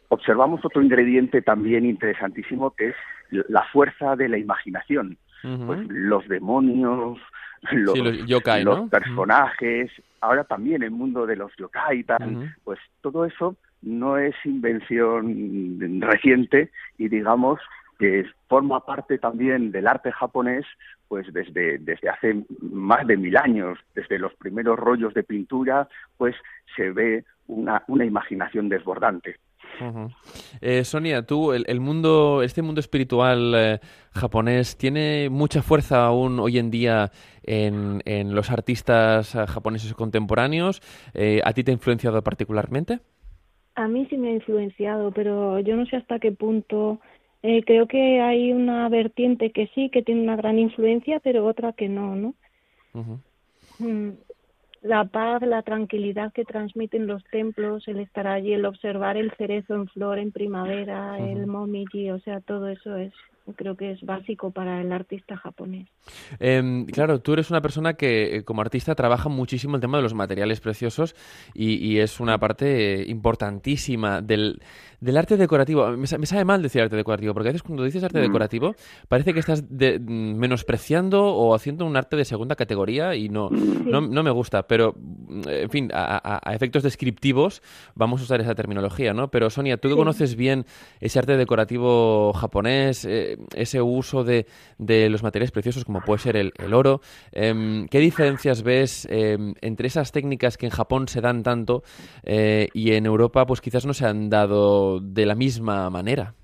observamos 0.09 0.65
otro 0.65 0.83
ingrediente 0.83 1.43
también 1.43 1.85
interesantísimo 1.85 2.73
que 2.73 2.89
es 2.89 2.95
la 3.31 3.65
fuerza 3.73 4.17
de 4.17 4.29
la 4.29 4.39
imaginación. 4.39 5.19
pues 5.67 5.81
los 5.89 6.27
demonios, 6.29 7.19
los, 7.73 7.99
los, 7.99 8.91
personajes, 8.91 9.91
ahora 10.21 10.45
también 10.45 10.83
el 10.83 10.91
mundo 10.91 11.27
de 11.27 11.37
los 11.37 11.53
yokai 11.57 12.05
pues 12.65 12.79
todo 13.01 13.25
eso 13.25 13.57
no 13.83 14.17
es 14.19 14.35
invención 14.45 16.01
reciente 16.01 16.71
y 16.99 17.09
digamos 17.09 17.61
que 18.03 18.25
forma 18.49 18.85
parte 18.85 19.17
también 19.17 19.71
del 19.71 19.87
arte 19.87 20.11
japonés 20.11 20.67
pues 21.07 21.33
desde, 21.33 21.79
desde 21.79 22.09
hace 22.09 22.43
más 22.61 23.07
de 23.07 23.17
mil 23.17 23.37
años, 23.37 23.79
desde 23.95 24.19
los 24.19 24.35
primeros 24.35 24.77
rollos 24.77 25.15
de 25.15 25.23
pintura, 25.23 25.87
pues 26.17 26.35
se 26.75 26.91
ve 26.91 27.25
una, 27.47 27.85
una 27.87 28.05
imaginación 28.05 28.69
desbordante. 28.69 29.37
Eh, 30.61 30.83
Sonia, 30.83 31.25
tú, 31.25 31.53
el, 31.53 31.81
mundo, 31.81 32.43
este 32.43 32.61
mundo 32.61 32.81
espiritual 32.81 33.55
eh, 33.55 33.79
japonés, 34.11 34.77
¿tiene 34.77 35.29
mucha 35.31 35.63
fuerza 35.63 36.05
aún 36.05 36.41
hoy 36.41 36.59
en 36.59 36.73
día 36.73 37.13
en, 37.45 38.03
en 38.05 38.35
los 38.35 38.51
artistas 38.51 39.37
eh, 39.37 39.47
japoneses 39.47 39.95
contemporáneos? 39.95 40.81
¿A 41.45 41.53
ti 41.53 41.63
te 41.63 41.71
ha 41.71 41.75
influenciado 41.75 42.21
particularmente? 42.23 42.99
A 43.75 43.89
mí 43.89 44.07
sí 44.11 44.19
me 44.19 44.29
ha 44.29 44.33
influenciado, 44.33 45.13
pero 45.13 45.59
yo 45.61 45.77
no 45.77 45.87
sé 45.87 45.97
hasta 45.97 46.19
qué 46.19 46.33
punto. 46.33 47.01
Creo 47.43 47.87
que 47.87 48.21
hay 48.21 48.53
una 48.53 48.89
vertiente 48.89 49.51
que 49.51 49.69
sí, 49.75 49.91
que 49.91 50.03
tiene 50.03 50.23
una 50.23 50.37
gran 50.37 50.59
influencia, 50.59 51.21
pero 51.21 51.47
otra 51.47 51.73
que 51.73 51.89
no, 51.89 52.15
¿no? 52.15 52.35
la 54.83 55.05
paz, 55.05 55.43
la 55.43 55.63
tranquilidad 55.63 56.33
que 56.33 56.45
transmiten 56.45 57.07
los 57.07 57.23
templos, 57.25 57.87
el 57.87 58.01
estar 58.01 58.27
allí, 58.27 58.53
el 58.53 58.65
observar 58.65 59.17
el 59.17 59.31
cerezo 59.33 59.75
en 59.75 59.87
flor 59.89 60.19
en 60.19 60.33
primavera, 60.33 61.19
el 61.19 61.47
momiji, 61.47 62.11
o 62.11 62.19
sea, 62.21 62.41
todo 62.41 62.69
eso 62.69 62.97
es 62.97 63.13
creo 63.57 63.77
que 63.77 63.91
es 63.91 64.01
básico 64.03 64.51
para 64.51 64.81
el 64.81 64.93
artista 64.93 65.37
japonés. 65.37 65.89
Em, 66.39 66.87
claro, 66.87 67.21
tú 67.21 67.33
eres 67.33 67.51
una 67.51 67.61
persona 67.61 67.95
que 67.95 68.37
eh, 68.37 68.45
como 68.45 68.61
artista 68.61 68.95
trabaja 68.95 69.29
muchísimo 69.29 69.75
el 69.75 69.81
tema 69.81 69.99
de 69.99 70.03
los 70.03 70.15
materiales 70.15 70.61
preciosos 70.61 71.17
y, 71.55 71.99
es 71.99 72.21
una 72.21 72.39
parte 72.39 73.05
importantísima 73.09 74.23
del, 74.23 74.63
arte 75.17 75.37
decorativo. 75.37 75.89
Me, 75.97 76.07
sabe 76.07 76.45
mal 76.45 76.63
decir 76.63 76.83
arte 76.83 76.97
decorativo, 76.97 77.35
porque 77.35 77.49
a 77.49 77.53
veces 77.53 77.63
cuando 77.63 77.85
dices 77.85 78.03
arte 78.05 78.19
mm. 78.19 78.23
decorativo 78.23 78.75
parece 79.09 79.35
que 79.35 79.41
estás 79.41 79.63
mm, 79.63 80.35
menospreciando 80.37 81.25
o 81.25 81.55
haciendo 81.55 81.85
un 81.85 81.97
arte 81.97 82.17
de 82.17 82.25
segunda 82.25 82.57
categoría 82.57 83.15
y 83.15 83.29
no, 83.29 83.51
no, 83.51 84.23
me 84.23 84.31
gusta. 84.31 84.67
Pero, 84.67 84.95
mm, 84.97 85.43
en 85.49 85.71
fin, 85.71 85.91
a, 85.93 86.41
efectos 86.53 86.83
descriptivos 86.83 87.63
vamos 87.95 88.21
a 88.21 88.25
usar 88.25 88.41
esa 88.41 88.55
terminología, 88.55 89.13
¿no? 89.13 89.31
Pero 89.31 89.51
Sonia, 89.51 89.77
tú 89.77 89.89
que 89.89 89.97
conoces 89.97 90.37
bien 90.37 90.67
ese 91.01 91.19
arte 91.19 91.37
decorativo 91.37 92.33
japonés, 92.33 93.05
eh, 93.05 93.39
ese 93.55 93.83
uso 93.83 94.25
de, 94.25 94.47
de, 94.79 95.09
los 95.11 95.23
materiales 95.23 95.51
preciosos 95.51 95.85
como 95.85 96.01
puede 96.01 96.21
ser 96.21 96.37
el, 96.37 96.53
oro. 96.73 97.01
Em, 97.33 97.87
¿Qué 97.89 97.99
diferencias 97.99 98.63
ves 98.63 99.07
em, 99.11 99.55
entre 99.61 99.89
esas 99.89 100.13
técnicas 100.13 100.57
que 100.57 100.67
en 100.67 100.73
Japón 100.73 101.09
se 101.09 101.21
dan 101.21 101.43
tanto 101.43 101.83
eh, 102.23 102.69
y 102.73 102.93
en 102.93 103.07
Europa 103.07 103.47
pues 103.47 103.61
quizás 103.61 103.85
no 103.85 103.95
se 103.95 104.07
han 104.07 104.31
dado 104.31 104.92
de 105.01 105.27
la 105.27 105.35
misma 105.35 105.89
manera? 105.91 106.35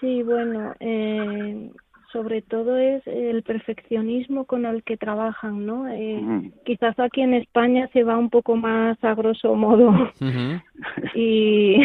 Sí, 0.00 0.22
bueno, 0.22 0.74
eh, 0.80 1.70
sobre 2.12 2.42
todo 2.42 2.76
es 2.76 3.04
el 3.06 3.42
perfeccionismo 3.42 4.44
con 4.44 4.66
el 4.66 4.84
que 4.84 4.96
trabajan, 4.96 5.66
¿no? 5.66 5.88
Eh, 5.88 6.52
quizás 6.64 6.98
aquí 7.00 7.22
en 7.22 7.34
España 7.34 7.88
se 7.92 8.04
va 8.04 8.16
un 8.16 8.30
poco 8.30 8.54
más 8.54 9.02
a 9.02 9.14
grosso 9.14 9.54
modo. 9.54 9.92
Y 11.16 11.76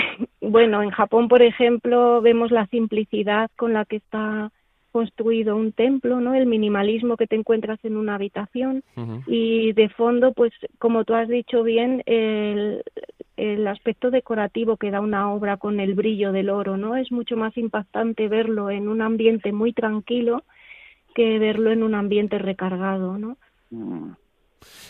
bueno, 0.42 0.82
en 0.82 0.90
Japón, 0.90 1.28
por 1.28 1.44
ejemplo, 1.44 2.22
vemos 2.22 2.50
la 2.50 2.66
simplicidad 2.68 3.50
con 3.56 3.74
la 3.74 3.86
que 3.86 3.98
está 3.98 4.52
construido 4.92 5.56
un 5.56 5.72
templo, 5.72 6.20
¿no? 6.20 6.34
El 6.34 6.46
minimalismo 6.46 7.18
que 7.18 7.28
te 7.28 7.36
encuentras 7.36 7.80
en 7.84 7.98
una 7.98 8.16
habitación 8.16 8.84
y 9.28 9.74
de 9.74 9.90
fondo, 9.90 10.34
pues 10.34 10.52
como 10.78 11.04
tú 11.06 11.14
has 11.14 11.28
dicho 11.28 11.64
bien, 11.64 12.04
el, 12.06 12.84
el 13.38 13.68
aspecto 13.68 14.12
decorativo 14.12 14.78
que 14.78 14.92
da 14.92 15.02
una 15.02 15.32
obra 15.32 15.58
con 15.58 15.80
el 15.80 15.94
brillo 15.94 16.32
del 16.32 16.50
oro, 16.50 16.78
¿no? 16.78 16.96
Es 16.96 17.12
mucho 17.12 17.38
más 17.38 17.58
impactante 17.58 18.28
verlo 18.28 18.70
en 18.70 18.88
un 18.88 19.02
ambiente 19.02 19.52
muy 19.52 19.74
tranquilo 19.74 20.44
que 21.16 21.40
verlo 21.40 21.72
en 21.72 21.84
un 21.84 21.96
ambiente 21.96 22.38
recargado, 22.38 23.18
¿no? 23.18 23.38
Mm. 23.70 24.12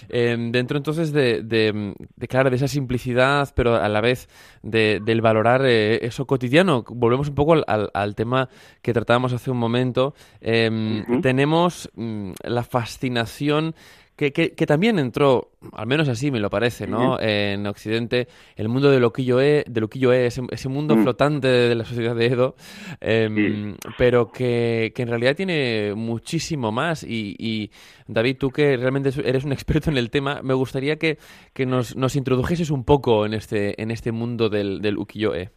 Em, 0.10 0.52
dentro 0.52 0.78
entonces 0.78 1.12
de, 1.12 1.44
de, 1.44 1.96
claro, 2.28 2.50
de 2.50 2.56
esa 2.56 2.68
simplicidad, 2.68 3.50
pero 3.56 3.76
a 3.76 3.90
la 3.90 4.02
vez 4.02 4.28
de, 4.64 5.00
del 5.04 5.22
valorar 5.22 5.64
eh, 5.66 6.06
eso 6.06 6.26
cotidiano, 6.26 6.84
volvemos 6.88 7.30
un 7.30 7.36
poco 7.36 7.54
al, 7.54 7.90
al, 7.94 8.16
tema 8.16 8.50
que 8.82 8.94
tratábamos 8.94 9.34
hace 9.34 9.52
un 9.52 9.58
momento. 9.58 10.14
Em, 10.42 11.22
tenemos 11.22 11.90
mm, 11.96 12.32
la 12.44 12.64
fascinación 12.64 13.76
que, 14.20 14.32
que, 14.34 14.66
también 14.66 15.00
entró, 15.00 15.52
al 15.72 15.88
menos 15.88 16.10
así 16.10 16.30
me 16.30 16.42
lo 16.42 16.50
parece, 16.50 16.88
¿no? 16.88 17.18
En 17.22 17.66
Occidente, 17.66 18.28
el 18.58 18.68
mundo 18.68 18.92
de 18.92 19.00
Loquillo-e, 19.00 19.64
de 19.66 19.82
Loquillo 19.82 20.12
-e, 20.12 20.26
ese, 20.26 20.42
ese 20.52 20.68
mundo 20.68 20.98
mm. 20.98 21.04
flotante 21.04 21.48
de 21.48 21.74
la 21.74 21.86
sociedad 21.86 22.14
de 22.18 22.26
Edo, 22.26 22.56
em, 23.00 23.76
pero 23.98 24.30
que, 24.30 24.92
que, 24.94 25.04
en 25.04 25.08
realidad 25.08 25.38
tiene 25.38 25.94
muchísimo 25.96 26.74
más. 26.74 27.06
Y, 27.06 27.34
y, 27.40 27.72
David, 28.08 28.36
tú 28.38 28.50
que 28.50 28.76
realmente 28.76 29.12
eres 29.24 29.46
un 29.46 29.54
experto 29.58 29.90
en 29.90 29.98
el 29.98 30.10
tema, 30.10 30.42
me 30.44 30.54
gustaría 30.54 30.98
que, 30.98 31.18
que 31.54 31.66
nos, 31.66 31.96
nos 31.96 32.18
introdujeses 32.18 32.72
un 32.72 32.84
poco 32.84 33.26
en 33.26 33.34
este, 33.34 33.82
en 33.82 33.90
este 33.90 34.12
mundo 34.12 34.50
del, 34.50 34.82
del 34.82 34.98
ukiyo-e. 34.98 35.52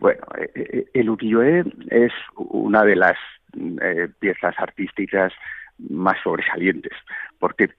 Bueno, 0.00 0.22
eh, 0.38 0.50
eh, 0.54 0.86
el 0.92 1.08
ukiyo-e 1.08 1.64
es 1.90 2.12
una 2.34 2.82
de 2.82 2.96
las 2.96 3.16
eh, 3.54 4.08
piezas 4.18 4.54
artísticas 4.58 5.32
más 5.78 6.16
sobresalientes. 6.22 6.92
Porque, 7.38 7.70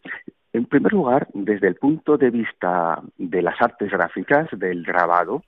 en 0.54 0.66
primer 0.66 0.94
lugar, 0.94 1.28
desde 1.34 1.68
el 1.68 1.76
punto 1.76 2.18
de 2.18 2.30
vista 2.30 3.02
de 3.18 3.42
las 3.42 3.62
artes 3.62 3.92
gráficas, 3.92 4.48
del 4.52 4.84
grabado, 4.84 5.44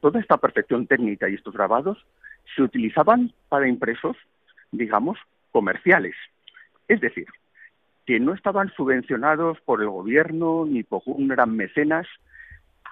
toda 0.00 0.20
esta 0.20 0.36
perfección 0.36 0.86
técnica 0.86 1.28
y 1.28 1.34
estos 1.34 1.54
grabados 1.54 2.04
se 2.54 2.62
utilizaban 2.62 3.32
para 3.48 3.68
impresos, 3.68 4.16
digamos, 4.70 5.18
comerciales. 5.50 6.14
Es 6.88 7.00
decir, 7.00 7.26
que 8.06 8.20
no 8.20 8.34
estaban 8.34 8.70
subvencionados 8.76 9.58
por 9.62 9.82
el 9.82 9.88
gobierno 9.88 10.64
ni 10.66 10.82
por 10.82 11.02
un 11.06 11.28
gran 11.28 11.56
mecenas. 11.56 12.06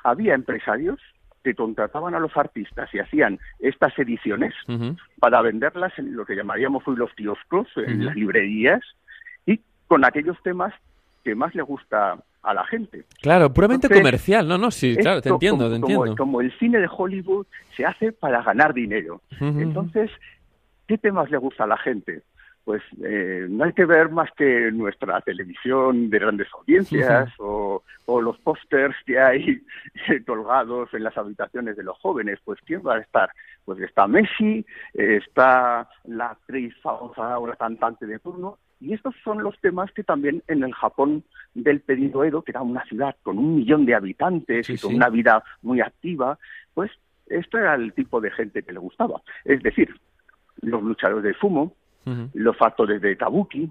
Había 0.03 0.35
empresarios 0.35 1.01
que 1.45 1.55
contrataban 1.55 2.15
a 2.15 2.19
los 2.19 2.37
artistas 2.37 2.93
y 2.95 2.99
hacían 2.99 3.39
estas 3.61 3.97
ediciones 3.99 4.55
para 5.21 5.43
venderlas 5.43 5.93
en 5.99 6.17
lo 6.17 6.25
que 6.25 6.35
llamaríamos 6.35 6.83
hoy 6.89 6.97
los 6.97 7.13
kioscos, 7.13 7.69
en 7.77 8.07
las 8.07 8.17
librerías, 8.17 8.81
con 9.87 10.05
aquellos 10.05 10.37
temas 10.43 10.73
que 11.23 11.35
más 11.35 11.55
le 11.55 11.63
gusta 11.63 12.19
a 12.43 12.55
la 12.55 12.65
gente. 12.67 13.05
Claro, 13.23 13.53
puramente 13.53 13.89
comercial, 13.89 14.47
no, 14.47 14.59
no, 14.59 14.71
sí, 14.71 14.97
claro, 14.97 15.23
te 15.23 15.31
entiendo, 15.31 15.69
te 15.71 15.77
entiendo. 15.77 16.15
Como, 16.17 16.41
el 16.41 16.57
cine 16.59 16.79
de 16.79 16.89
Hollywood 16.91 17.47
se 17.77 17.87
hace 17.87 18.13
para 18.13 18.43
ganar 18.43 18.75
dinero. 18.75 19.23
Entonces, 19.41 20.11
¿qué 20.87 20.99
temas 20.99 21.31
le 21.31 21.39
gusta 21.39 21.65
a 21.65 21.69
la 21.69 21.79
gente? 21.79 22.23
pues 22.65 22.83
eh, 23.03 23.47
no 23.49 23.65
hay 23.65 23.73
que 23.75 23.85
ver 23.85 24.09
más 24.09 24.31
que 24.33 24.71
nuestra 24.73 25.21
televisión 25.21 26.09
de 26.09 26.19
grandes 26.19 26.49
audiencias 26.55 27.31
o, 27.39 27.83
los 28.07 28.39
pósters 28.39 28.97
que 29.05 29.21
hay 29.21 29.63
colgados 30.27 30.93
en 30.95 31.05
las 31.05 31.17
habitaciones 31.17 31.77
de 31.77 31.83
los 31.83 31.99
jóvenes. 31.99 32.39
Pues 32.43 32.59
¿quién 32.65 32.81
va 32.87 32.97
a 32.97 33.01
estar? 33.01 33.31
Pues 33.65 33.81
está 33.81 34.07
Messi, 34.07 34.65
está 34.95 35.89
la 36.05 36.31
actriz 36.31 36.75
famosa 36.83 37.39
o 37.39 37.47
la 37.47 37.57
cantante 37.57 38.07
de 38.07 38.19
turno. 38.19 38.59
Y 38.81 38.93
estos 38.93 39.15
son 39.25 39.43
los 39.43 39.59
temas 39.61 39.91
que 39.93 40.05
también 40.05 40.43
en 40.49 40.63
el 40.63 40.75
Japón 40.75 41.25
del 41.55 41.81
pedido 41.81 42.25
Edo, 42.25 42.43
que 42.43 42.53
era 42.53 42.63
una 42.63 42.85
ciudad 42.85 43.17
con 43.23 43.39
un 43.39 43.57
millón 43.57 43.87
de 43.87 43.95
habitantes 43.95 44.69
y 44.69 44.79
con 44.79 44.95
una 44.95 45.09
vida 45.09 45.43
muy 45.63 45.81
activa, 45.81 46.39
pues 46.75 46.91
esto 47.27 47.59
era 47.59 47.75
el 47.75 47.93
tipo 47.93 48.21
de 48.21 48.31
gente 48.31 48.63
que 48.63 48.73
le 48.73 48.79
gustaba. 48.79 49.23
Es 49.45 49.63
decir, 49.63 49.95
los 50.61 50.83
luchadores 50.83 51.25
de 51.25 51.35
fumo, 51.35 51.75
los 52.35 52.57
factores 52.57 53.01
de 53.01 53.17
Kabuki, 53.17 53.71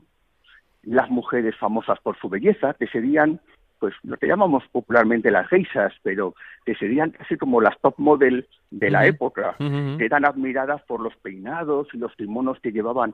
las 0.83 1.09
mujeres 1.09 1.55
famosas 1.57 1.99
por 1.99 2.17
su 2.17 2.29
belleza, 2.29 2.73
que 2.73 2.87
serían, 2.87 3.39
pues 3.79 3.93
lo 4.03 4.17
que 4.17 4.27
llamamos 4.27 4.63
popularmente 4.71 5.31
las 5.31 5.47
geisas, 5.47 5.93
pero 6.01 6.35
que 6.65 6.75
serían 6.75 7.11
casi 7.11 7.37
como 7.37 7.61
las 7.61 7.79
top 7.79 7.95
model 7.97 8.47
de 8.71 8.89
la 8.89 9.05
época, 9.05 9.55
que 9.59 10.05
eran 10.05 10.25
admiradas 10.25 10.81
por 10.83 10.99
los 10.99 11.15
peinados 11.17 11.87
y 11.93 11.97
los 11.97 12.15
kimonos 12.15 12.59
que 12.59 12.71
llevaban. 12.71 13.13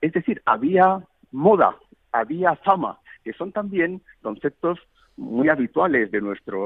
Es 0.00 0.12
decir, 0.12 0.42
había 0.44 1.00
moda, 1.32 1.76
había 2.12 2.56
fama, 2.56 2.98
que 3.24 3.32
son 3.32 3.52
también 3.52 4.02
conceptos 4.22 4.78
muy 5.16 5.48
habituales 5.48 6.10
de 6.10 6.20
nuestra 6.20 6.56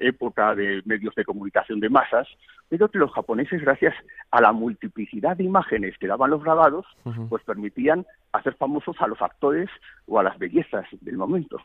época 0.00 0.54
de 0.54 0.82
medios 0.84 1.14
de 1.14 1.24
comunicación 1.24 1.80
de 1.80 1.88
masas, 1.88 2.28
pero 2.68 2.90
que 2.90 2.98
los 2.98 3.12
japoneses, 3.12 3.62
gracias 3.62 3.94
a 4.30 4.42
la 4.42 4.52
multiplicidad 4.52 5.36
de 5.36 5.44
imágenes 5.44 5.96
que 5.98 6.06
daban 6.06 6.30
los 6.30 6.42
grabados, 6.42 6.84
pues 7.28 7.42
permitían 7.44 8.04
hacer 8.32 8.54
famosos 8.56 8.96
a 8.98 9.06
los 9.06 9.20
actores 9.22 9.70
o 10.06 10.18
a 10.18 10.22
las 10.22 10.38
bellezas 10.38 10.84
del 11.00 11.16
momento. 11.16 11.58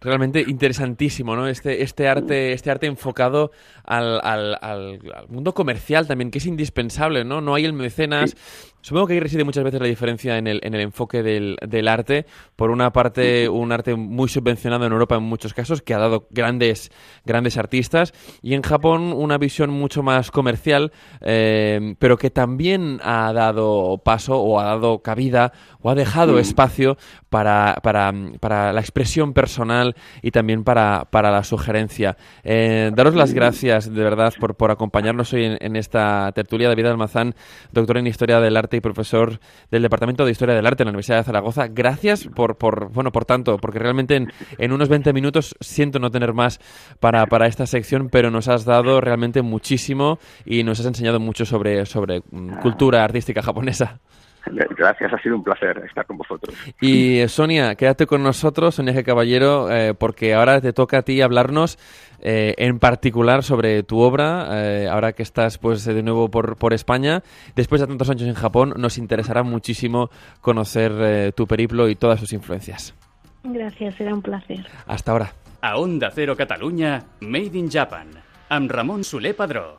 Realmente 0.00 0.40
interesantísimo, 0.40 1.36
¿no? 1.36 1.46
Este, 1.46 1.82
este 1.82 2.08
arte, 2.08 2.52
este 2.52 2.70
arte 2.70 2.86
enfocado 2.86 3.50
al, 3.84 4.20
al, 4.22 4.56
al, 4.60 5.00
mundo 5.28 5.52
comercial 5.52 6.06
también, 6.06 6.30
que 6.30 6.38
es 6.38 6.46
indispensable, 6.46 7.24
¿no? 7.24 7.40
No 7.40 7.54
hay 7.54 7.66
el 7.66 7.74
mecenas. 7.74 8.71
Supongo 8.82 9.06
que 9.06 9.14
ahí 9.14 9.20
reside 9.20 9.44
muchas 9.44 9.64
veces 9.64 9.80
la 9.80 9.86
diferencia 9.86 10.36
en 10.38 10.46
el, 10.46 10.60
en 10.62 10.74
el 10.74 10.80
enfoque 10.80 11.22
del, 11.22 11.56
del 11.66 11.88
arte. 11.88 12.26
Por 12.56 12.70
una 12.70 12.92
parte, 12.92 13.48
un 13.48 13.70
arte 13.72 13.94
muy 13.94 14.28
subvencionado 14.28 14.84
en 14.84 14.92
Europa 14.92 15.14
en 15.14 15.22
muchos 15.22 15.54
casos, 15.54 15.82
que 15.82 15.94
ha 15.94 15.98
dado 15.98 16.26
grandes, 16.30 16.90
grandes 17.24 17.56
artistas, 17.56 18.12
y 18.42 18.54
en 18.54 18.62
Japón 18.62 19.12
una 19.12 19.38
visión 19.38 19.70
mucho 19.70 20.02
más 20.02 20.30
comercial, 20.32 20.92
eh, 21.20 21.94
pero 21.98 22.18
que 22.18 22.30
también 22.30 23.00
ha 23.04 23.32
dado 23.32 24.02
paso 24.04 24.38
o 24.38 24.58
ha 24.58 24.64
dado 24.64 25.00
cabida 25.00 25.52
o 25.80 25.88
ha 25.88 25.94
dejado 25.94 26.38
espacio 26.38 26.96
para, 27.32 27.78
para, 27.82 28.12
para, 28.40 28.74
la 28.74 28.80
expresión 28.80 29.32
personal 29.32 29.96
y 30.20 30.32
también 30.32 30.64
para, 30.64 31.06
para 31.10 31.30
la 31.30 31.44
sugerencia. 31.44 32.18
Eh, 32.44 32.90
daros 32.94 33.14
las 33.14 33.32
gracias, 33.32 33.90
de 33.90 34.04
verdad, 34.04 34.34
por, 34.38 34.54
por 34.54 34.70
acompañarnos 34.70 35.32
hoy 35.32 35.56
en, 35.58 35.76
esta 35.76 36.30
tertulia. 36.34 36.68
David 36.68 36.84
Almazán, 36.84 37.34
doctor 37.72 37.96
en 37.96 38.06
Historia 38.06 38.38
del 38.38 38.54
Arte 38.54 38.76
y 38.76 38.80
profesor 38.80 39.40
del 39.70 39.80
Departamento 39.80 40.26
de 40.26 40.30
Historia 40.30 40.54
del 40.54 40.66
Arte 40.66 40.82
en 40.82 40.88
la 40.88 40.90
Universidad 40.90 41.16
de 41.16 41.24
Zaragoza. 41.24 41.68
Gracias 41.68 42.28
por, 42.28 42.58
por 42.58 42.92
bueno, 42.92 43.12
por 43.12 43.24
tanto, 43.24 43.56
porque 43.56 43.78
realmente 43.78 44.16
en, 44.16 44.30
en 44.58 44.72
unos 44.72 44.90
20 44.90 45.14
minutos 45.14 45.56
siento 45.60 45.98
no 46.00 46.10
tener 46.10 46.34
más 46.34 46.60
para, 47.00 47.24
para 47.24 47.46
esta 47.46 47.66
sección, 47.66 48.10
pero 48.10 48.30
nos 48.30 48.48
has 48.48 48.66
dado 48.66 49.00
realmente 49.00 49.40
muchísimo 49.40 50.18
y 50.44 50.64
nos 50.64 50.80
has 50.80 50.86
enseñado 50.86 51.18
mucho 51.18 51.46
sobre, 51.46 51.86
sobre 51.86 52.20
mm, 52.30 52.60
cultura 52.60 53.02
artística 53.04 53.40
japonesa. 53.40 54.00
Gracias, 54.76 55.12
ha 55.12 55.18
sido 55.18 55.36
un 55.36 55.44
placer 55.44 55.82
estar 55.86 56.06
con 56.06 56.18
vosotros. 56.18 56.54
Y 56.80 57.18
eh, 57.18 57.28
Sonia, 57.28 57.74
quédate 57.74 58.06
con 58.06 58.22
nosotros, 58.22 58.74
Sonia 58.74 58.94
G. 58.94 59.04
Caballero, 59.04 59.70
eh, 59.70 59.94
porque 59.94 60.34
ahora 60.34 60.60
te 60.60 60.72
toca 60.72 60.98
a 60.98 61.02
ti 61.02 61.20
hablarnos 61.20 61.78
eh, 62.20 62.54
en 62.58 62.78
particular 62.78 63.42
sobre 63.42 63.82
tu 63.82 64.00
obra, 64.00 64.90
ahora 64.90 65.12
que 65.12 65.22
estás 65.22 65.58
pues 65.58 65.84
de 65.84 66.02
nuevo 66.02 66.30
por, 66.30 66.56
por 66.56 66.72
España. 66.72 67.22
Después 67.56 67.80
de 67.80 67.86
tantos 67.86 68.10
años 68.10 68.28
en 68.28 68.34
Japón, 68.34 68.74
nos 68.76 68.98
interesará 68.98 69.42
muchísimo 69.42 70.10
conocer 70.40 71.32
tu 71.32 71.46
periplo 71.46 71.88
y 71.88 71.96
todas 71.96 72.20
sus 72.20 72.32
influencias. 72.32 72.94
Gracias, 73.42 73.96
será 73.96 74.14
un 74.14 74.22
placer. 74.22 74.64
Hasta 74.86 75.12
ahora. 75.12 75.32
A 75.60 75.76
Onda 75.78 76.10
Cero 76.12 76.36
Catalunya, 76.36 77.04
Made 77.20 77.58
in 77.58 77.70
Japan, 77.70 78.08
amb 78.48 78.70
Ramon 78.70 79.04
Soler 79.04 79.34
Padró. 79.34 79.76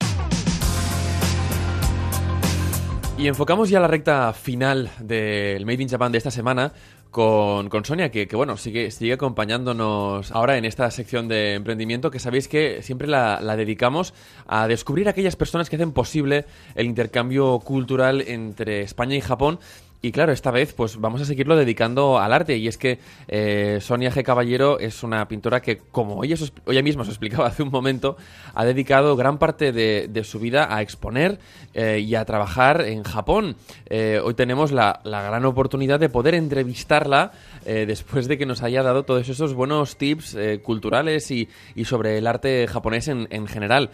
Y 3.17 3.27
enfocamos 3.27 3.69
ya 3.69 3.79
la 3.79 3.87
recta 3.87 4.33
final 4.33 4.89
del 4.99 5.65
Made 5.65 5.83
in 5.83 5.87
Japan 5.87 6.11
de 6.11 6.17
esta 6.17 6.31
semana 6.31 6.73
con, 7.11 7.69
con 7.69 7.85
Sonia, 7.85 8.09
que, 8.09 8.27
que, 8.27 8.35
bueno, 8.35 8.57
sigue, 8.57 8.89
sigue 8.89 9.13
acompañándonos 9.13 10.31
ahora 10.31 10.57
en 10.57 10.65
esta 10.65 10.89
sección 10.89 11.27
de 11.27 11.53
emprendimiento 11.53 12.09
que 12.09 12.17
sabéis 12.17 12.47
que 12.47 12.81
siempre 12.81 13.07
la, 13.07 13.39
la, 13.39 13.55
dedicamos 13.55 14.15
a 14.47 14.67
descubrir 14.67 15.07
aquellas 15.07 15.35
personas 15.35 15.69
que 15.69 15.75
hacen 15.75 15.91
posible 15.91 16.45
el 16.73 16.87
intercambio 16.87 17.59
cultural 17.59 18.21
entre 18.21 18.81
España 18.81 19.15
y 19.15 19.21
Japón 19.21 19.59
y 20.05 20.11
claro, 20.11 20.33
esta 20.33 20.51
vez 20.51 20.73
pues 20.73 20.99
vamos 20.99 21.21
a 21.21 21.25
seguirlo 21.25 21.55
dedicando 21.55 22.19
al 22.19 22.33
arte 22.33 22.57
y 22.57 22.67
es 22.67 22.77
que 22.77 22.99
eh, 23.29 23.79
Sonia 23.79 24.11
G. 24.11 24.21
Caballero 24.21 24.77
es 24.77 25.01
una 25.01 25.25
pintora 25.29 25.61
que, 25.61 25.77
como 25.77 26.25
ella, 26.25 26.35
ella 26.67 26.83
misma 26.83 27.03
os 27.03 27.07
explicaba 27.07 27.47
hace 27.47 27.63
un 27.63 27.71
momento, 27.71 28.17
ha 28.53 28.65
dedicado 28.65 29.15
gran 29.15 29.37
parte 29.37 29.71
de, 29.71 30.23
su 30.25 30.39
vida 30.39 30.75
a 30.75 30.81
exponer 30.81 31.39
eh, 31.73 31.99
y 32.05 32.15
a 32.15 32.25
trabajar 32.25 32.81
en 32.81 33.03
Japón. 33.03 33.55
Eh, 33.89 34.19
hoy 34.21 34.33
tenemos 34.33 34.73
la, 34.73 34.99
gran 35.05 35.45
oportunidad 35.45 36.01
de 36.01 36.09
poder 36.09 36.35
entrevistarla 36.35 37.31
después 37.63 38.27
de 38.27 38.37
que 38.37 38.45
nos 38.45 38.61
haya 38.61 38.83
dado 38.83 39.03
todos 39.03 39.29
esos 39.29 39.53
buenos 39.53 39.95
tips 39.95 40.35
culturales 40.63 41.31
y, 41.31 41.47
y, 41.75 41.85
sobre 41.85 42.17
el 42.17 42.27
arte 42.27 42.67
japonés 42.67 43.07
en, 43.07 43.29
en 43.31 43.47
general. 43.47 43.91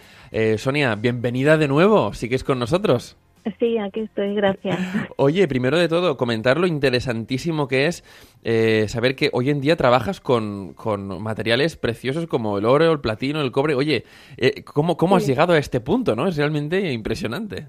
Sonia, 0.57 0.95
bienvenida 0.95 1.55
de 1.57 1.67
nuevo, 1.67 2.15
sigues 2.15 2.43
con 2.43 2.57
nosotros. 2.57 3.15
Sí, 3.59 3.77
aquí 3.77 4.01
estoy, 4.01 4.35
gracias. 4.35 4.77
Oye, 5.17 5.47
primero 5.47 5.77
de 5.77 5.87
todo, 5.87 6.17
comentar 6.17 6.59
lo 6.59 6.67
interesantísimo 6.67 7.67
que 7.67 7.87
es 7.87 8.03
eh, 8.43 8.85
saber 8.87 9.15
que 9.15 9.29
hoy 9.33 9.49
en 9.49 9.61
día 9.61 9.75
trabajas 9.75 10.19
con, 10.19 10.73
con, 10.73 11.21
materiales 11.21 11.77
preciosos 11.77 12.27
como 12.27 12.57
el 12.57 12.65
oro, 12.65 12.91
el 12.91 12.99
platino, 12.99 13.41
el 13.41 13.51
cobre. 13.51 13.75
Oye, 13.75 14.03
eh, 14.37 14.63
¿cómo, 14.63 14.97
cómo 14.97 15.15
has 15.15 15.27
llegado 15.27 15.53
a 15.53 15.57
este 15.57 15.79
punto? 15.79 16.15
no 16.15 16.27
Es 16.27 16.37
realmente 16.37 16.91
impresionante. 16.91 17.67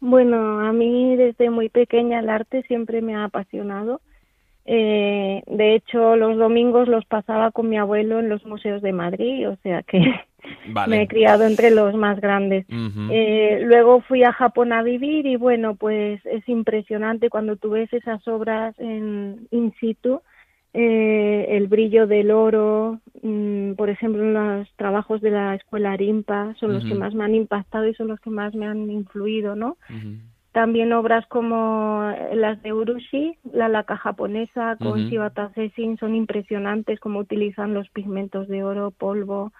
Bueno, 0.00 0.60
a 0.60 0.72
mí 0.72 1.16
desde 1.16 1.50
muy 1.50 1.68
pequeña 1.68 2.20
el 2.20 2.28
arte 2.28 2.62
siempre 2.62 3.02
me 3.02 3.16
ha 3.16 3.24
apasionado. 3.24 4.00
Eh, 4.64 5.42
de 5.46 5.74
hecho, 5.74 6.14
los 6.16 6.36
domingos 6.36 6.88
los 6.88 7.04
pasaba 7.06 7.50
con 7.50 7.68
mi 7.68 7.78
abuelo 7.78 8.18
en 8.18 8.28
los 8.28 8.44
museos 8.44 8.82
de 8.82 8.92
Madrid, 8.92 9.48
o 9.48 9.56
sea 9.62 9.82
que 9.82 9.98
Vale. 10.68 10.96
Me 10.96 11.02
he 11.02 11.08
criado 11.08 11.44
entre 11.44 11.70
los 11.70 11.94
más 11.94 12.20
grandes. 12.20 12.64
Uh 12.68 12.74
-huh. 12.74 13.08
eh, 13.12 13.60
luego 13.64 14.00
fui 14.02 14.22
a 14.22 14.32
Japón 14.32 14.72
a 14.72 14.82
vivir 14.82 15.26
y 15.26 15.36
bueno, 15.36 15.74
pues 15.74 16.24
es 16.26 16.48
impresionante 16.48 17.28
cuando 17.28 17.56
tú 17.56 17.70
ves 17.70 17.92
esas 17.92 18.26
obras 18.28 18.74
en 18.78 19.48
in 19.50 19.72
situ, 19.80 20.20
eh, 20.74 21.46
el 21.56 21.66
brillo 21.66 22.06
del 22.06 22.30
oro, 22.30 23.00
mmm, 23.22 23.72
por 23.72 23.88
ejemplo, 23.88 24.22
en 24.22 24.34
los 24.34 24.68
trabajos 24.76 25.20
de 25.20 25.30
la 25.30 25.54
escuela 25.54 25.96
Rimpa 25.96 26.54
son 26.60 26.70
uh 26.70 26.72
-huh. 26.72 26.74
los 26.74 26.84
que 26.84 26.94
más 26.94 27.14
me 27.14 27.24
han 27.24 27.34
impactado 27.34 27.88
y 27.88 27.94
son 27.94 28.08
los 28.08 28.20
que 28.20 28.30
más 28.30 28.54
me 28.54 28.66
han 28.66 28.90
influido, 28.90 29.56
¿no? 29.56 29.76
Uh 29.90 29.94
-huh. 29.94 30.18
También 30.52 30.92
obras 30.92 31.24
como 31.26 32.10
las 32.34 32.60
de 32.62 32.72
Urushi, 32.72 33.36
la 33.52 33.68
laca 33.68 33.96
japonesa 33.96 34.76
con. 34.76 34.98
Shibata 35.08 35.50
Sessin 35.54 35.98
son 35.98 36.14
impresionantes 36.14 36.98
como 37.00 37.20
utilizan 37.20 37.74
los 37.74 37.88
pigmentos 37.90 38.48
de 38.48 38.64
oro, 38.64 38.90
polvo, 38.90 39.52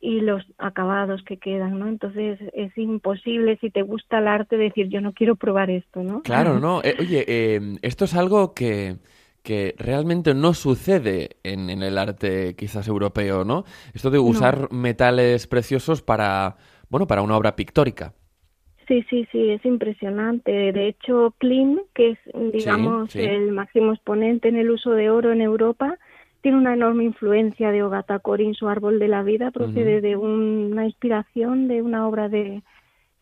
y 0.00 0.20
los 0.20 0.44
acabados 0.58 1.22
que 1.24 1.38
quedan, 1.38 1.78
¿no? 1.78 1.88
Entonces 1.88 2.38
es 2.52 2.76
imposible 2.78 3.58
si 3.60 3.70
te 3.70 3.82
gusta 3.82 4.18
el 4.18 4.28
arte 4.28 4.56
decir 4.56 4.88
yo 4.88 5.00
no 5.00 5.12
quiero 5.12 5.36
probar 5.36 5.70
esto, 5.70 6.02
¿no? 6.02 6.22
Claro, 6.22 6.58
no. 6.60 6.80
Eh, 6.82 6.96
oye, 6.98 7.24
eh, 7.26 7.60
esto 7.82 8.04
es 8.04 8.14
algo 8.14 8.54
que, 8.54 8.96
que 9.42 9.74
realmente 9.78 10.34
no 10.34 10.54
sucede 10.54 11.36
en, 11.42 11.68
en, 11.70 11.82
el 11.82 11.98
arte 11.98 12.54
quizás 12.56 12.86
europeo, 12.86 13.44
¿no? 13.44 13.64
Esto 13.92 14.10
de 14.10 14.18
usar 14.18 14.70
no. 14.70 14.78
metales 14.78 15.46
preciosos 15.46 16.02
para, 16.02 16.56
bueno, 16.90 17.06
para 17.06 17.22
una 17.22 17.36
obra 17.36 17.56
pictórica. 17.56 18.14
Sí, 18.86 19.04
sí, 19.10 19.28
sí, 19.30 19.50
es 19.50 19.62
impresionante. 19.66 20.72
De 20.72 20.88
hecho, 20.88 21.34
Klim, 21.38 21.78
que 21.94 22.12
es, 22.12 22.18
digamos, 22.52 23.10
sí, 23.10 23.18
sí. 23.18 23.24
el 23.24 23.52
máximo 23.52 23.92
exponente 23.92 24.48
en 24.48 24.56
el 24.56 24.70
uso 24.70 24.92
de 24.92 25.10
oro 25.10 25.30
en 25.30 25.42
Europa, 25.42 25.98
tiene 26.40 26.58
una 26.58 26.74
enorme 26.74 27.04
influencia 27.04 27.70
de 27.70 27.82
Ogata 27.82 28.18
Corin, 28.20 28.54
su 28.54 28.68
árbol 28.68 28.98
de 28.98 29.08
la 29.08 29.22
vida, 29.22 29.50
procede 29.50 29.96
uh 29.96 29.98
-huh. 29.98 30.02
de 30.02 30.16
un, 30.16 30.68
una 30.72 30.84
inspiración 30.84 31.68
de 31.68 31.82
una 31.82 32.06
obra 32.06 32.28
de, 32.28 32.62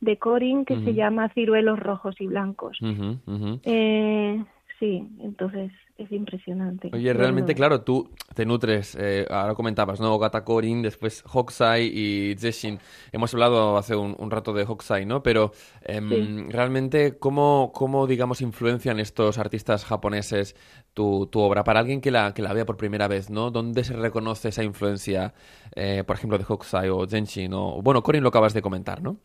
de 0.00 0.16
Corin 0.18 0.64
que 0.64 0.74
uh 0.74 0.78
-huh. 0.78 0.84
se 0.84 0.94
llama 0.94 1.28
Ciruelos 1.30 1.78
Rojos 1.78 2.16
y 2.20 2.26
Blancos. 2.26 2.78
Uh 2.82 2.86
-huh. 2.86 3.60
eh, 3.64 4.44
sí, 4.78 5.08
entonces 5.20 5.72
es 5.98 6.12
impresionante. 6.12 6.90
Oye, 6.92 7.12
realmente, 7.14 7.54
bueno. 7.54 7.56
claro, 7.56 7.80
tú 7.80 8.10
te 8.34 8.44
nutres, 8.44 8.96
eh, 9.00 9.24
ahora 9.30 9.54
comentabas, 9.54 9.98
¿no? 9.98 10.14
Ogata 10.14 10.44
Korin, 10.44 10.82
después 10.82 11.24
Hokusai 11.32 11.86
y 11.86 12.34
Zeshin. 12.36 12.78
Hemos 13.12 13.32
hablado 13.32 13.78
hace 13.78 13.96
un, 13.96 14.14
un 14.18 14.30
rato 14.30 14.52
de 14.52 14.64
Hokusai, 14.64 15.06
¿no? 15.06 15.22
Pero 15.22 15.52
eh, 15.82 16.00
sí. 16.06 16.46
realmente, 16.50 17.16
¿cómo, 17.18 17.72
¿cómo, 17.74 18.06
digamos, 18.06 18.42
influencian 18.42 19.00
estos 19.00 19.38
artistas 19.38 19.86
japoneses 19.86 20.54
tu, 20.96 21.26
tu, 21.30 21.40
obra? 21.40 21.62
Para 21.62 21.80
alguien 21.80 22.00
que 22.00 22.10
la, 22.10 22.32
que 22.32 22.40
la 22.40 22.54
vea 22.54 22.64
por 22.64 22.78
primera 22.78 23.06
vez, 23.06 23.28
¿no? 23.28 23.50
¿Dónde 23.50 23.84
se 23.84 23.94
reconoce 23.94 24.48
esa 24.48 24.64
influencia, 24.64 25.34
eh, 25.74 26.02
por 26.06 26.16
ejemplo, 26.16 26.38
de 26.38 26.44
Hokusai 26.48 26.88
o 26.88 27.06
Zenshin? 27.06 27.52
O, 27.52 27.82
bueno, 27.82 28.02
Korin 28.02 28.22
lo 28.22 28.30
acabas 28.30 28.54
de 28.54 28.62
comentar, 28.62 29.02
¿no? 29.02 29.18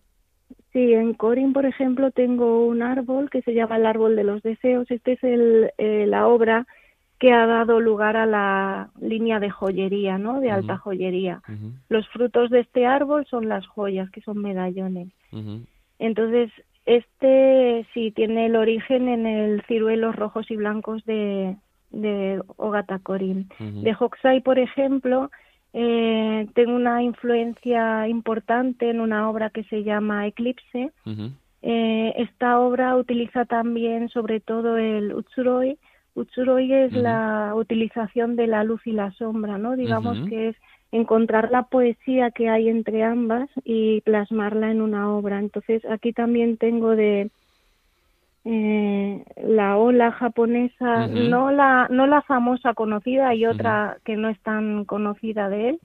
Sí, 0.74 0.93
en 0.93 1.13
Corin, 1.13 1.53
por 1.53 1.65
ejemplo, 1.65 2.11
tengo 2.11 2.65
un 2.67 2.82
árbol 2.82 3.30
que 3.30 3.41
se 3.41 3.53
llama 3.53 3.78
el 3.78 3.86
árbol 3.86 4.17
de 4.17 4.26
los 4.26 4.43
deseos. 4.43 4.91
Este 4.91 5.13
es 5.13 5.24
el, 5.24 5.72
eh, 5.78 6.05
la 6.07 6.28
obra 6.28 6.67
que 7.19 7.32
ha 7.32 7.45
dado 7.45 7.80
lugar 7.80 8.17
a 8.17 8.26
la 8.26 8.89
línea 8.99 9.39
de 9.39 9.49
joyería, 9.49 10.17
¿no? 10.17 10.41
De 10.41 10.51
alta 10.51 10.74
uh 10.74 10.76
-huh. 10.76 10.82
joyería. 10.82 11.41
Uh 11.47 11.51
-huh. 11.51 11.74
Los 11.88 12.05
frutos 12.09 12.49
de 12.49 12.59
este 12.59 12.86
árbol 12.86 13.26
son 13.28 13.47
las 13.47 13.65
joyas, 13.67 14.09
que 14.11 14.22
son 14.22 14.41
medallones. 14.41 15.07
Uh 15.32 15.38
-huh. 15.38 15.65
Entonces, 15.99 16.51
este 16.86 17.86
sí 17.93 18.11
tiene 18.11 18.47
el 18.47 18.55
origen 18.55 19.07
en 19.07 19.25
el 19.25 19.61
ciruelos 19.67 20.15
rojos 20.15 20.49
y 20.49 20.55
blancos 20.55 21.03
de, 21.05 21.55
de 21.91 22.41
Ogata 22.57 22.99
Corin. 22.99 23.49
De 23.59 23.95
Hokusai, 23.97 24.41
por 24.41 24.57
ejemplo, 24.57 25.29
eh, 25.73 26.47
tengo 26.53 26.75
una 26.75 27.01
influencia 27.03 28.07
importante 28.07 28.89
en 28.89 28.99
una 28.99 29.29
obra 29.29 29.49
que 29.51 29.63
se 29.65 29.84
llama 29.84 30.27
Eclipse. 30.27 30.91
Uh 31.05 31.09
-huh. 31.09 31.32
eh, 31.61 32.13
esta 32.17 32.59
obra 32.59 32.95
utiliza 32.95 33.45
también 33.45 34.09
sobre 34.09 34.39
todo 34.39 34.77
el 34.77 35.13
Utsuroi. 35.13 35.77
Utsuroi 36.15 36.73
es 36.73 36.91
uh 36.91 36.95
-huh. 36.95 37.01
la 37.01 37.53
utilización 37.55 38.36
de 38.36 38.47
la 38.47 38.63
luz 38.63 38.86
y 38.86 38.91
la 38.91 39.11
sombra, 39.11 39.57
¿no? 39.57 39.75
Digamos 39.77 40.17
que 40.27 40.49
es 40.49 40.55
encontrar 40.91 41.51
la 41.51 41.63
poesía 41.63 42.31
que 42.31 42.49
hay 42.49 42.69
entre 42.69 43.03
ambas 43.03 43.49
y 43.63 44.01
plasmarla 44.01 44.71
en 44.71 44.81
una 44.81 45.13
obra. 45.13 45.39
Entonces 45.39 45.83
aquí 45.85 46.13
también 46.13 46.57
tengo 46.57 46.95
de 46.95 47.31
eh, 48.43 49.23
la 49.43 49.77
ola 49.77 50.11
japonesa, 50.11 51.07
no 51.07 51.51
la 51.51 51.87
no 51.89 52.07
la 52.07 52.21
famosa 52.23 52.73
conocida, 52.73 53.35
y 53.35 53.45
otra 53.45 53.97
que 54.03 54.17
no 54.17 54.29
es 54.29 54.39
tan 54.41 54.85
conocida 54.85 55.47
de 55.47 55.69
él. 55.69 55.79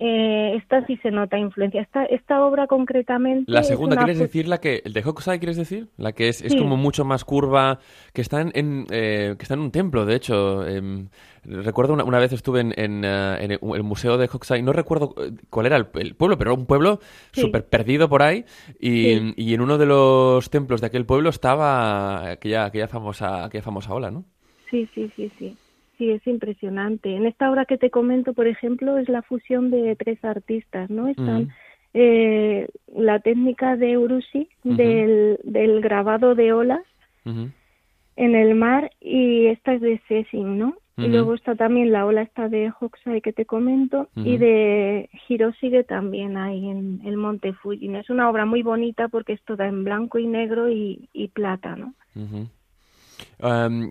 Eh, 0.00 0.54
esta 0.54 0.86
sí 0.86 0.96
se 1.02 1.10
nota 1.10 1.36
influencia. 1.38 1.82
Esta, 1.82 2.04
esta 2.04 2.44
obra 2.44 2.68
concretamente. 2.68 3.50
La 3.50 3.64
segunda, 3.64 3.96
¿quieres 3.96 4.20
decir 4.20 4.46
la 4.46 4.58
que. 4.58 4.80
¿El 4.84 4.92
de 4.92 5.00
Hokusai 5.00 5.40
quieres 5.40 5.56
decir? 5.56 5.88
La 5.96 6.12
que 6.12 6.28
es, 6.28 6.40
es 6.40 6.54
como 6.54 6.76
mucho 6.76 7.04
más 7.04 7.24
curva, 7.24 7.80
que 8.12 8.20
está 8.20 8.40
en, 8.42 8.86
eh, 8.90 9.34
que 9.36 9.42
está 9.42 9.54
en 9.54 9.60
un 9.60 9.72
templo, 9.72 10.06
de 10.06 10.14
hecho. 10.14 10.64
Em, 10.64 11.08
recuerdo 11.44 11.94
una, 11.94 12.04
una, 12.04 12.20
vez 12.20 12.32
estuve 12.32 12.60
en, 12.60 12.74
en, 12.76 13.04
eh, 13.04 13.58
el 13.60 13.82
museo 13.82 14.18
de 14.18 14.26
Hokusai, 14.26 14.62
no 14.62 14.72
recuerdo 14.72 15.16
cuál 15.50 15.66
era 15.66 15.76
el, 15.76 15.86
pueblo, 15.86 16.38
pero 16.38 16.52
era 16.52 16.60
un 16.60 16.66
pueblo 16.66 17.00
súper 17.32 17.66
perdido 17.66 18.08
por 18.08 18.22
ahí. 18.22 18.44
Y, 18.78 19.34
y, 19.42 19.54
en 19.54 19.60
uno 19.60 19.78
de 19.78 19.86
los 19.86 20.48
templos 20.48 20.80
de 20.80 20.86
aquel 20.86 21.06
pueblo 21.06 21.28
estaba 21.28 22.30
aquella, 22.30 22.66
aquella, 22.66 22.86
famosa, 22.86 23.46
aquella 23.46 23.62
famosa 23.62 23.92
ola, 23.94 24.12
¿no? 24.12 24.24
Sí, 24.70 24.88
sí, 24.94 25.10
sí, 25.16 25.32
sí. 25.40 25.56
Sí, 25.98 26.10
es 26.10 26.24
impresionante. 26.28 27.16
En 27.16 27.26
esta 27.26 27.50
obra 27.50 27.64
que 27.64 27.76
te 27.76 27.90
comento, 27.90 28.32
por 28.32 28.46
ejemplo, 28.46 28.98
es 28.98 29.08
la 29.08 29.22
fusión 29.22 29.70
de 29.70 29.96
tres 29.96 30.24
artistas, 30.24 30.88
¿no? 30.90 31.08
Están 31.08 31.48
eh, 31.92 32.68
la 32.94 33.18
técnica 33.18 33.76
de 33.76 33.98
Urushi, 33.98 34.48
del, 34.62 35.40
del, 35.42 35.80
grabado 35.80 36.36
de 36.36 36.52
olas 36.52 36.84
en 37.24 38.34
el 38.34 38.54
mar, 38.54 38.92
y 39.00 39.46
esta 39.46 39.74
es 39.74 39.80
de 39.80 40.00
Sessing, 40.06 40.56
¿no? 40.56 40.76
Y 40.96 41.06
luego 41.06 41.34
está 41.34 41.54
también 41.54 41.92
la 41.92 42.06
ola 42.06 42.22
esta 42.22 42.48
de 42.48 42.72
Hokusai 42.80 43.20
que 43.20 43.32
te 43.32 43.44
comento, 43.44 44.08
y 44.16 44.36
de 44.36 45.08
Hiroshige 45.28 45.82
también 45.82 46.36
hay 46.36 46.68
en 46.68 47.00
el 47.04 47.16
Monte 47.16 47.52
Fuji. 47.54 47.94
Es 47.96 48.10
una 48.10 48.30
obra 48.30 48.46
muy 48.46 48.62
bonita 48.62 49.08
porque 49.08 49.32
es 49.32 49.42
toda 49.42 49.66
en 49.66 49.84
blanco 49.84 50.18
y 50.18 50.26
negro 50.26 50.70
y, 50.70 51.08
y 51.12 51.28
plata, 51.28 51.76
¿no? 51.76 51.94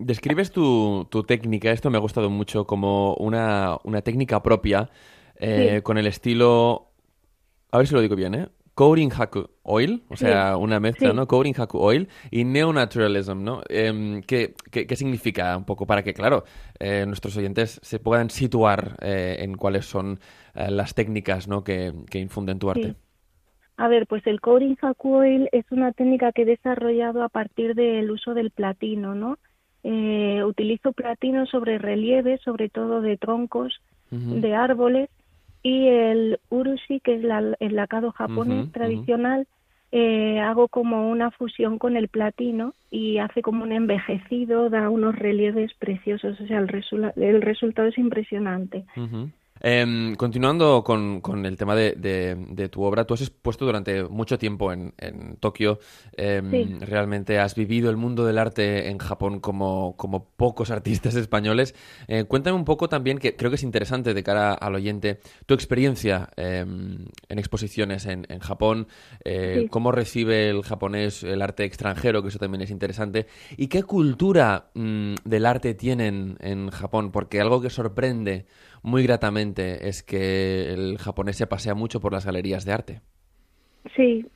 Describes 0.02 0.50
tu, 0.50 1.06
tu, 1.10 1.22
técnica, 1.22 1.70
esto 1.70 1.90
me 1.90 1.98
ha 1.98 2.00
gustado 2.00 2.30
mucho, 2.30 2.66
como 2.66 3.14
una, 3.14 3.76
una 3.84 4.02
técnica 4.02 4.42
propia, 4.42 4.90
eh, 5.36 5.80
con 5.82 5.98
el 5.98 6.06
estilo, 6.06 6.90
a 7.70 7.78
ver 7.78 7.86
si 7.86 7.94
lo 7.94 8.00
digo 8.00 8.16
bien, 8.16 8.34
¿eh? 8.34 8.48
Coding 8.74 9.10
Haku 9.12 9.50
Oil, 9.64 10.04
o 10.08 10.16
sea, 10.16 10.56
una 10.56 10.78
mezcla, 10.78 11.12
¿no? 11.12 11.26
Coding 11.26 11.54
Haku 11.58 11.78
Oil 11.78 12.08
y 12.30 12.44
Neonaturalism, 12.44 13.42
¿no? 13.42 13.60
Em, 13.68 14.22
¿qué, 14.22 14.54
qué, 14.70 14.94
significa 14.94 15.56
un 15.56 15.64
poco 15.64 15.84
para 15.84 16.04
que, 16.04 16.14
claro, 16.14 16.44
eh, 16.78 17.04
nuestros 17.04 17.36
oyentes 17.36 17.80
se 17.82 17.98
puedan 17.98 18.30
situar 18.30 18.96
eh, 19.00 19.38
en 19.40 19.56
cuáles 19.56 19.86
son 19.86 20.20
las 20.54 20.94
técnicas 20.94 21.46
¿no? 21.46 21.62
que, 21.62 21.92
que 22.08 22.18
infunden 22.18 22.60
tu 22.60 22.70
arte? 22.70 22.94
A 23.78 23.86
ver, 23.86 24.08
pues 24.08 24.26
el 24.26 24.40
Coding 24.40 24.76
Oil 25.04 25.48
es 25.52 25.64
una 25.70 25.92
técnica 25.92 26.32
que 26.32 26.42
he 26.42 26.44
desarrollado 26.44 27.22
a 27.22 27.28
partir 27.28 27.76
del 27.76 28.10
uso 28.10 28.34
del 28.34 28.50
platino, 28.50 29.14
¿no? 29.14 29.38
Eh, 29.84 30.42
utilizo 30.44 30.92
platino 30.92 31.46
sobre 31.46 31.78
relieves, 31.78 32.40
sobre 32.42 32.68
todo 32.68 33.00
de 33.00 33.16
troncos 33.16 33.80
de 34.10 34.54
árboles, 34.54 35.08
y 35.62 35.86
el 35.86 36.40
urushi, 36.48 36.98
que 37.00 37.16
es 37.16 37.24
el 37.60 37.76
lacado 37.76 38.10
japonés 38.10 38.72
tradicional, 38.72 39.46
eh, 39.92 40.40
hago 40.40 40.66
como 40.66 41.08
una 41.08 41.30
fusión 41.30 41.78
con 41.78 41.96
el 41.96 42.08
platino 42.08 42.74
y 42.90 43.18
hace 43.18 43.42
como 43.42 43.62
un 43.62 43.72
envejecido, 43.72 44.70
da 44.70 44.90
unos 44.90 45.14
relieves 45.14 45.72
preciosos, 45.74 46.40
o 46.40 46.46
sea, 46.46 46.58
el, 46.58 47.12
el 47.16 47.42
resultado 47.42 47.86
es 47.86 47.96
impresionante. 47.96 48.84
Em, 49.60 50.14
continuando 50.14 50.82
con, 50.84 51.20
con, 51.20 51.44
el 51.46 51.56
tema 51.56 51.74
de, 51.74 51.94
de, 51.96 52.68
tu 52.68 52.82
obra, 52.82 53.04
tú 53.04 53.14
has 53.14 53.22
expuesto 53.22 53.64
durante 53.64 54.04
mucho 54.04 54.38
tiempo 54.38 54.72
en, 54.72 54.94
en 54.98 55.36
Tokio. 55.36 55.78
Em, 56.16 56.80
realmente 56.80 57.38
has 57.38 57.54
vivido 57.54 57.90
el 57.90 57.96
mundo 57.96 58.24
del 58.24 58.38
arte 58.38 58.88
en 58.88 58.98
Japón 58.98 59.40
como, 59.40 59.96
como 59.96 60.28
pocos 60.30 60.70
artistas 60.78 61.14
españoles. 61.14 61.74
Eh, 62.06 62.24
cuéntame 62.24 62.56
un 62.56 62.64
poco 62.64 62.88
también, 62.88 63.18
que 63.18 63.36
creo 63.36 63.50
que 63.50 63.56
es 63.56 63.62
interesante 63.62 64.14
de 64.14 64.22
cara 64.22 64.54
al 64.54 64.74
oyente, 64.74 65.20
tu 65.46 65.54
experiencia 65.54 66.30
em, 66.36 67.06
en 67.28 67.38
exposiciones 67.38 68.06
en, 68.06 68.26
en 68.28 68.38
Japón, 68.40 68.88
eh, 69.24 69.66
cómo 69.70 69.92
recibe 69.92 70.48
el 70.48 70.62
japonés 70.62 71.22
el 71.22 71.42
arte 71.42 71.64
extranjero, 71.64 72.22
que 72.22 72.28
eso 72.28 72.38
también 72.38 72.62
es 72.62 72.70
interesante, 72.70 73.26
y 73.56 73.68
qué 73.68 73.82
cultura 73.82 74.70
mm, 74.74 75.14
del 75.24 75.46
arte 75.46 75.74
tienen 75.74 76.36
en 76.40 76.70
Japón, 76.70 77.10
porque 77.10 77.40
algo 77.40 77.60
que 77.60 77.70
sorprende 77.70 78.46
muy 78.82 79.02
gratamente 79.02 79.88
es 79.88 80.02
que 80.02 80.72
el 80.72 80.98
japonés 80.98 81.36
se 81.36 81.46
pasea 81.46 81.74
mucho 81.74 82.00
por 82.00 82.12
las 82.12 82.26
galerías 82.26 82.64
de 82.64 82.72
arte. 82.72 83.00
Sí, 83.96 84.26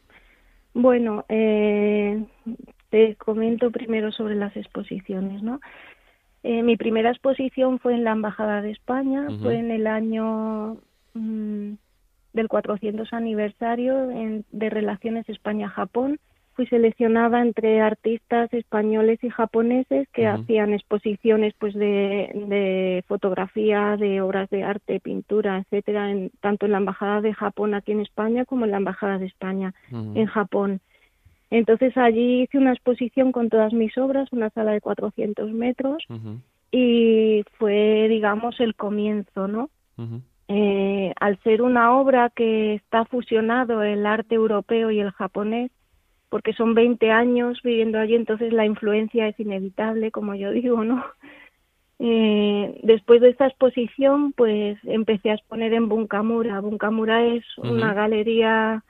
bueno, 0.75 1.25
eh, 1.29 2.25
te 2.91 3.17
comento 3.17 3.71
primero 3.71 4.13
sobre 4.13 4.35
las 4.35 4.57
exposiciones, 4.57 5.43
¿no? 5.43 5.61
Eh, 6.43 6.63
mi 6.63 6.77
primera 6.77 7.11
exposición 7.11 7.79
fue 7.79 7.95
en 7.95 8.05
la 8.05 8.13
Embajada 8.13 8.63
de 8.63 8.71
España, 8.73 9.29
fue 9.41 9.59
en 9.59 9.71
el 9.71 9.87
año 9.87 10.79
mm, 11.15 11.73
del 12.33 12.49
400 12.49 13.13
aniversario 13.13 14.09
de 14.51 14.71
Relaciones 14.71 15.29
España-Japón 15.29 16.19
fui 16.55 16.67
seleccionada 16.67 17.41
entre 17.41 17.81
artistas 17.81 18.53
españoles 18.53 19.23
y 19.23 19.31
japoneses 19.31 20.09
que 20.13 20.27
hacían 20.27 20.73
exposiciones 20.73 21.55
pues 21.59 21.75
de, 21.75 22.31
de, 22.49 23.05
fotografía, 23.09 23.97
de 23.97 24.21
obras 24.21 24.51
de 24.51 24.63
arte, 24.63 25.01
pintura, 25.01 25.59
etcétera, 25.59 26.11
en, 26.11 26.31
tanto 26.41 26.67
en 26.67 26.73
la 26.73 26.79
embajada 26.79 27.21
de 27.21 27.35
Japón 27.35 27.75
aquí 27.75 27.93
en 27.93 28.01
España 28.01 28.45
como 28.45 28.65
en 28.65 28.71
la 28.71 28.77
embajada 28.79 29.19
de 29.19 29.27
España 29.27 29.75
en 29.91 30.27
Japón. 30.27 30.81
Entonces 31.51 31.97
allí 31.97 32.43
hice 32.43 32.59
una 32.59 32.73
exposición 32.73 33.31
con 33.31 33.51
todas 33.51 33.73
mis 33.73 33.97
obras, 33.99 34.33
una 34.33 34.51
sala 34.51 34.73
de 34.73 34.81
400 34.81 35.53
metros 35.53 36.03
y 36.71 37.45
fue, 37.59 38.09
digamos, 38.09 38.59
el 38.61 38.75
comienzo, 38.75 39.49
¿no? 39.49 39.69
Eh, 40.49 41.13
al 41.21 41.39
ser 41.43 41.63
una 41.63 41.97
obra 41.97 42.31
que 42.31 42.75
está 42.75 43.05
fusionado 43.05 43.83
el 43.83 44.07
arte 44.07 44.35
europeo 44.35 44.91
y 44.91 45.01
el 45.01 45.11
japonés, 45.11 45.71
porque 46.33 46.55
son 46.55 46.73
20 46.73 47.11
años 47.11 47.61
viviendo 47.63 47.99
allí, 47.99 48.15
entonces 48.15 48.55
la 48.55 48.65
influencia 48.65 49.29
es 49.29 49.39
inevitable, 49.39 50.11
como 50.11 50.35
yo 50.35 50.51
digo, 50.51 50.83
¿no? 50.83 51.05
Eh, 52.05 52.81
después 52.83 53.21
de 53.21 53.29
esta 53.29 53.47
exposición, 53.47 54.33
pues 54.33 54.77
empecé 54.83 55.31
a 55.31 55.35
exponer 55.35 55.73
en 55.73 55.89
Bunkamura. 55.89 56.59
Bunkamura 56.59 57.25
es 57.25 57.45
una 57.59 57.95
galería, 57.95 58.83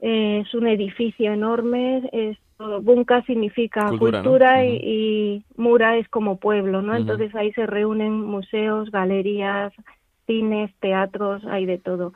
eh, 0.00 0.42
es 0.42 0.54
un 0.54 0.66
edificio 0.66 1.34
enorme, 1.34 2.08
es, 2.12 2.38
Bunka 2.80 3.20
significa 3.24 3.90
cultura, 3.98 4.64
y, 4.64 5.44
Mura 5.56 5.98
es 5.98 6.08
como 6.08 6.38
pueblo, 6.38 6.80
¿no? 6.80 6.96
Entonces 6.96 7.34
ahí 7.34 7.52
se 7.52 7.66
reúnen 7.66 8.22
museos, 8.22 8.90
galerías, 8.90 9.74
cines, 10.26 10.70
teatros, 10.80 11.44
hay 11.44 11.66
de 11.66 11.76
todo. 11.76 12.14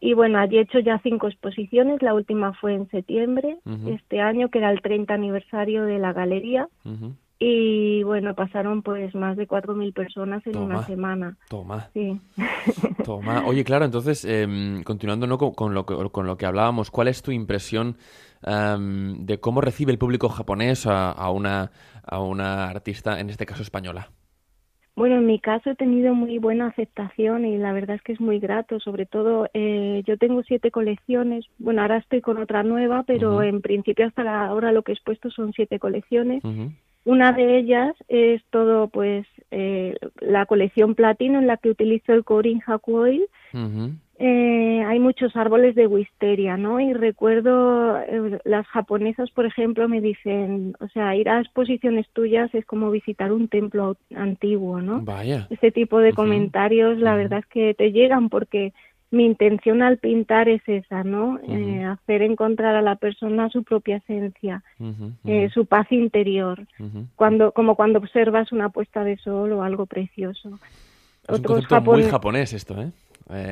Y 0.00 0.14
bueno, 0.14 0.38
allí 0.38 0.58
he 0.58 0.60
hecho 0.60 0.78
ya 0.78 1.00
cinco 1.02 1.26
exposiciones, 1.26 2.02
la 2.02 2.14
última 2.14 2.52
fue 2.54 2.74
en 2.74 2.88
septiembre 2.88 3.58
este 3.86 4.20
año, 4.20 4.48
que 4.48 4.58
era 4.58 4.70
el 4.70 4.80
30 4.80 5.12
aniversario 5.12 5.84
de 5.84 5.98
la 5.98 6.12
galería. 6.12 6.68
Y 7.40 8.02
bueno, 8.02 8.34
pasaron 8.34 8.82
pues 8.82 9.14
más 9.14 9.36
de 9.36 9.46
4.000 9.46 9.92
personas 9.92 10.44
en 10.46 10.56
una 10.56 10.84
semana. 10.86 11.36
Toma. 11.48 11.88
Sí. 11.94 12.20
Toma. 13.04 13.44
Oye, 13.46 13.62
claro, 13.62 13.84
entonces, 13.84 14.24
eh, 14.28 14.82
continuando 14.84 15.26
¿no? 15.28 15.38
con, 15.38 15.72
lo 15.72 15.86
que, 15.86 15.94
con 16.10 16.26
lo 16.26 16.36
que 16.36 16.46
hablábamos, 16.46 16.90
¿cuál 16.90 17.06
es 17.06 17.22
tu 17.22 17.30
impresión 17.30 17.96
em, 18.42 19.24
de 19.24 19.38
cómo 19.38 19.60
recibe 19.60 19.92
el 19.92 19.98
público 19.98 20.28
japonés 20.28 20.86
a, 20.86 21.12
a, 21.12 21.30
una, 21.30 21.70
a 22.02 22.20
una 22.20 22.68
artista, 22.68 23.20
en 23.20 23.30
este 23.30 23.46
caso 23.46 23.62
española? 23.62 24.10
Bueno, 24.98 25.14
en 25.14 25.26
mi 25.26 25.38
caso 25.38 25.70
he 25.70 25.76
tenido 25.76 26.12
muy 26.12 26.38
buena 26.38 26.66
aceptación 26.66 27.44
y 27.44 27.56
la 27.56 27.72
verdad 27.72 27.94
es 27.94 28.02
que 28.02 28.10
es 28.10 28.20
muy 28.20 28.40
grato. 28.40 28.80
Sobre 28.80 29.06
todo, 29.06 29.48
eh, 29.54 30.02
yo 30.04 30.18
tengo 30.18 30.42
siete 30.42 30.72
colecciones. 30.72 31.44
Bueno, 31.58 31.82
ahora 31.82 31.98
estoy 31.98 32.20
con 32.20 32.36
otra 32.36 32.64
nueva, 32.64 33.04
pero 33.04 33.40
en 33.44 33.60
principio 33.60 34.08
hasta 34.08 34.44
ahora 34.44 34.72
lo 34.72 34.82
que 34.82 34.90
he 34.90 34.96
expuesto 34.96 35.30
son 35.30 35.52
siete 35.52 35.78
colecciones. 35.78 36.42
Una 37.04 37.30
de 37.30 37.58
ellas 37.58 37.94
es 38.08 38.42
todo, 38.50 38.88
pues, 38.88 39.24
eh, 39.52 39.94
la 40.20 40.46
colección 40.46 40.96
platino 40.96 41.38
en 41.38 41.46
la 41.46 41.58
que 41.58 41.70
utilizo 41.70 42.12
el 42.12 42.24
Corin 42.24 42.60
Haku 42.66 42.96
Oil 42.96 43.24
eh, 44.20 44.82
hay 44.84 44.98
muchos 44.98 45.36
árboles 45.36 45.76
de 45.76 45.86
wisteria, 45.86 46.56
¿no? 46.56 46.80
Y 46.80 46.92
recuerdo 46.92 47.98
eh, 48.00 48.40
las 48.44 48.66
japonesas, 48.66 49.30
por 49.30 49.46
ejemplo, 49.46 49.88
me 49.88 50.00
dicen, 50.00 50.74
o 50.80 50.88
sea, 50.88 51.14
ir 51.14 51.28
a 51.28 51.40
exposiciones 51.40 52.08
tuyas 52.12 52.52
es 52.52 52.66
como 52.66 52.90
visitar 52.90 53.30
un 53.30 53.46
templo 53.46 53.96
antiguo, 54.16 54.80
¿no? 54.80 55.02
Vaya. 55.02 55.46
Este 55.50 55.70
tipo 55.70 56.00
de 56.00 56.12
comentarios, 56.14 56.98
la 56.98 57.14
verdad 57.14 57.40
es 57.40 57.46
que 57.46 57.74
te 57.74 57.92
llegan 57.92 58.28
porque 58.28 58.72
mi 59.12 59.24
intención 59.24 59.82
al 59.82 59.98
pintar 59.98 60.48
es 60.48 60.62
esa, 60.66 61.04
¿no? 61.04 61.38
Eh, 61.46 61.84
hacer 61.84 62.22
encontrar 62.22 62.74
a 62.74 62.82
la 62.82 62.96
persona 62.96 63.48
su 63.50 63.62
propia 63.62 63.98
esencia, 63.98 64.64
eh, 65.24 65.48
su 65.54 65.66
paz 65.66 65.92
interior, 65.92 66.66
cuando, 67.14 67.52
como 67.52 67.76
cuando 67.76 68.00
observas 68.00 68.50
una 68.50 68.70
puesta 68.70 69.04
de 69.04 69.16
sol 69.16 69.52
o 69.52 69.62
algo 69.62 69.86
precioso. 69.86 70.58
Es 71.28 71.38
un 71.38 71.44
concepto 71.44 71.80
muy 71.82 72.02
japonés 72.02 72.52
esto, 72.52 72.82
¿eh? 72.82 72.90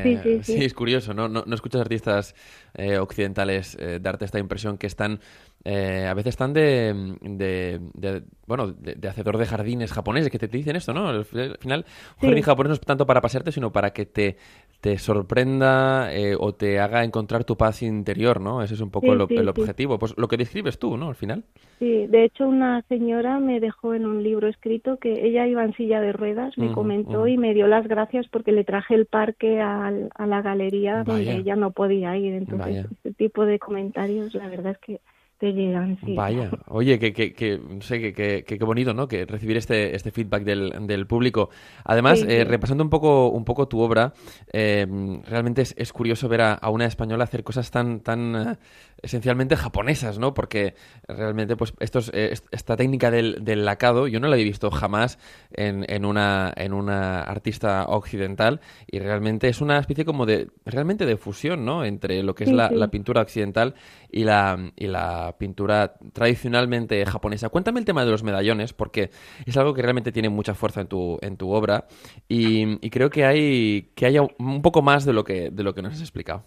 Sí, 0.03 0.19
sí, 0.23 0.43
sí. 0.43 0.65
es 0.65 0.73
curioso, 0.75 1.13
¿no? 1.15 1.29
No, 1.29 1.43
no 1.47 1.55
escuchas 1.55 1.81
artistas 1.83 2.35
eh, 2.75 2.99
occidentales 2.99 3.77
eh, 3.81 3.99
darte 4.01 4.25
esta 4.25 4.39
impresión 4.39 4.79
que 4.79 4.87
están, 4.87 5.21
eh, 5.65 6.07
a 6.09 6.15
veces 6.15 6.31
están 6.31 6.53
de, 6.53 7.17
de, 7.21 7.81
de- 7.95 8.23
bueno, 8.47 8.69
de, 8.73 8.95
de 8.95 9.09
hacedor 9.09 9.37
de 9.37 9.47
jardines 9.47 9.93
japoneses, 9.93 10.31
que 10.31 10.39
te, 10.39 10.49
te 10.49 10.57
dicen 10.57 10.77
esto, 10.77 10.95
¿no? 10.95 11.09
Al 11.09 11.25
fi- 11.25 11.41
al 11.41 11.59
final, 11.59 11.85
un 12.21 12.25
jardín 12.25 12.43
japonés 12.43 12.69
no 12.71 12.75
es 12.75 12.81
tanto 12.81 13.05
para 13.07 13.21
pasearte, 13.21 13.53
sino 13.53 13.73
para 13.73 13.93
que 13.93 14.07
te, 14.07 14.39
te 14.81 14.99
sorprenda 14.99 16.15
eh, 16.15 16.37
o 16.39 16.55
te 16.55 16.79
haga 16.79 17.03
encontrar 17.05 17.45
tu 17.45 17.57
paz 17.57 17.83
interior, 17.83 18.41
¿no? 18.41 18.63
Ese 18.63 18.75
es 18.75 18.81
un 18.81 18.91
poco 18.91 19.07
Sí, 19.07 19.13
el, 19.13 19.29
sí, 19.29 19.35
el 19.37 19.45
sí. 19.45 19.49
objetivo. 19.61 19.99
Pues 19.99 20.15
lo 20.17 20.29
que 20.29 20.37
describes 20.37 20.79
tú, 20.79 20.97
¿no? 20.97 21.09
Al 21.09 21.15
final. 21.17 21.45
Sí, 21.79 22.07
de 22.07 22.25
hecho 22.25 22.49
una 22.49 22.83
señora 22.89 23.39
me 23.39 23.61
dejó 23.61 23.95
en 23.95 24.07
un 24.07 24.23
libro 24.23 24.49
escrito 24.49 24.99
que 24.99 25.27
ella 25.27 25.47
iba 25.47 25.63
en 25.65 25.75
silla 25.75 26.01
de 26.01 26.13
ruedas, 26.13 26.57
me 26.57 26.73
comentó 26.73 27.27
y 27.27 27.37
me 27.37 27.53
dio 27.53 27.67
las 27.67 27.87
gracias 27.87 28.27
porque 28.29 28.53
le 28.53 28.65
traje 28.65 28.95
el 28.95 29.07
parque 29.07 29.61
a 29.61 29.91
la 30.27 30.43
galería 30.43 31.03
Vaya. 31.03 31.13
donde 31.13 31.37
ella 31.37 31.57
no 31.57 31.73
podía 31.73 32.17
ir. 32.17 32.35
Entonces, 32.35 32.67
Vaya. 32.67 32.87
este 32.91 33.13
tipo 33.13 33.45
de 33.45 33.59
comentarios, 33.59 34.35
la 34.35 34.49
verdad 34.49 34.73
es 34.73 34.79
que 34.79 35.01
te 35.39 35.53
llegan, 35.53 35.99
sí. 36.05 36.13
Vaya, 36.15 36.59
oye, 36.67 36.99
que, 36.99 37.13
que, 37.15 37.33
que 37.33 37.59
no 37.59 37.81
sé, 37.81 37.99
que, 38.01 38.13
que, 38.13 38.45
que 38.45 38.65
bonito, 38.65 38.93
¿no? 38.93 39.09
Que 39.09 39.25
recibir 39.25 39.57
este, 39.57 39.97
este 39.97 40.11
feedback 40.13 40.45
del, 40.45 40.87
del 40.87 41.07
público. 41.07 41.49
Además, 41.85 42.23
Sí, 42.23 42.29
eh, 42.29 42.45
repasando 42.45 42.85
un 42.85 42.91
poco, 42.91 43.29
un 43.31 43.45
poco 43.47 43.67
tu 43.67 43.81
obra, 43.81 44.13
eh, 44.53 44.87
realmente 45.27 45.63
es, 45.63 45.75
es 45.79 45.93
curioso 45.95 46.29
ver 46.29 46.43
a, 46.43 46.53
a 46.55 46.69
una 46.71 46.85
española 46.85 47.25
hacer 47.25 47.43
cosas 47.45 47.71
tan, 47.71 48.01
tan 48.01 48.37
eh, 48.37 48.57
esencialmente 49.03 49.57
japonesas, 49.57 50.19
¿no? 50.19 50.35
Porque 50.35 50.75
realmente, 51.09 51.57
pues, 51.57 51.73
estos, 51.81 52.11
eh, 52.15 52.29
est- 52.33 52.47
esta 52.53 52.77
técnica 52.77 53.11
del, 53.11 53.43
del 53.43 53.65
lacado, 53.65 54.07
yo 54.07 54.21
no 54.21 54.29
la 54.29 54.37
he 54.37 54.45
visto 54.45 54.71
jamás 54.71 55.19
en, 55.53 55.85
en 55.89 56.05
una, 56.05 56.53
en 56.57 56.73
una 56.73 57.23
artista 57.23 57.85
occidental 57.89 58.61
y 58.87 58.99
realmente 59.01 59.49
es 59.49 59.61
una 59.61 59.79
especie 59.79 60.05
como 60.05 60.27
de, 60.27 60.49
realmente 60.65 61.07
de 61.07 61.17
fusión, 61.17 61.65
¿no? 61.65 61.85
Entre 61.85 62.23
lo 62.23 62.35
que 62.35 62.45
es 62.45 62.51
Sí, 62.51 62.53
la, 62.53 62.71
la 62.75 62.91
pintura 62.91 63.23
occidental 63.23 63.75
y 64.11 64.25
la, 64.25 64.73
y 64.77 64.87
la 64.87 65.26
pintura 65.33 65.95
tradicionalmente 66.13 67.05
japonesa. 67.07 67.49
Cuéntame 67.49 67.81
el 67.81 67.85
tema 67.85 68.05
de 68.05 68.11
los 68.11 68.23
medallones, 68.23 68.73
porque 68.73 69.11
es 69.45 69.57
algo 69.57 69.75
que 69.75 69.83
realmente 69.83 70.13
tiene 70.13 70.29
mucha 70.29 70.55
fuerza 70.55 70.81
en 70.81 70.89
tu, 70.89 71.19
en 71.23 71.37
tu 71.37 71.51
obra 71.51 71.87
y, 72.29 72.85
y 72.85 72.91
creo 72.91 73.11
que 73.11 73.25
hay 73.25 73.91
que 73.95 74.07
haya 74.07 74.23
un 74.39 74.63
poco 74.63 74.83
más 74.83 75.05
de 75.05 75.13
lo 75.13 75.25
que, 75.25 75.51
de 75.51 75.63
lo 75.63 75.75
que 75.75 75.83
nos 75.83 75.95
has 75.95 76.01
explicado. 76.01 76.45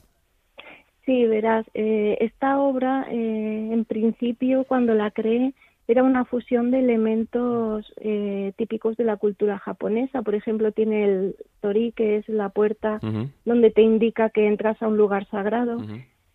Sí, 1.10 1.26
verás, 1.26 1.66
eh, 1.74 2.18
esta 2.22 2.60
obra, 2.60 3.08
eh, 3.10 3.70
en 3.72 3.84
principio, 3.86 4.64
cuando 4.66 4.94
la 4.94 5.10
creé, 5.10 5.56
era 5.88 6.04
una 6.04 6.24
fusión 6.24 6.70
de 6.70 6.78
elementos 6.78 7.92
eh, 7.98 8.54
típicos 8.58 8.96
de 8.96 9.06
la 9.06 9.18
cultura 9.18 9.58
japonesa. 9.58 10.22
Por 10.22 10.36
ejemplo, 10.36 10.72
tiene 10.72 11.06
el 11.06 11.36
tori, 11.62 11.94
que 11.94 12.18
es 12.18 12.30
la 12.30 12.50
puerta 12.50 13.00
donde 13.44 13.72
te 13.72 13.82
indica 13.82 14.30
que 14.30 14.46
entras 14.46 14.80
a 14.84 14.88
un 14.88 14.98
lugar 14.98 15.28
sagrado. 15.32 15.78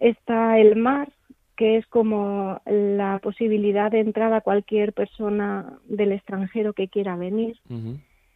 Está 0.01 0.59
el 0.59 0.75
mar, 0.75 1.13
que 1.57 1.77
es 1.77 1.87
como 1.87 2.61
la 2.67 3.21
posibilidad 3.23 3.91
de 3.91 4.01
entrar 4.01 4.33
a 4.33 4.41
cualquier 4.41 4.93
persona 4.93 5.79
del 5.87 6.13
extranjero 6.13 6.73
que 6.73 6.89
quiera 6.89 7.17
venir. 7.17 7.57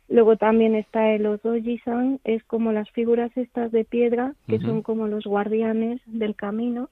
Luego 0.08 0.36
también 0.36 0.74
está 0.74 1.10
el 1.10 1.26
Odoji-san, 1.26 2.20
es 2.24 2.42
como 2.44 2.72
las 2.72 2.90
figuras 2.90 3.30
estas 3.36 3.72
de 3.72 3.84
piedra, 3.84 4.34
que 4.46 4.58
son 4.58 4.82
como 4.82 5.06
los 5.06 5.24
guardianes 5.24 6.00
del 6.06 6.34
camino. 6.34 6.88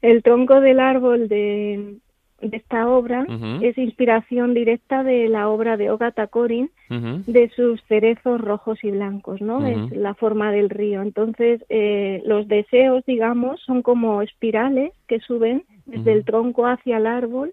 El 0.00 0.22
tronco 0.22 0.60
del 0.60 0.80
árbol 0.80 1.28
de, 1.28 1.96
de 2.42 2.56
esta 2.56 2.88
obra 2.88 3.26
es 3.60 3.78
inspiración 3.78 4.52
directa 4.54 5.04
de 5.04 5.28
la 5.28 5.48
obra 5.48 5.76
de 5.76 5.90
Ogata 5.90 6.26
Korin, 6.26 6.70
ujú, 6.90 7.22
de 7.26 7.48
sus 7.50 7.80
cerezos 7.84 8.40
rojos 8.40 8.82
y 8.82 8.90
blancos, 8.90 9.40
¿no? 9.40 9.64
Es 9.66 9.90
la 9.92 10.14
forma 10.14 10.50
del 10.50 10.68
río. 10.68 11.02
Entonces, 11.02 11.64
eh, 11.68 12.22
los 12.26 12.48
deseos, 12.48 13.04
digamos, 13.06 13.60
son 13.60 13.82
como 13.82 14.22
espirales 14.22 14.92
que 15.06 15.20
suben 15.20 15.64
desde 15.86 16.12
el 16.12 16.24
tronco 16.24 16.66
hacia 16.66 16.96
el 16.98 17.06
árbol 17.06 17.52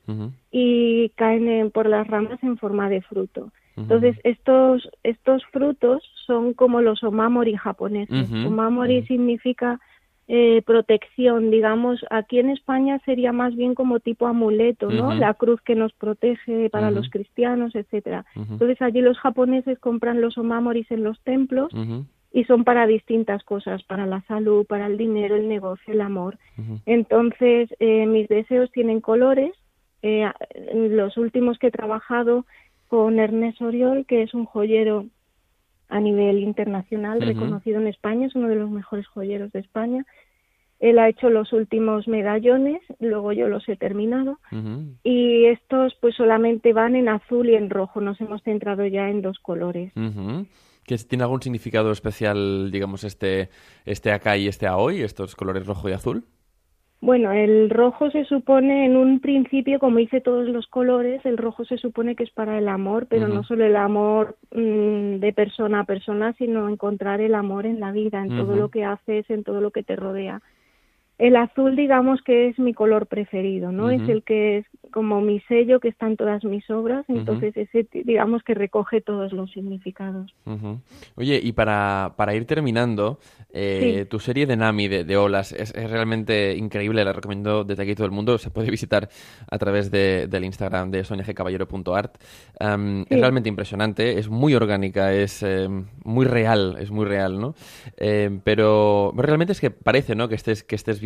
y 0.51 1.09
caen 1.09 1.47
en- 1.47 1.71
por 1.71 1.87
las 1.87 2.07
ramas 2.07 2.41
en 2.43 2.57
forma 2.57 2.89
de 2.89 3.01
fruto. 3.01 3.51
Entonces, 3.77 4.17
estos, 4.23 4.89
estos 5.03 5.45
frutos 5.51 6.03
son 6.25 6.53
como 6.53 6.81
los 6.81 7.01
omamori 7.03 7.55
japoneses. 7.55 8.29
Omamori 8.45 9.03
significa 9.03 9.79
eh, 10.31 10.61
protección, 10.61 11.49
digamos, 11.49 12.05
aquí 12.11 12.37
en 12.37 12.51
España 12.51 13.01
sería 13.03 13.31
más 13.31 13.55
bien 13.55 13.73
como 13.73 13.99
tipo 13.99 14.27
amuleto, 14.27 14.91
¿no? 14.91 15.15
La 15.15 15.33
cruz 15.33 15.59
que 15.61 15.73
nos 15.73 15.91
protege 15.93 16.69
para 16.69 16.91
los 16.91 17.09
cristianos, 17.09 17.73
etcétera. 17.73 18.25
Entonces 18.35 18.79
allí 18.79 19.01
los 19.01 19.17
japoneses 19.17 19.79
compran 19.79 20.21
los 20.21 20.37
omamoris 20.37 20.91
en 20.91 21.03
los 21.03 21.19
templos 21.21 21.71
y 22.31 22.43
son 22.43 22.63
para 22.63 22.85
distintas 22.85 23.43
cosas, 23.43 23.81
para 23.81 24.05
la 24.05 24.21
salud, 24.27 24.67
para 24.67 24.85
el 24.85 24.99
dinero, 24.99 25.35
el 25.35 25.49
negocio, 25.49 25.93
el 25.93 26.01
amor. 26.01 26.37
Entonces, 26.85 27.69
eh, 27.79 28.05
mis 28.05 28.27
deseos 28.27 28.71
tienen 28.71 29.01
colores. 29.01 29.53
Eh, 30.03 30.29
los 30.91 31.17
últimos 31.17 31.57
que 31.57 31.67
he 31.67 31.71
trabajado 31.71 32.45
con 32.87 33.17
Ernest 33.17 33.63
Oriol, 33.63 34.05
que 34.05 34.21
es 34.21 34.35
un 34.35 34.45
joyero 34.45 35.07
a 35.89 35.99
nivel 35.99 36.39
internacional, 36.39 37.19
reconocido 37.21 37.79
en 37.79 37.87
España, 37.87 38.27
es 38.27 38.35
uno 38.35 38.47
de 38.47 38.55
los 38.55 38.69
mejores 38.69 39.07
joyeros 39.07 39.51
de 39.51 39.59
España. 39.59 40.05
Él 40.79 40.97
ha 40.97 41.09
hecho 41.09 41.29
los 41.29 41.51
últimos 41.51 42.07
medallones, 42.07 42.79
luego 42.99 43.33
yo 43.33 43.49
los 43.49 43.67
he 43.67 43.75
terminado. 43.75 44.39
Y 45.03 45.45
estos 45.45 45.95
pues 45.99 46.15
solamente 46.15 46.71
van 46.71 46.95
en 46.95 47.09
azul 47.09 47.49
y 47.49 47.55
en 47.55 47.69
rojo, 47.69 47.99
nos 47.99 48.21
hemos 48.21 48.41
centrado 48.43 48.85
ya 48.85 49.09
en 49.09 49.21
dos 49.21 49.39
colores. 49.39 49.91
¿Que 50.85 50.97
¿Tiene 50.97 51.23
algún 51.23 51.41
significado 51.41 51.91
especial, 51.91 52.71
digamos, 52.71 53.03
este, 53.03 53.49
este 53.85 54.11
acá 54.11 54.37
y 54.37 54.47
este 54.47 54.67
a 54.67 54.77
hoy, 54.77 55.01
estos 55.01 55.35
colores 55.35 55.67
rojo 55.67 55.89
y 55.89 55.91
azul? 55.91 56.23
Bueno, 57.01 57.31
el 57.31 57.69
rojo 57.69 58.11
se 58.11 58.25
supone 58.25 58.85
en 58.85 58.97
un 58.97 59.21
principio, 59.21 59.79
como 59.79 59.99
hice 59.99 60.19
todos 60.19 60.49
los 60.49 60.67
colores, 60.67 61.25
el 61.25 61.37
rojo 61.37 61.63
se 61.63 61.77
supone 61.77 62.15
que 62.15 62.23
es 62.23 62.31
para 62.31 62.57
el 62.57 62.67
amor, 62.67 63.07
pero 63.07 63.29
no 63.29 63.43
solo 63.43 63.63
el 63.63 63.77
amor 63.77 64.35
mm, 64.53 65.19
de 65.19 65.33
persona 65.33 65.81
a 65.81 65.85
persona, 65.85 66.33
sino 66.33 66.67
encontrar 66.67 67.21
el 67.21 67.35
amor 67.35 67.65
en 67.65 67.79
la 67.79 67.93
vida, 67.93 68.21
en 68.21 68.37
todo 68.37 68.55
lo 68.57 68.69
que 68.69 68.83
haces, 68.83 69.29
en 69.29 69.45
todo 69.45 69.61
lo 69.61 69.71
que 69.71 69.83
te 69.83 69.95
rodea. 69.95 70.41
El 71.19 71.35
azul, 71.35 71.75
digamos 71.75 72.21
que 72.23 72.47
es 72.47 72.57
mi 72.57 72.73
color 72.73 73.05
preferido, 73.07 73.71
¿no? 73.73 73.89
Es 73.91 74.01
el 74.07 74.23
que 74.23 74.59
es 74.59 74.65
como 74.91 75.19
mi 75.21 75.41
sello 75.41 75.79
que 75.81 75.89
está 75.89 76.07
en 76.07 76.15
todas 76.15 76.43
mis 76.45 76.67
obras, 76.69 77.05
entonces 77.09 77.55
ese, 77.57 77.85
digamos 77.91 78.41
que 78.41 78.53
recoge 78.53 79.01
todos 79.01 79.33
los 79.33 79.51
significados. 79.51 80.33
Oye, 81.15 81.39
y 81.43 81.51
para, 81.51 82.13
para 82.15 82.33
ir 82.35 82.45
terminando, 82.45 83.19
eh, 83.51 84.03
Sí. 84.03 84.09
tu 84.09 84.19
serie 84.19 84.45
de 84.45 84.55
Nami, 84.55 84.87
de, 84.87 85.03
de 85.03 85.17
olas, 85.17 85.51
es, 85.51 85.75
es 85.75 85.91
realmente 85.91 86.55
increíble, 86.55 87.03
la 87.03 87.11
recomiendo 87.13 87.63
desde 87.65 87.83
aquí 87.83 87.95
todo 87.95 88.05
el 88.05 88.11
mundo, 88.13 88.37
se 88.37 88.49
puede 88.49 88.71
visitar 88.71 89.09
a 89.51 89.57
través 89.57 89.91
de- 89.91 90.27
del 90.27 90.45
Instagram 90.45 90.89
de 90.89 91.03
soniagcaballero.art. 91.03 92.15
Es 92.59 92.69
Sí. 93.09 93.15
realmente 93.19 93.49
impresionante, 93.49 94.19
es 94.19 94.29
muy 94.29 94.55
orgánica, 94.55 95.13
es 95.13 95.43
eh, 95.43 95.67
muy 96.05 96.25
real, 96.25 96.77
es 96.79 96.91
muy 96.91 97.05
real, 97.05 97.39
¿no? 97.41 97.55
Eh, 97.97 98.39
pero 98.43 99.13
realmente 99.17 99.51
es 99.51 99.59
que 99.59 99.69
parece, 99.71 100.15
¿no? 100.15 100.29
Que 100.29 100.35
estés, 100.35 100.63
que 100.63 100.75
estés 100.75 101.01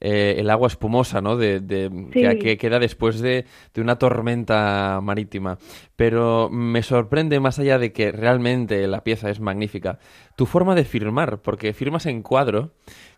eh, 0.00 0.36
el 0.38 0.50
agua 0.50 0.68
espumosa, 0.68 1.20
¿no? 1.20 1.36
De, 1.36 1.60
de- 1.60 1.90
que, 2.12 2.30
Sí. 2.32 2.38
que 2.38 2.56
queda 2.58 2.78
después 2.78 3.20
de, 3.20 3.44
de 3.74 3.80
una 3.80 3.96
tormenta 3.98 5.00
marítima. 5.02 5.58
Pero 5.96 6.48
me 6.50 6.82
sorprende, 6.82 7.40
más 7.40 7.58
allá 7.58 7.78
de 7.78 7.92
que 7.92 8.12
realmente 8.12 8.86
la 8.86 9.02
pieza 9.04 9.30
es 9.30 9.40
magnífica, 9.40 9.98
tu 10.36 10.46
forma 10.46 10.74
de 10.74 10.84
firmar, 10.84 11.40
porque 11.42 11.72
firmas 11.72 12.06
en 12.06 12.22
cuadro, 12.22 12.72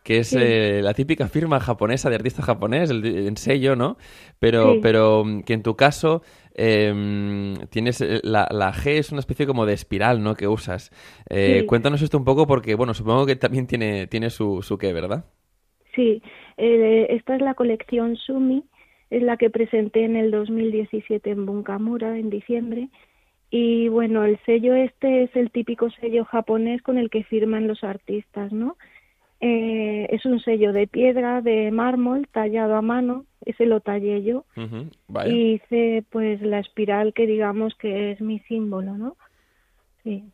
que 0.05 0.19
es 0.19 0.29
Sí. 0.29 0.39
eh, 0.41 0.81
la 0.83 0.95
típica 0.95 1.27
firma 1.29 1.59
japonesa 1.61 2.09
de 2.11 2.17
artista 2.17 2.43
japonés, 2.43 2.91
el, 2.91 3.05
en 3.05 3.37
sello, 3.37 3.75
¿no? 3.75 3.97
Pero, 4.39 4.75
Sí. 4.75 4.81
pero 4.83 5.25
mm, 5.25 5.43
que 5.43 5.55
en 5.55 5.63
tu 5.63 5.75
caso 5.77 6.23
em, 6.59 7.57
tienes 7.71 8.01
eh, 8.01 8.21
la, 8.23 8.49
la 8.51 8.73
G 8.73 8.93
es 8.99 9.11
una 9.11 9.21
especie 9.21 9.47
como 9.47 9.67
de 9.67 9.75
espiral, 9.75 10.23
¿no? 10.23 10.35
Que 10.35 10.49
usas. 10.49 10.91
Eh, 11.29 11.59
Sí. 11.61 11.67
Cuéntanos 11.67 12.01
esto 12.03 12.17
un 12.19 12.25
poco 12.25 12.47
porque, 12.47 12.75
bueno, 12.75 12.95
supongo 12.95 13.27
que 13.27 13.37
también 13.37 13.67
tiene, 13.67 14.07
tiene 14.07 14.31
su, 14.31 14.63
su 14.63 14.79
qué, 14.79 14.93
¿verdad? 14.93 15.25
Sí, 15.97 16.23
eh, 16.59 17.07
esta 17.11 17.35
es 17.35 17.43
la 17.43 17.55
colección 17.55 18.17
Sumi, 18.17 18.63
es 19.11 19.23
la 19.23 19.37
que 19.39 19.51
presenté 19.51 20.05
en 20.05 20.15
el 20.15 20.31
2017 20.31 21.31
en 21.31 21.47
Bunkamura, 21.47 22.19
en 22.19 22.31
diciembre. 22.31 22.89
Y 23.51 23.89
bueno, 23.89 24.25
el 24.25 24.39
sello 24.45 24.75
este 24.75 25.25
es 25.25 25.35
el 25.35 25.51
típico 25.51 25.89
sello 25.91 26.25
japonés 26.25 26.83
con 26.83 26.99
el 26.99 27.11
que 27.11 27.25
firman 27.25 27.67
los 27.67 27.83
artistas, 27.83 28.53
¿no? 28.53 28.77
Eh, 29.41 30.07
es 30.11 30.25
un 30.27 30.41
sello 30.41 30.73
de 30.73 30.87
piedra, 30.87 31.41
de 31.41 31.71
mármol, 31.71 32.27
tallado 32.29 32.75
a 32.75 32.83
mano, 32.83 33.25
ese 33.45 33.65
lo 33.65 33.81
tallé 33.81 34.23
yo. 34.23 34.45
Vaya. 35.09 35.33
Y 35.33 35.55
hice 35.55 36.05
pues 36.11 36.43
la 36.43 36.59
espiral 36.59 37.15
que 37.15 37.27
digamos 37.27 37.75
que 37.77 38.13
es 38.13 38.21
mi 38.21 38.41
símbolo, 38.41 38.99
¿no? 38.99 39.17
Sí. 40.03 40.25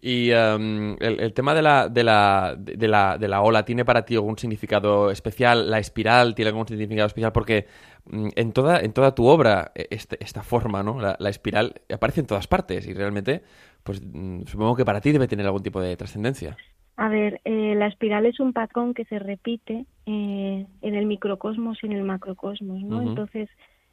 Y 0.00 0.30
em, 0.30 0.96
el, 1.00 1.20
el 1.20 1.32
tema 1.34 1.54
de 1.54 1.62
la, 1.62 1.88
de, 1.88 2.04
la, 2.04 2.54
de, 2.58 2.88
la, 2.88 3.18
de 3.18 3.28
la 3.28 3.42
ola, 3.42 3.64
¿tiene 3.64 3.84
para 3.84 4.04
ti 4.04 4.14
algún 4.14 4.38
significado 4.38 5.10
especial? 5.10 5.70
¿La 5.70 5.78
espiral 5.78 6.34
tiene 6.34 6.50
algún 6.50 6.66
significado 6.66 7.06
especial? 7.06 7.32
Porque 7.32 7.66
mm, 8.06 8.28
en 8.36 8.52
toda, 8.52 8.80
en 8.80 8.92
toda 8.92 9.14
tu 9.14 9.26
obra, 9.26 9.72
e- 9.74 9.88
este- 9.90 10.22
esta 10.22 10.42
forma, 10.42 10.82
¿no? 10.82 11.00
La, 11.00 11.16
la 11.18 11.28
espiral 11.30 11.74
aparece 11.92 12.20
en 12.20 12.26
todas 12.26 12.46
partes 12.46 12.86
y 12.86 12.94
realmente, 12.94 13.42
pues 13.82 14.00
mm, 14.02 14.42
supongo 14.46 14.76
que 14.76 14.84
para 14.84 15.00
ti 15.00 15.12
debe 15.12 15.28
tener 15.28 15.46
algún 15.46 15.62
tipo 15.62 15.80
de 15.80 15.96
trascendencia. 15.96 16.56
A 16.96 17.08
ver, 17.10 17.40
eh, 17.44 17.74
la 17.76 17.88
espiral 17.88 18.24
es 18.24 18.40
un 18.40 18.54
patrón 18.54 18.94
que 18.94 19.04
se 19.04 19.18
repite 19.18 19.84
eh, 20.06 20.66
en 20.80 20.94
el 20.94 21.04
microcosmos 21.06 21.78
y 21.82 21.86
en 21.86 21.92
el 21.92 22.04
macrocosmos, 22.04 22.82
¿no? 22.82 23.02
Entonces, 23.02 23.50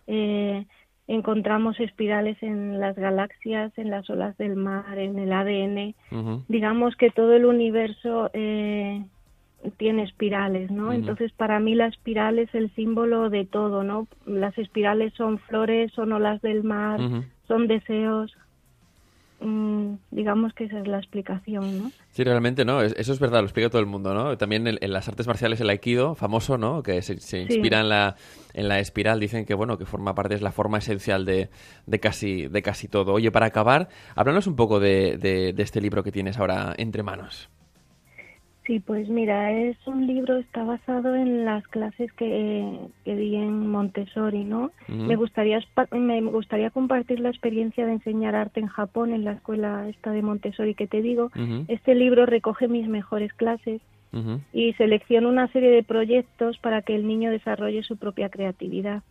eh, 0.08 0.66
encontramos 1.08 1.80
espirales 1.80 2.42
en 2.42 2.80
las 2.80 2.96
galaxias, 2.96 3.72
en 3.78 3.90
las 3.90 4.10
olas 4.10 4.38
del 4.38 4.56
mar, 4.56 4.98
en 4.98 5.20
el 5.20 5.34
ADN. 5.34 5.96
Digamos 6.48 6.96
que 6.96 7.10
todo 7.10 7.34
el 7.34 7.46
universo 7.46 8.30
eh, 8.34 9.04
tiene 9.78 10.04
espirales, 10.04 10.72
¿no? 10.72 10.94
Entonces, 10.94 11.32
para 11.34 11.60
mí 11.60 11.76
la 11.76 11.88
espiral 11.88 12.40
es 12.40 12.54
el 12.56 12.74
símbolo 12.76 13.30
de 13.30 13.46
todo, 13.46 13.84
¿no? 13.84 14.08
Las 14.26 14.58
espirales 14.58 15.14
son 15.14 15.40
flores, 15.40 15.92
son 15.94 16.14
olas 16.14 16.42
del 16.42 16.64
mar, 16.64 17.00
son 17.48 17.68
deseos. 17.68 18.36
Mm, 19.46 19.96
digamos 20.12 20.54
que 20.54 20.64
esa 20.64 20.80
es 20.80 20.88
la 20.88 20.98
explicación, 21.00 21.78
¿no? 21.78 21.92
Sí, 22.12 22.24
realmente, 22.24 22.64
¿no? 22.64 22.82
Es- 22.82 22.96
Eso 22.98 23.12
es 23.12 23.20
verdad, 23.20 23.40
lo 23.40 23.46
explica 23.46 23.70
todo 23.70 23.82
el 23.82 23.88
mundo, 23.88 24.14
¿no? 24.14 24.38
También 24.38 24.68
en, 24.68 24.78
en 24.80 24.94
las 24.94 25.08
artes 25.10 25.28
marciales 25.28 25.60
el 25.60 25.70
Aikido, 25.70 26.16
famoso, 26.16 26.58
¿no? 26.58 26.82
Que 26.84 27.02
se, 27.02 27.20
se 27.20 27.42
inspira 27.42 27.82
en, 27.82 27.90
la, 27.90 28.16
en 28.54 28.68
la 28.70 28.80
espiral, 28.80 29.20
dicen 29.20 29.46
que, 29.46 29.54
bueno, 29.54 29.78
que 29.78 29.86
forma 29.86 30.16
parte, 30.16 30.36
es 30.36 30.42
la 30.42 30.52
forma 30.52 30.78
esencial 30.78 31.26
de, 31.26 31.50
de, 31.86 32.00
casi, 32.00 32.48
de 32.48 32.62
casi 32.62 32.88
todo. 32.88 33.14
Oye, 33.14 33.32
para 33.32 33.48
acabar, 33.48 33.90
háblanos 34.16 34.48
un 34.48 34.56
poco 34.56 34.80
de, 34.80 35.18
de- 35.18 35.52
de 35.54 35.64
este 35.64 35.82
libro 35.82 36.04
que 36.04 36.12
tienes 36.12 36.38
ahora 36.38 36.74
entre 36.78 37.04
manos. 37.04 37.50
Sí, 38.66 38.80
pues 38.80 39.10
mira, 39.10 39.52
es 39.52 39.76
un 39.86 40.08
libro, 40.08 40.38
está 40.38 40.64
basado 40.64 41.16
en 41.16 41.44
las 41.44 41.68
clases 41.68 42.14
que, 42.14 42.80
que 43.04 43.16
di 43.16 43.36
en 43.36 43.68
Montessori, 43.68 44.46
¿no? 44.46 44.72
Me 44.88 45.18
gustaría 45.18 45.60
me 45.92 46.22
gustaría 46.22 46.70
compartir 46.70 47.20
la 47.20 47.30
experiencia 47.30 47.86
de 47.86 47.94
enseñar 47.94 48.36
arte 48.36 48.62
en 48.62 48.68
Japón 48.68 49.14
en 49.14 49.26
la 49.26 49.34
escuela 49.34 49.90
esta 49.90 50.12
de 50.12 50.22
Montessori 50.22 50.76
que 50.76 50.88
te 50.88 51.02
digo. 51.02 51.30
Este 51.68 51.94
libro 51.94 52.26
recoge 52.26 52.70
mis 52.70 52.88
mejores 52.88 53.34
clases 53.34 53.82
y 54.54 54.74
selecciona 54.74 55.28
una 55.28 55.48
serie 55.48 55.72
de 55.72 55.84
proyectos 55.84 56.58
para 56.60 56.84
que 56.84 56.96
el 56.96 57.08
niño 57.08 57.32
desarrolle 57.32 57.84
su 57.84 57.98
propia 57.98 58.30
creatividad. 58.30 59.02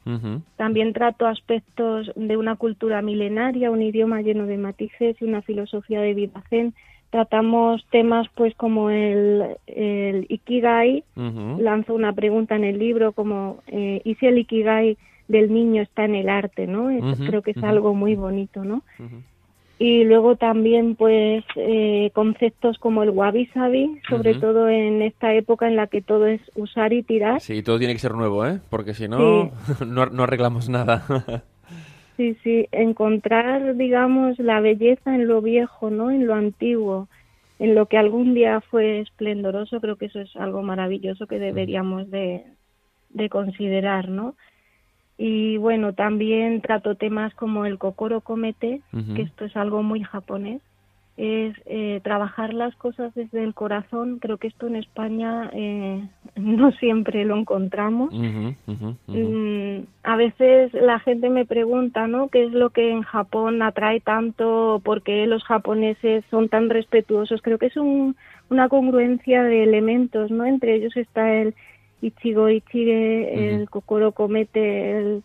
También 0.57 0.92
trato 0.92 1.26
aspectos 1.26 2.11
de 2.14 2.36
una 2.36 2.57
cultura 2.57 3.03
milenaria, 3.03 3.70
un 3.70 3.82
idioma 3.82 4.22
lleno 4.22 4.46
de 4.46 4.57
matices 4.57 5.16
y 5.20 5.24
una 5.24 5.42
filosofía 5.42 6.00
de 6.00 6.14
vida 6.14 6.42
zen. 6.48 6.74
Tratamos 7.13 7.85
temas 7.91 8.27
pues 8.35 8.55
como 8.57 8.89
el, 8.89 9.45
el 9.67 10.25
ikigai, 10.31 11.05
ujú. 11.15 11.61
lanzo 11.61 11.95
una 11.95 12.15
pregunta 12.15 12.57
en 12.57 12.65
el 12.65 12.79
libro 12.79 13.13
como 13.13 13.59
eh, 13.67 14.01
¿y 14.03 14.15
si 14.15 14.25
el 14.27 14.39
ikigai 14.39 14.97
del 15.29 15.53
niño 15.53 15.83
está 15.83 16.07
en 16.07 16.15
el 16.15 16.31
arte, 16.31 16.67
no? 16.67 16.89
Es- 16.89 17.05
Creo 17.27 17.43
que 17.43 17.51
es 17.51 17.63
algo 17.63 17.93
muy 17.95 18.15
bonito, 18.15 18.65
¿no? 18.65 18.83
Y 19.79 20.05
luego 20.05 20.37
también, 20.37 20.95
pues, 20.97 21.45
eh, 21.57 22.11
conceptos 22.15 22.79
como 22.79 23.03
el 23.03 23.11
wabi-sabi, 23.11 24.01
sobre 24.09 24.33
todo 24.41 24.69
en 24.71 25.03
esta 25.03 25.35
época 25.35 25.69
en 25.69 25.77
la 25.77 25.89
que 25.89 26.01
todo 26.01 26.27
es 26.27 26.41
usar 26.55 26.95
y 26.95 27.03
tirar. 27.03 27.41
Sí, 27.43 27.63
todo 27.63 27.79
tiene 27.79 27.93
que 27.93 27.99
ser 27.99 28.15
nuevo, 28.15 28.47
¿eh? 28.47 28.61
Porque 28.71 28.95
si 28.95 29.07
no, 29.07 29.51
no, 29.87 30.07
no 30.07 30.23
arreglamos 30.23 30.71
nada. 30.71 31.05
Sí, 32.17 32.37
sí, 32.43 32.69
encontrar, 32.73 33.77
digamos, 33.77 34.39
la 34.39 34.61
belleza 34.61 35.15
en 35.15 35.27
lo 35.29 35.41
viejo, 35.41 35.91
¿no? 35.91 36.11
En 36.11 36.27
lo 36.27 36.35
antiguo, 36.35 37.09
en 37.59 37.75
lo 37.75 37.87
que 37.87 37.97
algún 37.97 38.35
día 38.35 38.61
fue 38.61 39.01
esplendoroso, 39.01 39.81
creo 39.81 39.97
que 39.97 40.07
eso 40.07 40.21
es 40.21 40.35
algo 40.37 40.63
maravilloso 40.63 41.27
que 41.27 41.39
deberíamos 41.39 42.11
de, 42.11 42.45
de 43.11 43.29
considerar, 43.29 44.09
¿no? 44.09 44.35
Y 45.17 45.57
bueno, 45.59 45.93
también 45.93 46.61
trato 46.61 46.97
temas 46.97 47.35
como 47.35 47.65
el 47.65 47.79
kokoro 47.79 48.21
komete, 48.23 48.81
que 49.15 49.23
esto 49.23 49.45
es 49.45 49.57
algo 49.57 49.83
muy 49.83 50.03
japonés, 50.03 50.61
es 51.19 51.55
eh, 51.67 52.01
trabajar 52.03 52.55
las 52.55 52.75
cosas 52.77 53.15
desde 53.15 53.45
el 53.45 53.53
corazón. 53.55 54.19
Creo 54.19 54.39
que 54.39 54.49
esto 54.49 54.67
en 54.67 54.77
España 54.77 55.51
eh, 55.53 56.03
no 56.37 56.73
siempre 56.73 57.25
lo 57.25 57.37
encontramos. 57.37 58.13
Mm, 59.09 59.85
a 60.05 60.17
veces 60.17 60.73
la 60.73 60.99
gente 61.01 61.29
me 61.29 61.45
pregunta, 61.45 62.07
¿no? 62.07 62.29
¿Qué 62.29 62.45
es 62.45 62.53
lo 62.53 62.71
que 62.71 62.91
en 62.91 63.03
Japón 63.03 63.61
atrae 63.63 64.01
tanto? 64.01 64.81
¿Por 64.85 65.03
qué 65.03 65.27
los 65.27 65.45
japoneses 65.45 66.25
son 66.31 66.49
tan 66.49 66.71
respetuosos? 66.71 67.43
Creo 67.43 67.59
que 67.59 67.67
es 67.67 67.77
un- 67.77 68.17
una 68.49 68.69
congruencia 68.69 69.43
de 69.43 69.63
elementos, 69.65 70.31
¿no? 70.31 70.45
Entre 70.47 70.75
ellos 70.77 70.97
está 70.97 71.33
el 71.35 71.55
Ichigo 72.01 72.49
Ichige, 72.49 73.55
el 73.55 73.69
Kokoro 73.71 74.13
Komete, 74.13 74.99
el... 74.99 75.23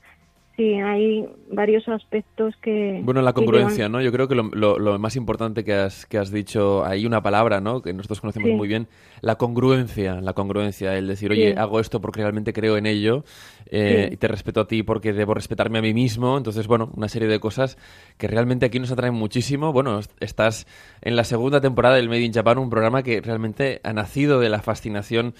Sí, 0.58 0.74
hay 0.74 1.24
varios 1.51 1.88
aspectos 1.88 2.55
que... 2.64 2.99
Bueno, 3.03 3.22
la 3.22 3.34
congruencia, 3.34 3.86
llevan- 3.86 3.91
¿no? 3.91 4.01
Yo 4.01 4.12
creo 4.12 4.28
que 4.28 4.34
lo, 4.34 4.43
lo- 4.53 4.80
lo 4.80 4.97
más 4.97 5.16
importante 5.16 5.64
que 5.64 5.74
has, 5.74 6.08
que 6.08 6.18
has 6.18 6.32
dicho, 6.32 6.84
hay 6.84 7.05
una 7.05 7.22
palabra, 7.22 7.62
¿no? 7.62 7.84
Que 7.84 7.93
nosotros 7.93 8.22
conocemos 8.22 8.49
Sí. 8.49 8.55
muy 8.55 8.68
bien, 8.68 8.88
la 9.22 9.36
congruencia, 9.36 10.20
la 10.20 10.34
congruencia, 10.34 10.97
el 10.97 11.08
decir, 11.08 11.30
oye, 11.32 11.51
Sí. 11.53 11.58
hago 11.60 11.80
esto 11.80 12.01
porque 12.01 12.22
realmente 12.22 12.53
creo 12.53 12.76
en 12.76 12.88
ello, 12.88 13.24
eh, 13.68 14.08
Sí. 14.10 14.14
y 14.16 14.18
te 14.18 14.28
respeto 14.28 14.62
a 14.62 14.68
ti 14.68 14.82
porque 14.82 15.14
debo 15.14 15.36
respetarme 15.36 15.78
a 15.78 15.82
mí 15.84 15.93
mismo, 15.93 16.36
entonces, 16.36 16.66
bueno, 16.66 16.89
una 16.95 17.08
serie 17.08 17.28
de 17.28 17.39
cosas 17.39 17.78
que 18.18 18.28
realmente 18.28 18.66
aquí 18.66 18.80
nos 18.80 18.91
atraen 18.91 19.14
muchísimo. 19.14 19.72
Bueno, 19.74 19.99
est- 19.99 20.12
estás 20.22 20.66
en 21.03 21.16
la 21.16 21.24
segunda 21.24 21.62
temporada 21.62 21.97
del 21.97 22.10
Made 22.10 22.22
in 22.24 22.34
Japan, 22.34 22.58
un 22.58 22.72
programa 22.72 23.03
que 23.03 23.22
realmente 23.22 23.80
ha 23.84 23.93
nacido 23.93 24.39
de 24.39 24.49
la 24.49 24.64
fascinación 24.64 25.36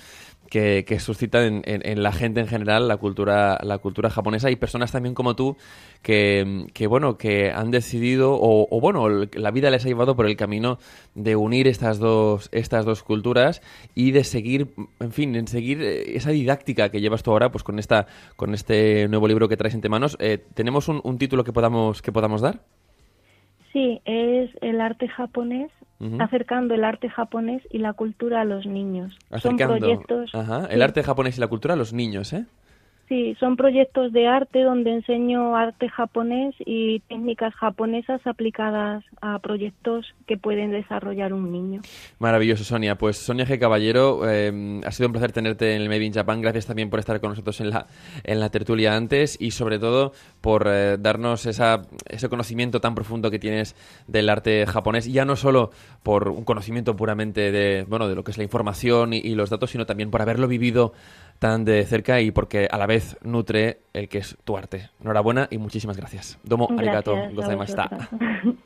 que, 0.50 0.86
que 0.86 1.00
suscita 1.00 1.45
en, 1.45 1.62
en- 1.66 2.04
la 2.04 2.12
gente 2.12 2.39
en 2.39 2.48
general 2.48 2.88
la 2.88 2.98
cultura, 2.98 3.58
la 3.64 3.78
cultura 3.80 4.10
japonesa 4.10 4.50
y 4.52 4.56
personas 4.56 4.91
también 4.91 5.14
como 5.16 5.36
tú 5.36 5.58
que, 6.02 6.68
que, 6.74 6.88
bueno, 6.88 7.18
que 7.18 7.52
han 7.52 7.72
decidido 7.72 8.38
o, 8.39 8.80
bueno, 8.80 9.08
la 9.10 9.52
vida 9.52 9.70
les 9.70 9.86
ha 9.86 9.88
llevado 9.88 10.16
por 10.16 10.26
el 10.26 10.36
camino 10.36 10.78
de 11.16 11.36
unir 11.36 11.68
estas 11.68 12.00
dos, 12.00 12.50
estas 12.52 12.86
dos 12.86 13.04
culturas 13.04 13.62
y 13.95 14.12
de 14.12 14.24
seguir, 14.24 14.70
en 15.00 15.12
fin, 15.12 15.36
en 15.36 15.48
seguir 15.48 15.82
eh, 15.82 16.16
esa 16.16 16.32
didáctica 16.32 16.89
que 16.89 17.02
llevas 17.02 17.24
tú 17.24 17.32
ahora, 17.32 17.52
pues 17.52 17.64
con 17.64 17.80
esta, 17.80 18.08
con 18.36 18.54
este 18.54 19.08
nuevo 19.08 19.28
libro 19.28 19.48
que 19.50 19.58
traes 19.58 19.76
entre 19.76 19.89
manos. 19.89 20.18
Eh, 20.20 20.39
¿Tenemos 20.54 20.88
un, 20.88 21.02
un 21.04 21.18
título 21.18 21.43
que 21.43 21.54
podamos, 21.54 22.02
que 22.02 22.12
podamos 22.12 22.41
dar? 22.41 22.62
Sí, 23.74 24.02
es 24.06 24.50
el 24.62 24.82
arte 24.82 25.08
japonés, 25.08 25.70
Acercando 26.20 26.76
el 26.76 26.84
arte 26.84 27.10
japonés 27.10 27.64
y 27.72 27.80
la 27.80 27.93
cultura 27.93 28.41
a 28.41 28.45
los 28.45 28.66
niños. 28.66 29.18
Acercando 29.32 29.74
Son 29.74 29.80
proyectos... 29.80 30.36
ajá, 30.36 30.68
el 30.70 30.78
sí. 30.78 30.82
arte 30.82 31.04
japonés 31.04 31.38
y 31.38 31.41
la 31.41 31.48
cultura 31.48 31.74
a 31.74 31.78
los 31.78 31.93
niños, 31.93 32.34
¿eh? 32.34 32.45
Sí, 33.08 33.38
son 33.39 33.55
proyectos 33.55 34.12
de 34.12 34.28
arte 34.28 34.64
donde 34.64 34.91
enseño 34.91 35.55
arte 35.55 35.88
japonés 35.88 36.53
y 36.60 36.99
técnicas 37.08 37.53
japonesas 37.55 38.20
aplicadas 38.28 39.01
a 39.22 39.39
proyectos 39.39 40.05
que 40.26 40.36
pueden 40.36 40.72
desarrollar 40.72 41.32
un 41.32 41.49
niño. 41.49 41.82
Maravilloso, 42.20 42.66
Sonia. 42.66 42.97
Pues 42.97 43.18
Sonia 43.18 43.45
G. 43.45 43.60
Caballero, 43.60 44.30
eh, 44.30 44.82
ha 44.86 44.91
sido 44.91 45.08
un 45.08 45.14
placer 45.14 45.32
tenerte 45.32 45.74
en 45.74 45.84
el 45.84 45.88
Made 45.88 46.03
in 46.03 46.12
Japan. 46.12 46.41
Gracias 46.41 46.66
también 46.66 46.89
por 46.89 46.99
estar 46.99 47.22
con 47.22 47.30
nosotros 47.30 47.62
en 47.62 47.70
la, 47.70 47.88
en 48.26 48.41
la 48.41 48.49
tertulia 48.49 48.97
antes 48.97 49.39
y 49.39 49.51
sobre 49.51 49.80
todo 49.80 50.12
por 50.41 50.68
eh, 50.68 50.97
darnos 50.99 51.45
esa, 51.45 51.84
ese 52.10 52.28
conocimiento 52.28 52.82
tan 52.82 52.93
profundo 52.93 53.32
que 53.32 53.39
tienes 53.39 53.74
del 54.08 54.28
arte 54.28 54.66
japonés. 54.66 55.05
Ya 55.05 55.24
no 55.24 55.38
solo 55.38 55.72
por 56.03 56.28
un 56.28 56.43
conocimiento 56.43 56.97
puramente 56.97 57.53
de, 57.53 57.86
bueno, 57.88 58.10
de 58.10 58.16
lo 58.16 58.26
que 58.26 58.32
es 58.32 58.38
la 58.38 58.43
información 58.43 59.14
y, 59.14 59.20
y 59.20 59.34
los 59.34 59.49
datos, 59.49 59.72
sino 59.72 59.86
también 59.86 60.12
por 60.12 60.22
haberlo 60.22 60.49
vivido 60.49 60.91
tan 61.39 61.65
de 61.65 61.85
cerca 61.85 62.21
y 62.21 62.31
porque 62.31 62.67
a 62.69 62.77
la 62.77 62.85
vez 62.85 63.17
nutre 63.21 63.81
el 63.93 64.09
que 64.09 64.19
es 64.19 64.38
tu 64.43 64.57
arte. 64.57 64.89
Enhorabuena 65.01 65.47
y 65.51 65.57
muchísimas 65.57 65.97
gracias. 65.97 66.39
Domo 66.43 66.69
arigato 66.77 67.13
Gracias 67.13 67.31
a 67.31 67.35
gozaimashita. 67.35 68.09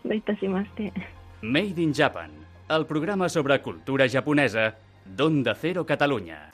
Made 1.41 1.81
in 1.81 1.93
Japan, 1.93 2.31
el 2.69 2.85
programa 2.85 3.27
sobre 3.27 3.59
cultura 3.61 4.07
japonesa 4.07 4.75
d'Onda 5.05 5.55
Cero 5.55 5.85
Catalunya. 5.85 6.51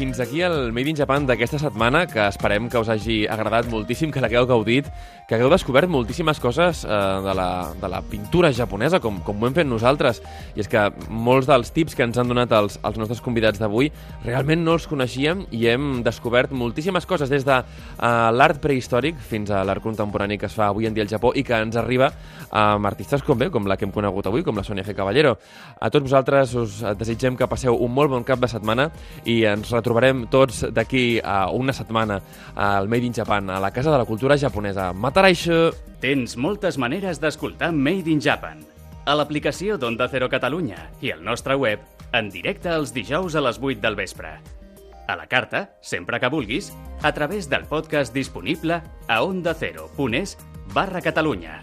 Fins 0.00 0.18
aquí 0.18 0.40
el 0.40 0.72
Made 0.72 0.88
in 0.88 0.96
Japan 0.96 1.26
d'aquesta 1.28 1.58
setmana, 1.60 2.06
que 2.08 2.22
esperem 2.24 2.70
que 2.72 2.80
us 2.80 2.88
hagi 2.88 3.26
agradat 3.28 3.66
moltíssim, 3.68 4.08
que 4.08 4.22
l'hagueu 4.24 4.46
gaudit, 4.48 4.86
que 5.28 5.36
hagueu 5.36 5.50
descobert 5.52 5.90
moltíssimes 5.92 6.40
coses 6.40 6.86
eh, 6.88 6.88
de, 6.88 7.34
la, 7.36 7.74
de 7.76 7.88
la 7.92 8.00
pintura 8.00 8.48
japonesa, 8.50 8.96
com, 9.04 9.18
com 9.20 9.36
ho 9.36 9.50
hem 9.50 9.58
fet 9.58 9.68
nosaltres. 9.68 10.22
I 10.56 10.64
és 10.64 10.70
que 10.72 10.86
molts 11.12 11.50
dels 11.50 11.68
tips 11.76 11.98
que 11.98 12.06
ens 12.08 12.16
han 12.16 12.32
donat 12.32 12.54
els, 12.56 12.78
els 12.80 12.96
nostres 12.96 13.20
convidats 13.20 13.60
d'avui 13.60 13.90
realment 14.24 14.64
no 14.64 14.78
els 14.78 14.88
coneixíem 14.88 15.44
i 15.52 15.66
hem 15.68 16.00
descobert 16.06 16.56
moltíssimes 16.56 17.04
coses, 17.04 17.28
des 17.28 17.44
de 17.44 17.60
eh, 17.60 18.08
l'art 18.32 18.62
prehistòric 18.64 19.20
fins 19.20 19.52
a 19.52 19.60
l'art 19.68 19.84
contemporani 19.84 20.40
que 20.40 20.48
es 20.48 20.56
fa 20.56 20.70
avui 20.72 20.88
en 20.88 20.96
dia 20.96 21.04
al 21.04 21.12
Japó 21.12 21.34
i 21.36 21.44
que 21.44 21.60
ens 21.60 21.76
arriba 21.76 22.08
amb 22.48 22.88
artistes 22.88 23.22
com 23.22 23.38
bé, 23.38 23.50
com 23.52 23.68
la 23.68 23.76
que 23.76 23.84
hem 23.84 23.92
conegut 23.92 24.32
avui, 24.32 24.42
com 24.48 24.56
la 24.56 24.64
Sonia 24.64 24.88
G. 24.88 24.96
Caballero. 24.96 25.36
A 25.76 25.92
tots 25.92 26.08
vosaltres 26.08 26.56
us 26.56 26.80
desitgem 26.96 27.36
que 27.36 27.52
passeu 27.52 27.76
un 27.76 27.92
molt 27.92 28.16
bon 28.16 28.24
cap 28.24 28.40
de 28.40 28.48
setmana 28.48 28.88
i 29.28 29.42
ens 29.44 29.76
retrobarem 29.90 30.28
tots 30.30 30.62
d'aquí 30.70 31.18
a 31.18 31.50
una 31.50 31.72
setmana 31.74 32.20
al 32.54 32.86
Made 32.88 33.06
in 33.08 33.12
Japan, 33.12 33.50
a 33.50 33.58
la 33.58 33.72
Casa 33.72 33.90
de 33.90 33.98
la 33.98 34.04
Cultura 34.04 34.38
Japonesa. 34.38 34.92
Mataraishu! 34.92 35.72
Tens 36.00 36.36
moltes 36.36 36.78
maneres 36.78 37.18
d'escoltar 37.18 37.72
Made 37.74 38.06
in 38.06 38.20
Japan. 38.22 38.62
A 39.04 39.16
l'aplicació 39.18 39.80
d'Onda 39.80 40.06
Cero 40.08 40.28
Catalunya 40.30 40.78
i 41.02 41.10
al 41.10 41.24
nostre 41.24 41.56
web, 41.58 41.82
en 42.14 42.30
directe 42.30 42.70
els 42.70 42.94
dijous 42.94 43.34
a 43.34 43.42
les 43.42 43.58
8 43.58 43.82
del 43.82 43.98
vespre. 43.98 44.36
A 45.10 45.18
la 45.18 45.26
carta, 45.26 45.72
sempre 45.82 46.20
que 46.20 46.30
vulguis, 46.30 46.70
a 47.02 47.10
través 47.10 47.50
del 47.50 47.66
podcast 47.66 48.14
disponible 48.14 48.82
a 49.08 49.22
ondacero.es 49.24 50.38
barra 50.72 51.02
Catalunya. 51.02 51.58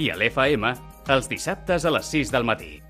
i 0.00 0.08
a 0.08 0.16
l'FM 0.16 0.64
els 1.12 1.28
dissabtes 1.28 1.84
a 1.84 1.90
les 1.90 2.06
6 2.08 2.30
del 2.32 2.44
matí. 2.44 2.89